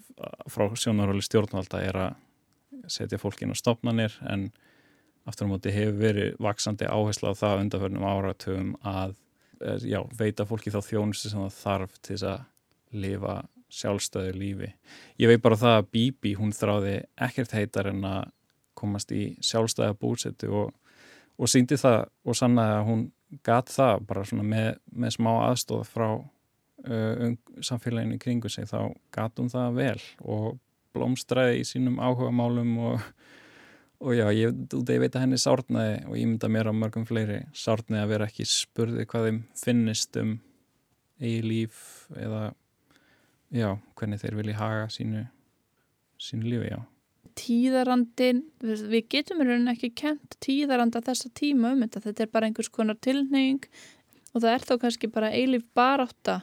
frá 0.50 0.66
sjónaróli 0.78 1.22
stjórnvalda 1.24 1.82
er 1.86 1.98
að 2.06 2.90
setja 2.90 3.20
fólk 3.20 3.42
inn 3.42 3.54
á 3.54 3.58
stopnarnir 3.58 4.16
en 4.30 4.48
aftur 5.28 5.46
á 5.46 5.52
móti 5.52 5.74
hefur 5.74 5.98
verið 6.00 6.38
vaksandi 6.42 6.88
áhersla 6.88 7.34
á 7.34 7.40
það 7.40 7.64
undanförnum 7.64 8.06
áratöfum 8.08 8.72
að 8.86 9.14
já, 9.60 10.00
veita 10.18 10.46
fólki 10.48 10.72
þá 10.72 10.80
þjónustu 10.86 11.30
sem 11.30 11.42
það 11.42 11.56
þarf 11.60 11.96
til 12.00 12.14
þess 12.14 12.28
að 12.30 13.00
lifa 13.00 13.36
sjálfstöðu 13.70 14.34
lífi. 14.34 14.72
Ég 15.20 15.30
veit 15.30 15.42
bara 15.42 15.58
það 15.58 15.76
að 15.78 15.88
Bibi 15.94 16.34
hún 16.38 16.52
þráði 16.54 16.96
ekkert 17.22 17.54
heitar 17.54 17.90
en 17.92 18.04
að 18.08 18.22
komast 18.78 19.12
í 19.14 19.34
sjálfstæða 19.44 19.96
búsetu 20.00 20.50
og, 20.62 20.72
og 21.38 21.50
síndi 21.50 21.78
það 21.80 22.02
og 22.24 22.38
sannaði 22.38 22.76
að 22.78 22.86
hún 22.88 23.04
gat 23.46 23.70
það 23.70 24.06
bara 24.08 24.24
svona 24.26 24.46
með, 24.46 24.70
með 24.90 25.14
smá 25.16 25.30
aðstóð 25.50 25.84
frá 25.86 26.08
uh, 26.16 27.26
um, 27.26 27.36
samfélaginu 27.62 28.18
kringu 28.22 28.50
sig 28.50 28.66
þá 28.70 28.90
gat 29.14 29.38
hún 29.38 29.52
það 29.52 29.78
vel 29.78 30.00
og 30.24 30.58
blómstræði 30.96 31.60
í 31.60 31.68
sínum 31.68 32.00
áhuga 32.02 32.32
málum 32.34 32.72
og, 32.90 33.04
og 34.00 34.14
já, 34.16 34.26
ég, 34.32 34.54
ég 34.72 35.02
veit 35.02 35.14
að 35.14 35.24
henni 35.26 35.40
sárnaði 35.40 35.96
og 36.08 36.14
ég 36.16 36.28
mynda 36.30 36.48
mér 36.52 36.70
á 36.70 36.74
mörgum 36.76 37.04
fleiri 37.08 37.42
sárnaði 37.56 38.04
að 38.04 38.12
vera 38.14 38.28
ekki 38.30 38.46
spurði 38.48 39.04
hvað 39.10 39.26
þeim 39.28 39.42
finnist 39.60 40.16
um 40.20 40.38
eigi 41.20 41.42
líf 41.44 41.82
eða 42.16 42.46
já, 43.52 43.74
hvernig 43.98 44.22
þeir 44.22 44.38
vilja 44.40 44.60
haga 44.60 44.88
sínu 44.94 45.26
sínu 46.20 46.48
lífi, 46.48 46.72
já. 46.72 46.80
Tíðarandin, 47.40 48.42
við 48.60 49.06
getum 49.12 49.40
í 49.40 49.46
rauninni 49.46 49.72
ekki 49.72 49.92
kent 49.96 50.36
tíðaranda 50.44 51.00
þessa 51.04 51.30
tíma 51.36 51.72
um 51.74 51.84
þetta, 51.84 52.02
þetta 52.08 52.24
er 52.24 52.32
bara 52.34 52.48
einhvers 52.48 52.72
konar 52.72 52.98
tilneying 53.00 53.62
og 54.34 54.42
það 54.42 54.52
er 54.52 54.66
þá 54.66 54.74
kannski 54.82 55.10
bara 55.12 55.30
eilif 55.32 55.64
barátta 55.76 56.40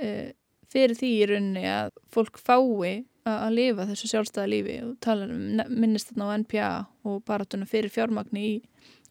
e, 0.00 0.32
fyrir 0.72 0.96
því 0.98 1.10
í 1.18 1.28
rauninni 1.30 1.64
að 1.70 1.92
fólk 2.14 2.40
fái 2.42 3.02
að 3.28 3.54
lifa 3.54 3.86
þessu 3.90 4.10
sjálfstæða 4.10 4.50
lífi 4.50 4.76
og 4.82 4.94
tala 5.04 5.28
um 5.30 5.62
minnist 5.70 6.10
þarna 6.10 6.28
á 6.28 6.34
NPA 6.42 6.70
og 7.08 7.20
baráttuna 7.28 7.68
fyrir 7.70 7.92
fjármagni 7.92 8.44
í, 8.44 8.54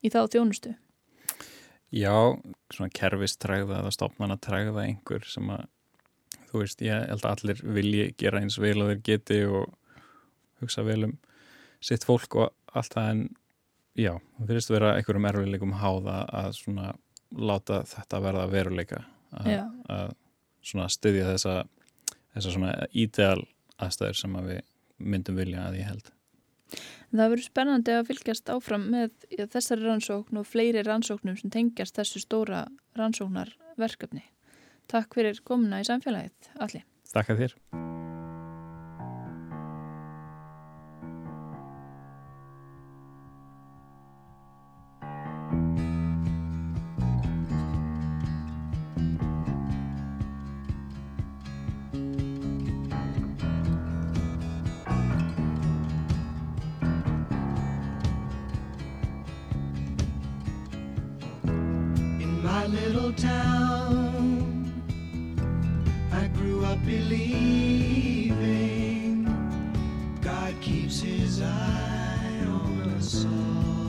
í 0.03 0.11
þá 0.11 0.25
þjónustu. 0.33 0.73
Já, 1.91 2.15
svona 2.71 2.91
kerfistræða 2.95 3.81
eða 3.81 3.93
stopnarnatræða 3.95 4.85
einhver 4.85 5.27
sem 5.27 5.49
að 5.51 5.67
þú 6.51 6.63
veist, 6.63 6.83
ég 6.83 7.05
held 7.07 7.25
að 7.25 7.31
allir 7.31 7.61
vilji 7.77 8.07
gera 8.19 8.41
eins 8.43 8.57
vel 8.59 8.77
að 8.79 8.93
þeir 8.93 9.03
geti 9.07 9.39
og 9.47 9.75
hugsa 10.61 10.83
vel 10.87 11.03
um 11.07 11.15
sitt 11.81 12.05
fólk 12.07 12.35
og 12.39 12.77
allt 12.77 12.95
það 12.95 13.11
en 13.13 13.23
já, 13.97 14.13
það 14.37 14.51
fyrirst 14.51 14.71
að 14.71 14.77
vera 14.77 14.91
einhverjum 14.97 15.29
erfiðleikum 15.31 15.77
háða 15.79 16.17
að 16.41 16.51
svona 16.59 16.91
láta 17.31 17.81
þetta 17.87 18.19
verða 18.23 18.49
veruleika 18.51 19.03
að, 19.31 19.51
að 19.87 20.13
svona 20.67 20.89
styðja 20.91 21.29
þessa 21.31 21.55
þessa 22.35 22.53
svona 22.53 22.71
ídeal 22.91 23.39
aðstæður 23.85 24.19
sem 24.23 24.39
að 24.39 24.49
við 24.53 24.65
myndum 25.11 25.39
vilja 25.41 25.67
að 25.67 25.79
ég 25.81 25.91
held 25.91 26.11
Það 27.11 27.31
verður 27.33 27.43
spennandi 27.43 27.95
að 27.97 28.05
fylgjast 28.07 28.51
áfram 28.53 28.85
með 28.93 29.09
já, 29.27 29.43
þessari 29.51 29.83
rannsókn 29.83 30.39
og 30.39 30.47
fleiri 30.47 30.85
rannsóknum 30.87 31.35
sem 31.39 31.51
tengjast 31.51 31.99
þessu 31.99 32.23
stóra 32.23 32.63
rannsóknarverkefni. 32.99 34.23
Takk 34.91 35.19
fyrir 35.19 35.43
komuna 35.43 35.83
í 35.83 35.87
samfélagið, 35.87 36.53
Alli. 36.63 36.85
Takk 37.11 37.35
að 37.35 37.43
þér. 37.43 37.57
Town. 63.13 64.71
I 66.11 66.27
grew 66.27 66.65
up 66.65 66.83
believing 66.85 68.31
God 70.21 70.53
keeps 70.61 71.01
his 71.01 71.41
eye 71.41 72.45
on 72.45 72.93
us 72.97 73.25
all. 73.25 73.80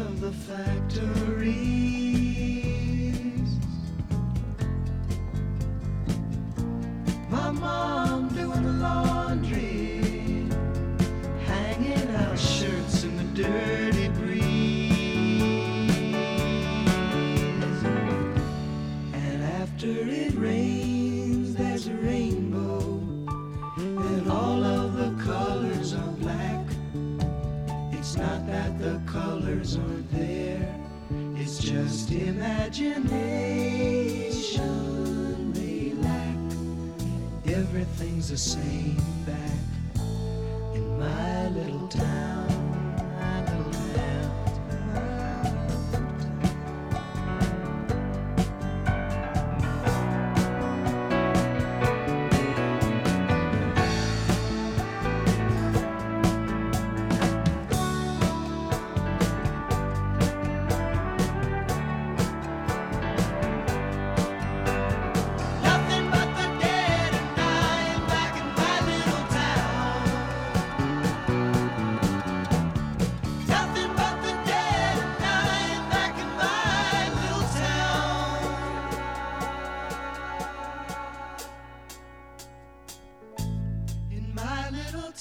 Of 0.00 0.20
the 0.20 0.30
factories. 0.30 1.27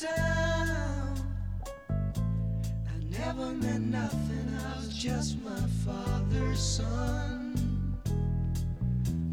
I 0.05 1.09
never 3.09 3.51
meant 3.53 3.87
nothing. 3.87 4.55
I 4.63 4.77
was 4.77 4.89
just 4.89 5.41
my 5.41 5.59
father's 5.85 6.59
son. 6.59 7.55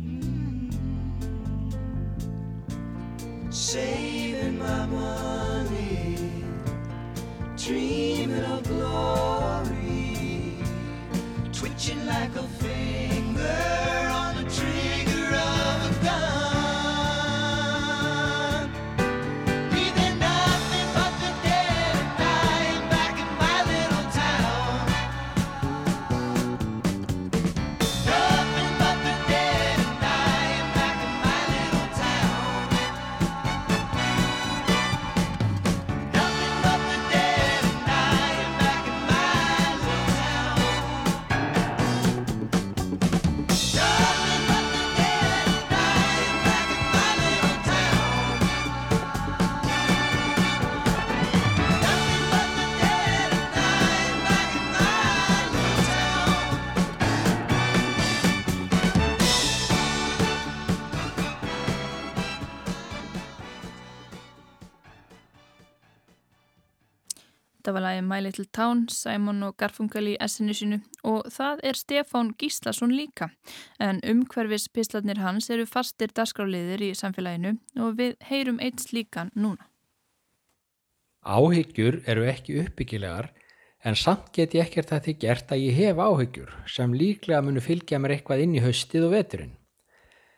Mm. 0.00 0.72
saving 3.52 4.58
my 4.58 4.86
money, 4.86 6.16
dreaming 7.58 8.44
of 8.44 8.62
glory, 8.64 10.56
twitching 11.52 12.06
like 12.06 12.34
a 12.36 12.42
Þetta 67.74 67.82
var 67.82 67.90
lagið 67.90 68.04
My 68.06 68.20
Little 68.22 68.44
Town, 68.54 68.82
Simon 68.86 69.40
og 69.42 69.56
Garfunkel 69.58 70.06
í 70.12 70.12
essinu 70.22 70.54
sínu 70.54 70.76
og 71.10 71.24
það 71.34 71.62
er 71.66 71.74
Stefán 71.74 72.28
Gíslason 72.38 72.92
líka. 72.94 73.32
En 73.82 73.98
umhverfis 74.06 74.68
pislarnir 74.70 75.18
hans 75.18 75.50
eru 75.50 75.64
fastir 75.66 76.14
dagskráliðir 76.14 76.84
í 76.86 76.92
samfélaginu 76.94 77.56
og 77.82 77.98
við 77.98 78.14
heyrum 78.28 78.62
eitt 78.62 78.84
slíkan 78.84 79.34
núna. 79.34 79.66
Áhyggjur 81.26 81.98
eru 82.06 82.28
ekki 82.30 82.60
uppbyggilegar 82.62 83.32
en 83.82 83.98
samt 83.98 84.30
get 84.30 84.54
ég 84.54 84.68
ekkert 84.68 84.94
að 84.94 85.08
því 85.08 85.18
gert 85.26 85.50
að 85.50 85.66
ég 85.66 85.82
hef 85.82 86.06
áhyggjur 86.06 86.56
sem 86.70 86.94
líklega 86.94 87.42
munu 87.42 87.58
fylgja 87.58 87.98
mér 87.98 88.20
eitthvað 88.20 88.46
inn 88.46 88.54
í 88.54 88.62
haustið 88.62 89.10
og 89.10 89.16
veturinn. 89.18 89.54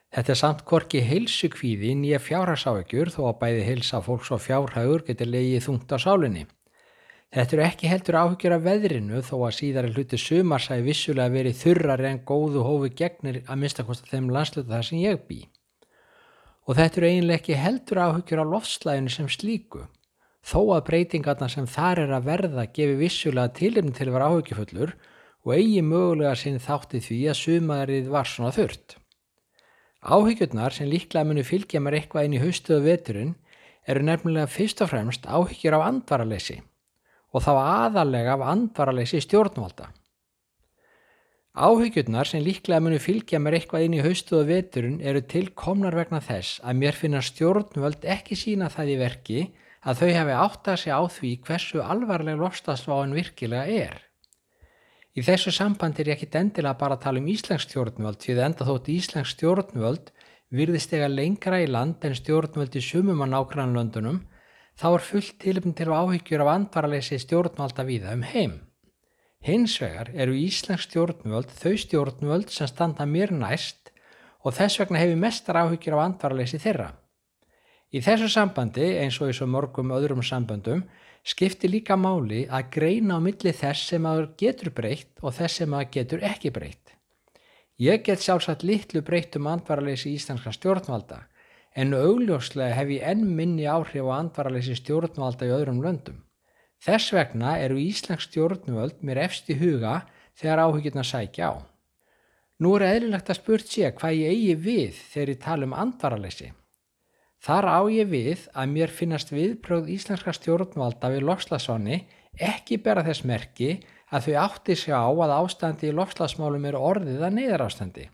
Þetta 0.09 0.33
er 0.33 0.45
samt 0.47 0.65
hvorki 0.65 1.05
heilsu 1.05 1.53
kvíði 1.53 1.93
nýja 2.01 2.17
fjárhagsáhyggjur 2.17 3.13
þó 3.13 3.27
að 3.29 3.41
bæði 3.45 3.73
heilsa 3.75 4.01
fólks 4.01 4.33
og 4.33 4.41
fjárhagur 4.41 5.05
getur 5.05 5.29
leiðið 5.29 5.67
þungt 5.69 5.93
á 5.93 6.01
sálinni. 6.01 6.49
Þetta 7.37 7.53
eru 7.53 7.65
ekki 7.67 7.89
heldur 7.91 8.17
áhyggjur 8.17 8.53
af 8.57 8.63
veðrinu 8.65 9.19
þó 9.21 9.35
að 9.45 9.57
síðari 9.59 9.91
hluti 9.93 10.17
sumarsæði 10.17 10.85
vissulega 10.87 11.33
verið 11.35 11.59
þurrari 11.61 12.07
en 12.09 12.21
góðu 12.25 12.63
hófi 12.65 12.89
gegnir 12.97 13.43
að 13.45 13.59
minnstakosta 13.61 14.07
þeim 14.09 14.31
landsluta 14.33 14.71
þar 14.71 14.87
sem 14.89 15.03
ég 15.03 15.19
bý. 15.29 15.43
Og 16.65 16.79
þetta 16.79 16.97
eru 17.03 17.11
eiginlega 17.11 17.37
ekki 17.43 17.59
heldur 17.61 17.99
áhyggjur 18.01 18.41
af 18.41 18.49
loftslæðinu 18.55 19.13
sem 19.13 19.29
slíku 19.29 19.83
þó 20.47 20.63
að 20.79 20.87
breytingarna 20.87 21.49
sem 21.53 21.67
þar 21.69 22.01
er 22.07 22.15
að 22.17 22.31
verða 22.31 22.65
gefi 22.79 22.95
vissulega 23.03 23.53
tilefni 23.59 23.93
til 23.99 24.07
að 24.07 24.17
vera 24.17 24.31
áhyggjufullur 24.33 24.95
og 25.45 25.53
eigi 25.59 25.83
mögulega 25.85 26.33
sinn 26.41 26.57
þátti 26.63 27.03
því 27.05 27.19
að 27.35 27.41
sumarið 27.43 28.09
var 28.15 28.31
svona 28.31 28.55
þurrt. 28.57 28.97
Áhyggjurnar 30.01 30.73
sem 30.73 30.89
líklega 30.89 31.29
munu 31.29 31.45
fylgja 31.45 31.85
mér 31.85 31.99
eitthvað 32.01 32.31
inn 32.31 32.39
í 32.39 32.41
haustuðu 32.47 32.81
veturinn 32.87 33.37
eru 33.85 34.07
nefnilega 34.09 34.49
fyrst 34.49 34.81
og 34.81 34.95
fremst 34.95 35.29
áhyggjur 35.29 35.77
af 35.77 35.87
andvaraleysi 35.91 36.63
og 37.37 37.45
þá 37.45 37.53
aðalega 37.61 38.39
af 38.39 38.45
andvaraleysi 38.49 39.21
stjórnvalda. 39.21 39.91
Áhyggjurnar 41.57 42.29
sem 42.29 42.43
líklega 42.45 42.83
munu 42.85 42.99
fylgja 43.01 43.39
mér 43.41 43.59
eitthvað 43.59 43.87
inn 43.87 43.97
í 43.97 44.03
haustuðu 44.05 44.49
veturinn 44.51 44.99
eru 45.01 45.23
tilkomnar 45.25 45.97
vegna 45.97 46.21
þess 46.25 46.59
að 46.65 46.83
mér 46.83 46.97
finna 46.97 47.23
stjórnvöld 47.25 48.05
ekki 48.17 48.37
sína 48.37 48.69
það 48.73 48.93
í 48.93 48.97
verki 49.01 49.39
að 49.87 50.03
þau 50.03 50.11
hefði 50.19 50.37
áttað 50.43 50.83
sig 50.83 50.93
á 50.93 51.03
því 51.17 51.31
hversu 51.47 51.81
alvarleg 51.81 52.37
lofstafsváin 52.43 53.17
virkilega 53.17 53.81
er. 53.87 53.97
Í 55.17 55.25
þessu 55.25 55.53
sambandi 55.55 56.03
er 56.03 56.13
ég 56.13 56.19
ekki 56.19 56.29
endilega 56.37 56.77
bara 56.77 56.99
að 56.99 57.07
tala 57.07 57.23
um 57.23 57.29
Íslensk 57.33 57.71
stjórnvöld 57.71 58.21
því 58.21 58.35
það 58.37 58.47
enda 58.51 58.69
þótt 58.69 58.91
Íslensk 58.93 59.33
stjórnvöld 59.33 60.11
virðist 60.53 60.93
ega 60.93 61.09
lengra 61.09 61.63
í 61.65 61.71
land 61.71 62.05
en 62.05 62.17
stjórnvöld 62.19 62.77
í 62.77 62.83
sumum 62.85 63.25
að 63.25 63.33
nágrannlöndunum 63.33 64.21
þá 64.77 64.87
er 64.93 65.05
fullt 65.09 65.37
tilöfn 65.41 65.75
til 65.77 65.89
áhyggjur 65.89 66.45
af 66.45 66.53
andvaraleysi 66.53 67.19
stjórnvalda 67.23 67.85
víða 67.89 68.13
um 68.17 68.25
heim. 68.29 68.59
Hins 69.41 69.77
vegar 69.81 70.11
eru 70.15 70.37
Íslensk 70.37 70.91
stjórnvöld 70.91 71.53
þau 71.55 71.75
stjórnvöld 71.81 72.53
sem 72.53 72.69
standa 72.69 73.07
mér 73.09 73.33
næst 73.33 73.93
og 74.45 74.55
þess 74.57 74.81
vegna 74.81 75.01
hefur 75.03 75.21
mestar 75.23 75.61
áhyggjur 75.63 75.97
af 75.97 76.05
andvaraleysi 76.05 76.61
þeirra. 76.63 76.93
Í 77.95 78.03
þessu 78.03 78.29
sambandi, 78.29 78.97
eins 79.01 79.17
og 79.23 79.31
í 79.31 79.37
svo 79.37 79.47
mörgum 79.49 79.93
öðrum 79.95 80.23
samböndum, 80.27 80.83
skiptir 81.27 81.71
líka 81.71 81.97
máli 81.99 82.45
að 82.47 82.69
greina 82.77 83.17
á 83.17 83.21
milli 83.23 83.53
þess 83.55 83.89
sem 83.91 84.03
maður 84.03 84.29
getur 84.39 84.73
breytt 84.75 85.23
og 85.23 85.35
þess 85.39 85.63
sem 85.63 85.71
maður 85.71 85.93
getur 85.97 86.27
ekki 86.27 86.53
breytt. 86.55 86.93
Ég 87.83 88.05
get 88.07 88.23
sjálfsagt 88.23 88.65
litlu 88.67 89.03
breytt 89.07 89.37
um 89.39 89.49
andvaraleysi 89.51 90.13
íslenska 90.17 90.53
stjórnvalda, 90.55 91.23
en 91.77 91.93
augljóslega 91.93 92.75
hef 92.79 92.93
ég 92.95 93.05
enn 93.05 93.25
minni 93.39 93.67
áhrif 93.69 94.09
á 94.09 94.17
andvaraleysi 94.17 94.79
stjórnvalda 94.79 95.49
í 95.49 95.53
öðrum 95.53 95.83
löndum. 95.85 96.23
Þess 96.81 97.13
vegna 97.13 97.57
eru 97.61 97.79
íslensk 97.81 98.31
stjórnvöld 98.31 99.03
mér 99.05 99.21
efst 99.27 99.51
í 99.53 99.59
huga 99.61 100.01
þegar 100.37 100.63
áhyggjurna 100.65 101.05
sækja 101.05 101.53
á. 101.53 101.55
Nú 102.61 102.73
er 102.79 102.87
eðlilegt 102.89 103.29
að 103.29 103.41
spurt 103.41 103.69
sé 103.69 103.91
hvað 103.93 104.17
ég 104.17 104.33
eigi 104.33 104.55
við 104.67 105.01
þegar 105.13 105.33
ég 105.33 105.43
tala 105.45 105.69
um 105.69 105.77
andvaraleysi. 105.77 106.53
Þar 107.45 107.69
á 107.69 107.81
ég 107.93 108.09
við 108.09 108.47
að 108.57 108.73
mér 108.73 108.93
finnast 108.93 109.33
viðprögð 109.33 109.93
íslenska 109.93 110.33
stjórnvalda 110.33 111.13
við 111.13 111.27
lofslagsváni 111.29 111.99
ekki 112.41 112.81
bera 112.81 113.05
þess 113.05 113.27
merki 113.29 113.77
að 114.09 114.29
þau 114.29 114.37
átti 114.47 114.77
sig 114.77 114.97
á 114.97 115.05
að 115.05 115.35
ástandi 115.37 115.91
í 115.91 115.97
lofslagsmálum 115.97 116.65
eru 116.71 116.81
orðið 116.81 117.27
að 117.27 117.37
neyðar 117.37 117.67
ástandi. 117.67 118.09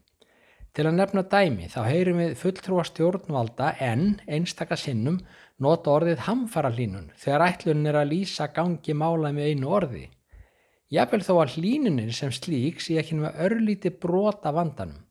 Til 0.72 0.86
að 0.88 0.94
nefna 0.96 1.22
dæmi 1.28 1.66
þá 1.68 1.80
heyrum 1.84 2.20
við 2.22 2.30
fulltrúa 2.40 2.82
stjórnvalda 2.88 3.74
en 3.84 4.14
einstaka 4.24 4.76
sinnum 4.80 5.18
nota 5.60 5.92
orðið 5.92 6.22
hamfara 6.24 6.70
hlínun 6.72 7.10
þegar 7.20 7.44
ætlun 7.50 7.88
er 7.90 7.98
að 8.00 8.12
lýsa 8.14 8.46
gangi 8.56 8.94
mála 8.96 9.34
með 9.36 9.50
einu 9.50 9.68
orði. 9.76 10.06
Jafnvel 10.92 11.20
þó 11.26 11.34
að 11.42 11.58
hlínunin 11.58 12.12
sem 12.16 12.32
slík 12.32 12.80
sé 12.80 12.96
ekki 13.00 13.18
með 13.20 13.36
örlíti 13.44 13.92
brota 13.92 14.52
vandanum. 14.56 15.02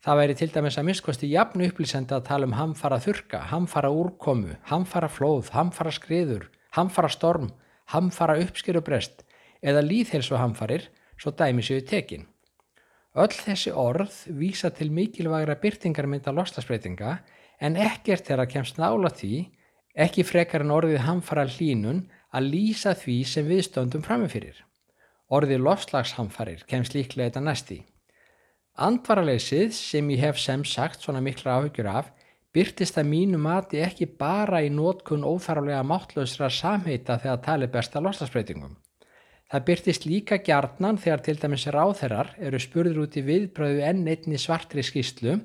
Það 0.00 0.18
væri 0.20 0.36
til 0.38 0.48
dæmis 0.54 0.78
að 0.80 0.88
miskosti 0.88 1.28
jafn 1.28 1.64
upplýsandi 1.66 2.16
að 2.16 2.26
tala 2.28 2.48
um 2.48 2.54
hamfara 2.56 2.96
þurka, 3.02 3.40
hamfara 3.50 3.90
úrkomu, 3.92 4.54
hamfara 4.70 5.08
flóð, 5.12 5.50
hamfara 5.52 5.92
skriður, 5.92 6.46
hamfara 6.76 7.10
storm, 7.12 7.50
hamfara 7.92 8.38
uppskerubrest 8.40 9.26
eða 9.60 9.84
líðhelsu 9.84 10.40
hamfarir 10.40 10.88
svo 11.20 11.34
dæmi 11.36 11.64
séu 11.64 11.84
tekin. 11.84 12.24
Öll 13.16 13.32
þessi 13.32 13.72
orð 13.72 14.14
vísa 14.36 14.70
til 14.70 14.90
mikilvægra 14.92 15.56
byrtingarmynda 15.62 16.34
loslasbreytinga 16.36 17.18
en 17.64 17.78
ekkert 17.80 18.28
þeirra 18.28 18.44
kemst 18.50 18.76
nála 18.76 19.08
því 19.08 19.46
Ekki 19.96 20.26
frekar 20.28 20.60
en 20.60 20.74
orðið 20.76 21.06
hamfara 21.06 21.46
hlínun 21.48 22.02
að 22.36 22.50
lýsa 22.52 22.92
því 23.00 23.16
sem 23.24 23.46
við 23.48 23.62
stöndum 23.64 24.02
framifyrir. 24.04 24.58
Orðið 25.32 25.62
lofslagshamfarir 25.64 26.66
kemst 26.68 26.92
líklega 26.92 27.30
þetta 27.30 27.42
næsti. 27.46 27.78
Andvaraleysið 28.76 29.72
sem 29.72 30.10
ég 30.12 30.20
hef 30.20 30.40
sem 30.42 30.66
sagt 30.68 31.00
svona 31.00 31.22
mikla 31.24 31.56
áhyggjur 31.56 31.88
af 31.88 32.10
byrtist 32.52 33.00
að 33.00 33.08
mínu 33.08 33.40
mati 33.40 33.80
ekki 33.80 34.10
bara 34.20 34.60
í 34.60 34.68
nótkun 34.68 35.24
óþarflega 35.24 35.80
máttlausra 35.80 36.52
samheita 36.52 37.16
þegar 37.22 37.40
tali 37.48 37.70
besta 37.72 38.02
lofslagsbreytingum. 38.04 38.76
Það 39.46 39.66
byrtist 39.66 40.06
líka 40.08 40.40
gjarnan 40.42 40.96
þegar 40.98 41.20
til 41.22 41.36
dæmis 41.38 41.64
ráþerar 41.70 42.32
eru 42.42 42.58
spurður 42.58 43.04
út 43.04 43.14
í 43.14 43.22
viðbröðu 43.22 43.84
enn 43.86 44.08
einni 44.10 44.40
svartri 44.42 44.82
skýslu 44.82 45.36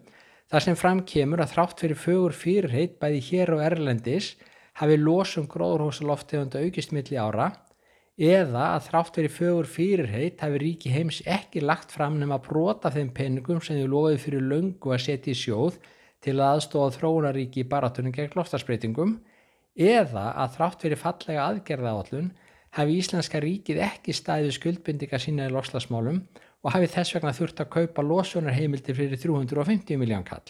þar 0.49 0.65
sem 0.65 0.77
fram 0.79 1.03
kemur 1.05 1.43
að 1.43 1.53
þrátt 1.53 1.83
fyrir 1.83 1.99
fögur 2.01 2.33
fyrirheit 2.33 2.97
bæði 3.03 3.21
hér 3.27 3.53
og 3.53 3.61
Erlendis 3.67 4.31
hafi 4.81 4.97
losum 4.97 5.45
gróðurhúsaloftegunda 5.51 6.63
aukist 6.65 6.95
milli 6.97 7.21
ára 7.21 7.51
eða 8.17 8.71
að 8.73 8.89
þrátt 8.89 9.15
fyrir 9.19 9.35
fögur 9.37 9.69
fyrirheit 9.69 10.41
hafi 10.41 10.65
ríki 10.65 10.97
heims 10.97 11.21
ekki 11.29 11.61
lagt 11.61 11.93
fram 11.93 12.17
nema 12.17 12.41
brota 12.41 12.89
þeim 12.89 13.13
peningum 13.13 13.61
sem 13.61 13.79
þau 13.83 13.93
loðið 13.95 14.21
fyrir 14.25 14.47
löngu 14.49 14.95
að 14.95 15.03
setja 15.05 15.35
í 15.35 15.41
sjóð 15.45 15.77
til 16.25 16.39
að 16.39 16.55
aðstóða 16.57 16.97
þróunaríki 16.97 17.61
í 17.61 17.69
baratunum 17.69 18.17
gegn 18.17 18.33
loftarsbreytingum 18.33 19.19
eða 19.77 20.31
að 20.41 20.57
þrátt 20.57 20.87
fyrir 20.87 21.05
fallega 21.05 21.45
aðgerða 21.51 21.93
áallun 21.93 22.31
hafi 22.77 22.97
Íslenska 23.01 23.41
ríkið 23.43 23.81
ekki 23.83 24.15
staðið 24.15 24.55
skuldbindinga 24.55 25.19
sína 25.19 25.49
í 25.49 25.51
loslasmálum 25.51 26.21
og 26.61 26.73
hafi 26.75 26.87
þess 26.93 27.15
vegna 27.17 27.33
þurft 27.35 27.63
að 27.63 27.71
kaupa 27.73 28.05
losunarheimildir 28.05 28.95
fyrir 28.95 29.19
350 29.19 29.99
miljón 29.99 30.23
kall. 30.27 30.45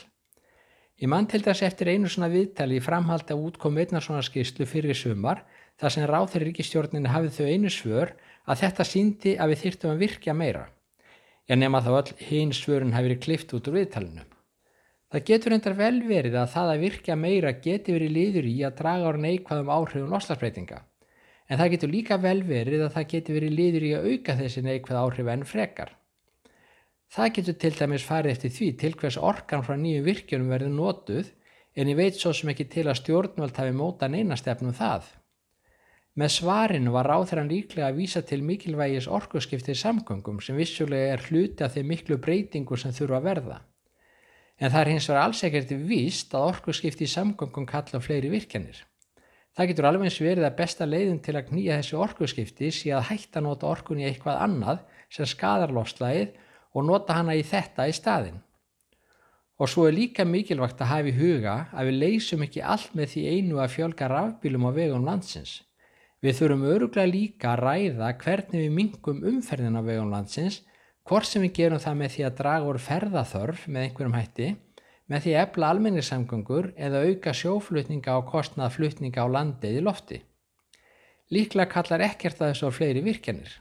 Ég 1.01 1.09
mann 1.09 1.25
til 1.25 1.41
þess 1.41 1.63
eftir 1.65 1.89
einu 1.89 2.09
svona 2.11 2.29
viðtali 2.29 2.77
í 2.77 2.83
framhaldi 2.83 3.33
að 3.33 3.47
útkomu 3.47 3.81
einna 3.81 4.03
svona 4.05 4.21
skýrslu 4.21 4.67
fyrir 4.69 4.97
sumar 4.97 5.41
þar 5.81 5.95
sem 5.95 6.05
þeirri 6.05 6.51
ríkistjórninu 6.51 7.09
hafið 7.09 7.39
þau 7.39 7.47
einu 7.49 7.71
svör 7.73 8.13
að 8.45 8.61
þetta 8.61 8.85
síndi 8.85 9.33
að 9.39 9.53
við 9.53 9.63
þyrtum 9.63 9.95
að 9.95 10.03
virkja 10.05 10.35
meira. 10.37 10.67
Ég 11.49 11.57
nema 11.57 11.81
þá 11.81 11.91
öll 11.95 12.13
hinn 12.27 12.53
svörun 12.53 12.93
hafi 12.93 13.09
verið 13.09 13.23
klift 13.25 13.55
út 13.57 13.71
úr 13.71 13.79
viðtalinu. 13.79 14.27
Það 15.11 15.25
getur 15.31 15.55
endar 15.57 15.73
vel 15.75 15.97
verið 16.05 16.37
að 16.37 16.53
það 16.53 16.69
að 16.75 16.85
virkja 16.85 17.17
meira 17.17 17.57
geti 17.65 17.97
verið 17.97 18.15
liður 18.19 18.45
í 18.47 18.55
að 18.63 18.77
draga 18.77 19.09
ára 19.09 19.25
neikvæðum 19.25 19.73
áhrifum 19.73 20.13
loslasbreytinga 20.13 20.83
en 21.51 21.59
það 21.59 21.73
getur 21.73 21.91
líka 21.91 22.17
vel 22.23 22.39
verið 22.47 22.85
að 22.85 22.93
það 22.95 23.07
getur 23.13 23.37
verið 23.37 23.57
liður 23.57 23.85
í 23.85 23.91
að 23.97 24.05
auka 24.11 24.35
þessi 24.39 24.61
neikvæð 24.63 24.99
áhrif 25.01 25.31
enn 25.33 25.47
frekar. 25.47 25.89
Það 27.11 27.31
getur 27.35 27.55
til 27.59 27.71
dæmis 27.75 28.05
farið 28.07 28.31
eftir 28.37 28.53
því 28.55 28.67
til 28.79 28.91
hvers 29.01 29.17
orkan 29.19 29.65
frá 29.67 29.75
nýju 29.75 30.03
virkjunum 30.05 30.53
verður 30.53 30.77
nótuð 30.77 31.31
en 31.75 31.89
ég 31.91 31.97
veit 31.99 32.15
svo 32.15 32.31
sem 32.35 32.51
ekki 32.53 32.69
til 32.71 32.85
að 32.87 33.01
stjórnvöld 33.01 33.59
hafi 33.59 33.73
móta 33.75 34.07
neina 34.07 34.37
stefnum 34.39 34.71
það. 34.77 35.09
Með 36.15 36.31
svarinu 36.37 36.93
var 36.95 37.07
ráþrann 37.07 37.51
líklega 37.51 37.89
að 37.89 37.99
vísa 37.99 38.21
til 38.27 38.41
mikilvægis 38.47 39.09
orkuskiptið 39.11 39.77
samgöngum 39.79 40.39
sem 40.43 40.55
vissulega 40.59 41.17
er 41.17 41.25
hluti 41.27 41.63
af 41.67 41.75
þeim 41.75 41.91
miklu 41.91 42.17
breytingu 42.23 42.79
sem 42.79 42.95
þurfa 42.95 43.19
að 43.19 43.27
verða. 43.27 43.59
En 44.59 44.71
það 44.71 44.81
er 44.81 44.91
hins 44.91 45.09
vegar 45.09 45.23
alls 45.25 45.43
ekkert 45.47 45.75
víst 45.87 46.35
að 46.35 46.47
orkuskiptið 46.53 47.11
samgöngum 47.11 47.67
kalla 47.67 48.03
fleiri 48.03 48.31
virkjanir. 48.31 48.83
Það 49.51 49.67
getur 49.67 49.87
alveg 49.89 50.07
eins 50.07 50.19
verið 50.23 50.45
að 50.47 50.57
besta 50.61 50.85
leiðin 50.87 51.19
til 51.23 51.33
að 51.35 51.49
knýja 51.49 51.79
þessi 51.81 51.97
orkuskipti 51.99 52.69
sé 52.71 52.93
að 52.95 53.09
hætta 53.09 53.41
nota 53.43 53.67
orkun 53.67 53.99
í 53.99 54.05
eitthvað 54.07 54.39
annað 54.45 54.85
sem 55.11 55.27
skadar 55.27 55.73
lofslægið 55.75 56.37
og 56.71 56.87
nota 56.87 57.17
hana 57.17 57.35
í 57.35 57.43
þetta 57.43 57.89
í 57.91 57.95
staðin. 57.95 58.39
Og 59.59 59.69
svo 59.69 59.89
er 59.89 59.97
líka 59.97 60.23
mikilvægt 60.25 60.79
að 60.81 60.89
hafa 60.93 61.11
í 61.11 61.17
huga 61.17 61.57
að 61.75 61.91
við 61.91 61.99
leysum 62.05 62.45
ekki 62.47 62.63
allt 62.63 62.95
með 62.97 63.11
því 63.11 63.25
einu 63.35 63.59
að 63.59 63.75
fjölga 63.75 64.07
rafbílum 64.09 64.65
á 64.65 64.71
vegum 64.79 65.05
landsins. 65.05 65.59
Við 66.23 66.37
þurfum 66.39 66.65
öruglega 66.71 67.11
líka 67.11 67.51
að 67.51 67.63
ræða 67.65 68.15
hvernig 68.23 68.63
við 68.63 68.75
mingum 68.77 69.21
umferðin 69.33 69.77
á 69.77 69.81
vegum 69.83 70.09
landsins, 70.13 70.61
hvort 71.03 71.27
sem 71.27 71.43
við 71.43 71.55
gerum 71.59 71.81
það 71.83 71.99
með 71.99 72.15
því 72.15 72.25
að 72.25 72.35
draga 72.39 72.71
úr 72.71 72.81
ferðaþörf 72.87 73.67
með 73.67 73.87
einhverjum 73.87 74.17
hætti 74.17 74.49
með 75.11 75.25
því 75.25 75.33
efla 75.41 75.69
almenningssamgöngur 75.73 76.69
eða 76.79 77.01
auka 77.07 77.33
sjóflutninga 77.35 78.13
á 78.15 78.19
kostnað 78.23 78.77
flutninga 78.77 79.25
á 79.25 79.27
landið 79.27 79.79
í 79.79 79.83
lofti. 79.83 80.19
Líklega 81.35 81.71
kallar 81.73 82.05
ekkert 82.05 82.39
að 82.39 82.53
þessu 82.53 82.69
á 82.71 82.77
fleiri 82.77 83.03
virkjanir. 83.03 83.51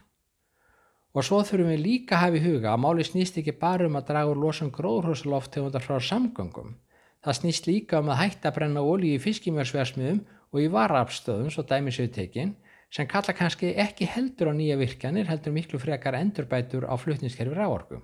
Og 1.11 1.25
svo 1.27 1.41
þurfum 1.43 1.73
við 1.73 1.83
líka 1.83 2.15
að 2.15 2.23
hafa 2.23 2.39
í 2.39 2.43
huga 2.45 2.71
að 2.71 2.83
máli 2.85 3.03
snýst 3.03 3.39
ekki 3.41 3.57
bara 3.59 3.87
um 3.89 3.97
að 3.99 4.07
draga 4.11 4.31
úr 4.31 4.39
losum 4.39 4.71
gróðrúsaloft 4.71 5.51
tegundar 5.51 5.83
frá 5.83 5.97
samgöngum. 5.99 6.77
Það 7.21 7.37
snýst 7.39 7.67
líka 7.67 7.99
um 7.99 8.11
að 8.13 8.21
hætta 8.21 8.49
að 8.49 8.55
brenna 8.55 8.83
ólí 8.87 9.11
í 9.17 9.23
fiskimjörsversmiðum 9.23 10.23
og 10.51 10.63
í 10.63 10.69
varafstöðum, 10.71 11.51
svo 11.51 11.67
dæmisauðtekinn, 11.67 12.55
sem 12.91 13.07
kalla 13.11 13.35
kannski 13.35 13.75
ekki 13.79 14.07
heldur 14.07 14.51
á 14.51 14.53
nýja 14.55 14.79
virkjanir, 14.79 15.27
heldur 15.27 15.55
miklu 15.55 15.79
frekar 15.83 16.15
endurbætur 16.19 16.87
á 16.87 16.95
flutningskerfi 16.99 17.59
ráorku. 17.59 17.99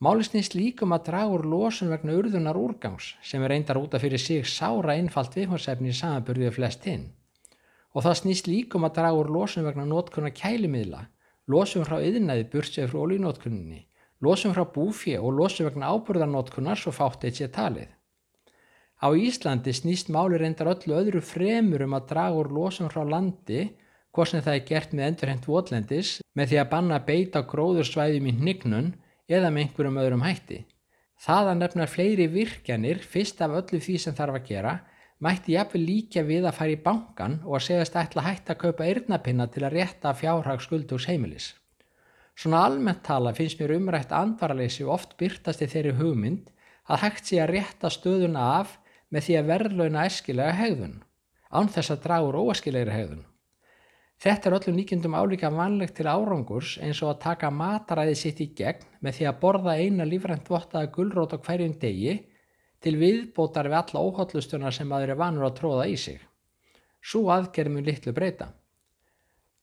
Máli 0.00 0.24
snýst 0.24 0.54
líkum 0.56 0.94
að 0.96 1.10
draga 1.10 1.32
úr 1.34 1.42
losun 1.44 1.90
vegna 1.92 2.14
urðunar 2.16 2.56
úrgangs 2.56 3.10
sem 3.20 3.42
er 3.44 3.52
reyndar 3.52 3.76
útaf 3.76 4.00
fyrir 4.00 4.22
sig 4.22 4.46
sára 4.48 4.94
einfalt 4.96 5.34
viðhórsefni 5.36 5.90
í 5.92 5.96
samanburðið 5.98 6.54
flest 6.56 6.86
hinn. 6.88 7.02
Og 7.92 8.06
það 8.06 8.16
snýst 8.22 8.48
líkum 8.48 8.86
að 8.88 8.94
draga 8.96 9.18
úr 9.20 9.28
losun 9.34 9.66
vegna 9.68 9.84
nótkunna 9.84 10.30
kælimiðla, 10.32 11.02
losun 11.52 11.84
frá 11.84 11.98
yðinæði 12.00 12.46
bursið 12.54 12.88
frá 12.88 13.00
ólínótkunninni, 13.02 13.82
losun 14.24 14.56
frá 14.56 14.64
búfið 14.72 15.20
og 15.20 15.36
losun 15.36 15.68
vegna 15.68 15.92
áburðarnótkunnar 15.92 16.80
svo 16.80 16.94
fátt 16.96 17.28
eitt 17.28 17.42
sé 17.42 17.50
talið. 17.52 17.92
Á 19.04 19.12
Íslandi 19.12 19.76
snýst 19.76 20.08
máli 20.08 20.40
reyndar 20.40 20.72
öllu 20.72 20.96
öðru 20.96 21.20
fremur 21.20 21.84
um 21.84 21.98
að 22.00 22.08
draga 22.14 22.40
úr 22.40 22.48
losun 22.56 22.88
frá 22.88 23.04
landi, 23.04 23.68
hvort 24.16 24.32
sem 24.32 24.40
það 24.40 24.62
er 24.62 24.66
gert 24.72 24.96
með 24.96 25.10
endurhent 25.10 25.52
votlendis, 25.52 26.16
með 26.32 26.54
því 26.54 26.64
að 26.64 26.72
banna 26.72 27.04
beita 27.04 27.44
gróðursvæðum 27.52 28.32
í 28.32 28.36
hnignun, 28.40 28.92
eða 29.30 29.50
með 29.54 29.66
einhverjum 29.66 30.00
öðrum 30.02 30.26
hætti. 30.26 30.64
Það 31.20 31.50
að 31.50 31.58
nefna 31.60 31.86
fleiri 31.86 32.26
virkjanir 32.32 33.02
fyrst 33.04 33.40
af 33.44 33.54
öllu 33.60 33.80
því 33.80 33.96
sem 34.00 34.16
þarf 34.16 34.40
að 34.40 34.48
gera 34.50 34.74
mætti 35.20 35.54
jafnvel 35.54 35.82
líka 35.84 36.22
við 36.24 36.46
að 36.48 36.56
fara 36.56 36.74
í 36.74 36.80
bankan 36.80 37.40
og 37.44 37.58
að 37.58 37.66
segast 37.66 37.98
ætla 38.00 38.22
að 38.22 38.28
hætta 38.30 38.54
að 38.54 38.62
kaupa 38.62 38.88
yrnapinna 38.88 39.46
til 39.52 39.64
að 39.66 39.74
rétta 39.76 40.14
fjárhag 40.16 40.62
skuldugs 40.64 41.08
heimilis. 41.10 41.50
Svona 42.40 42.62
almennt 42.64 43.02
tala 43.04 43.34
finnst 43.36 43.60
mér 43.60 43.74
umrætt 43.76 44.14
andvaraleysi 44.16 44.86
og 44.86 44.94
oft 44.96 45.18
byrtast 45.20 45.60
í 45.60 45.68
þeirri 45.68 45.92
hugmynd 45.98 46.48
að 46.88 47.02
hægt 47.04 47.28
sé 47.28 47.42
að 47.42 47.52
rétta 47.58 47.90
stöðuna 47.92 48.46
af 48.60 48.78
með 49.12 49.26
því 49.26 49.36
að 49.36 49.50
verðlauna 49.50 50.06
eskilega 50.08 50.56
hegðun, 50.56 51.02
án 51.52 51.68
þess 51.68 51.92
að 51.92 52.06
draga 52.06 52.30
úr 52.30 52.40
óeskilegri 52.40 52.96
hegðun. 52.96 53.26
Þetta 54.20 54.50
er 54.50 54.54
öllum 54.58 54.76
líkjendum 54.76 55.14
álíka 55.16 55.48
vanlegt 55.48 55.94
til 55.96 56.04
árangurs 56.10 56.74
eins 56.84 56.98
og 57.00 57.14
að 57.14 57.22
taka 57.22 57.48
mataræði 57.56 58.18
sitt 58.20 58.42
í 58.44 58.50
gegn 58.58 58.84
með 59.00 59.16
því 59.16 59.28
að 59.30 59.38
borða 59.44 59.76
eina 59.80 60.04
lífrænt 60.04 60.50
vottaða 60.52 60.90
gullrót 60.92 61.32
á 61.32 61.38
hverjum 61.40 61.72
degi 61.80 62.18
til 62.84 62.98
viðbótar 63.00 63.70
við 63.72 63.78
alla 63.78 64.04
óhaldlustuna 64.04 64.72
sem 64.76 64.92
aður 64.92 65.14
er 65.14 65.20
vanur 65.22 65.48
að 65.48 65.56
tróða 65.62 65.88
í 65.88 65.96
sig. 66.04 66.20
Svo 67.00 67.30
aðgerðum 67.32 67.80
við 67.80 67.88
litlu 67.88 68.12
breyta. 68.12 68.52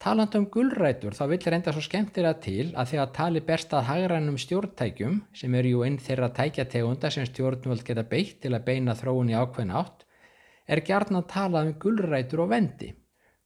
Taland 0.01 0.35
um 0.37 0.49
gullrætur 0.53 1.13
þá 1.17 1.23
vil 1.29 1.41
reynda 1.53 1.73
svo 1.73 1.85
skemmtir 1.85 2.25
að 2.25 2.41
til 2.49 2.67
að 2.73 2.91
þegar 2.91 3.13
tali 3.13 3.45
berst 3.45 3.71
að 3.77 3.87
hagrænum 3.91 4.41
stjórntækjum 4.41 5.23
sem 5.37 5.55
eru 5.57 5.77
jú 5.77 5.85
einn 5.85 6.01
þeirra 6.01 6.33
tækjategunda 6.33 7.13
sem 7.13 7.25
stjórnvöld 7.29 7.85
geta 7.85 8.05
beitt 8.05 8.41
til 8.41 8.53
að 8.57 8.65
beina 8.69 8.97
þróun 8.97 9.33
í 9.33 9.37
ákveðin 9.37 9.73
átt 9.77 10.05
er 10.67 10.81
gjarn 10.85 11.21
að 11.21 11.29
tala 11.33 11.65
um 11.65 11.77
gullrætur 11.81 12.45
og 12.45 12.53
vendi. 12.53 12.95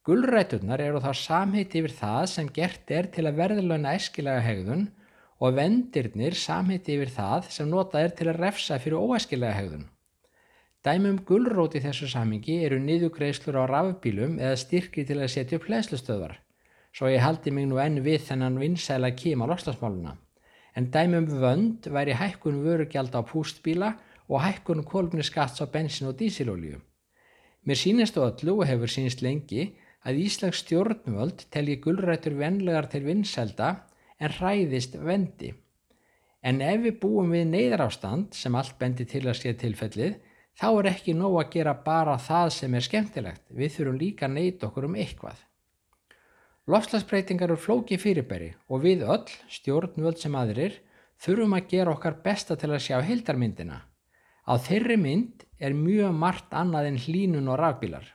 Gullræturnar 0.02 0.82
eru 0.82 0.97
þá 0.97 1.12
samheit 1.14 1.76
yfir 1.78 1.91
það 1.93 2.24
sem 2.32 2.47
gert 2.49 2.89
er 2.89 3.06
til 3.14 3.28
að 3.30 3.36
verðlöna 3.38 3.91
eskilega 3.99 4.41
hegðun 4.41 4.88
og 5.38 5.58
vendirnir 5.60 6.34
samheit 6.34 6.88
yfir 6.89 7.12
það 7.14 7.52
sem 7.54 7.68
notað 7.70 8.08
er 8.08 8.16
til 8.18 8.28
að 8.32 8.39
refsa 8.41 8.80
fyrir 8.82 8.97
óeskilega 8.97 9.60
hegðun. 9.60 9.84
Dæmum 10.82 11.20
gullrót 11.30 11.78
í 11.78 11.84
þessu 11.84 12.10
samingi 12.10 12.56
eru 12.66 12.80
niðugreislur 12.82 13.60
á 13.62 13.70
rafbílum 13.70 14.39
eða 14.41 14.58
styrki 14.58 15.06
til 15.06 15.20
að 15.22 15.30
setja 15.36 15.60
upp 15.60 15.68
hlæslustöðar, 15.70 16.34
svo 16.89 17.12
ég 17.14 17.22
haldi 17.22 17.54
mig 17.54 17.70
nú 17.70 17.78
enn 17.84 18.02
við 18.02 18.26
þennan 18.32 18.58
vinsæla 18.58 19.14
kíma 19.14 19.45
loslasmáluna. 19.54 20.16
En 20.74 20.89
dæmum 20.89 21.30
vönd 21.30 21.86
væri 21.86 22.18
hækkun 22.18 22.64
vörugjald 22.66 23.14
á 23.14 23.22
pústbíla 23.22 23.93
og 24.26 24.41
hækkun 24.41 24.82
kolmniskats 24.82 25.62
á 25.62 25.70
bensin 25.70 26.10
og 26.10 26.18
dísilolíu. 26.18 26.82
Mér 27.62 27.78
sínist 27.78 28.18
á 28.18 28.26
öllu 28.26 28.58
og 28.58 28.66
hefur 28.66 28.89
sínist 28.89 29.22
lengi 29.22 29.76
að 30.06 30.22
Íslands 30.26 30.62
stjórnvöld 30.64 31.45
telji 31.54 31.78
gullrætur 31.84 32.38
venlegar 32.39 32.88
til 32.89 33.04
vinnselda 33.06 33.72
en 34.22 34.34
hræðist 34.38 34.97
vendi. 34.97 35.52
En 36.41 36.62
ef 36.66 36.82
við 36.86 36.97
búum 37.04 37.34
við 37.36 37.52
neyðarástand 37.52 38.34
sem 38.38 38.56
allt 38.58 38.78
bendi 38.82 39.06
til 39.06 39.28
að 39.28 39.38
sé 39.38 39.54
tilfellið, 39.62 40.18
þá 40.58 40.68
er 40.72 40.89
ekki 40.95 41.14
nóg 41.18 41.38
að 41.43 41.52
gera 41.56 41.76
bara 41.86 42.18
það 42.18 42.49
sem 42.58 42.76
er 42.76 42.86
skemmtilegt. 42.86 43.43
Við 43.54 43.76
þurfum 43.76 43.99
líka 44.02 44.28
að 44.28 44.38
neyta 44.39 44.70
okkur 44.70 44.89
um 44.89 44.97
eitthvað. 44.97 45.38
Lofslagsbreytingar 46.72 47.49
eru 47.49 47.58
flóki 47.58 47.97
fyrirbæri 48.02 48.52
og 48.70 48.84
við 48.86 49.06
öll, 49.06 49.30
stjórnvöld 49.49 50.22
sem 50.22 50.36
aðrir, 50.38 50.80
þurfum 51.22 51.56
að 51.58 51.70
gera 51.74 51.93
okkar 51.93 52.18
besta 52.26 52.58
til 52.58 52.72
að 52.72 52.84
sjá 52.86 52.97
hildarmyndina. 53.06 53.82
Á 54.45 54.54
þeirri 54.58 54.97
mynd 54.97 55.45
er 55.62 55.78
mjög 55.78 56.14
margt 56.18 56.54
annað 56.58 56.89
en 56.89 56.99
hlínun 57.02 57.49
og 57.54 57.60
rafbílar. 57.62 58.08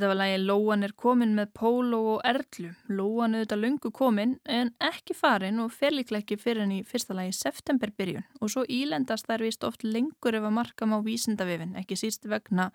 Þetta 0.00 0.14
var 0.14 0.16
lagi 0.16 0.36
Lóan 0.40 0.80
er 0.86 0.92
komin 0.96 1.34
með 1.36 1.50
Pólo 1.58 1.98
og 2.14 2.22
Erlu. 2.24 2.70
Lóan 2.88 3.34
auðvitað 3.36 3.58
lungu 3.60 3.90
komin 3.92 4.30
en 4.48 4.70
ekki 4.80 5.12
farin 5.12 5.58
og 5.60 5.74
fer 5.76 5.92
líklega 5.92 6.22
ekki 6.22 6.38
fyrir 6.40 6.62
henni 6.64 6.78
fyrsta 6.88 7.12
lagi 7.18 7.34
septemberbyrjun 7.36 8.24
og 8.40 8.48
svo 8.48 8.64
ílendast 8.64 9.28
þær 9.28 9.44
vist 9.44 9.66
oft 9.68 9.84
lengur 9.84 10.38
ef 10.38 10.46
að 10.48 10.54
markam 10.56 10.94
á 10.96 11.04
vísindavefin, 11.04 11.76
ekki 11.76 11.98
síst 12.00 12.24
vegna 12.32 12.70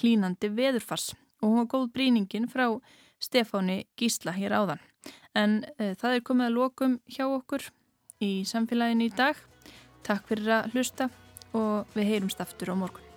hlínandi 0.00 0.48
veðurfars. 0.56 1.10
Og 1.42 1.50
hún 1.50 1.60
var 1.60 1.68
góð 1.74 1.86
bríningin 1.98 2.48
frá 2.48 2.64
Stefáni 3.20 3.82
Gísla 4.00 4.32
hér 4.32 4.56
áðan. 4.56 4.80
En 5.36 5.60
e, 5.76 5.92
það 6.00 6.16
er 6.16 6.26
komið 6.30 6.48
að 6.48 6.56
lokum 6.62 6.96
hjá 7.04 7.26
okkur 7.28 7.68
í 8.24 8.32
samfélaginu 8.48 9.10
í 9.10 9.14
dag. 9.20 9.36
Takk 10.00 10.32
fyrir 10.32 10.48
að 10.62 10.72
hlusta 10.72 11.12
og 11.52 11.92
við 11.92 12.14
heyrumst 12.14 12.40
aftur 12.40 12.72
á 12.72 12.80
morgun. 12.86 13.09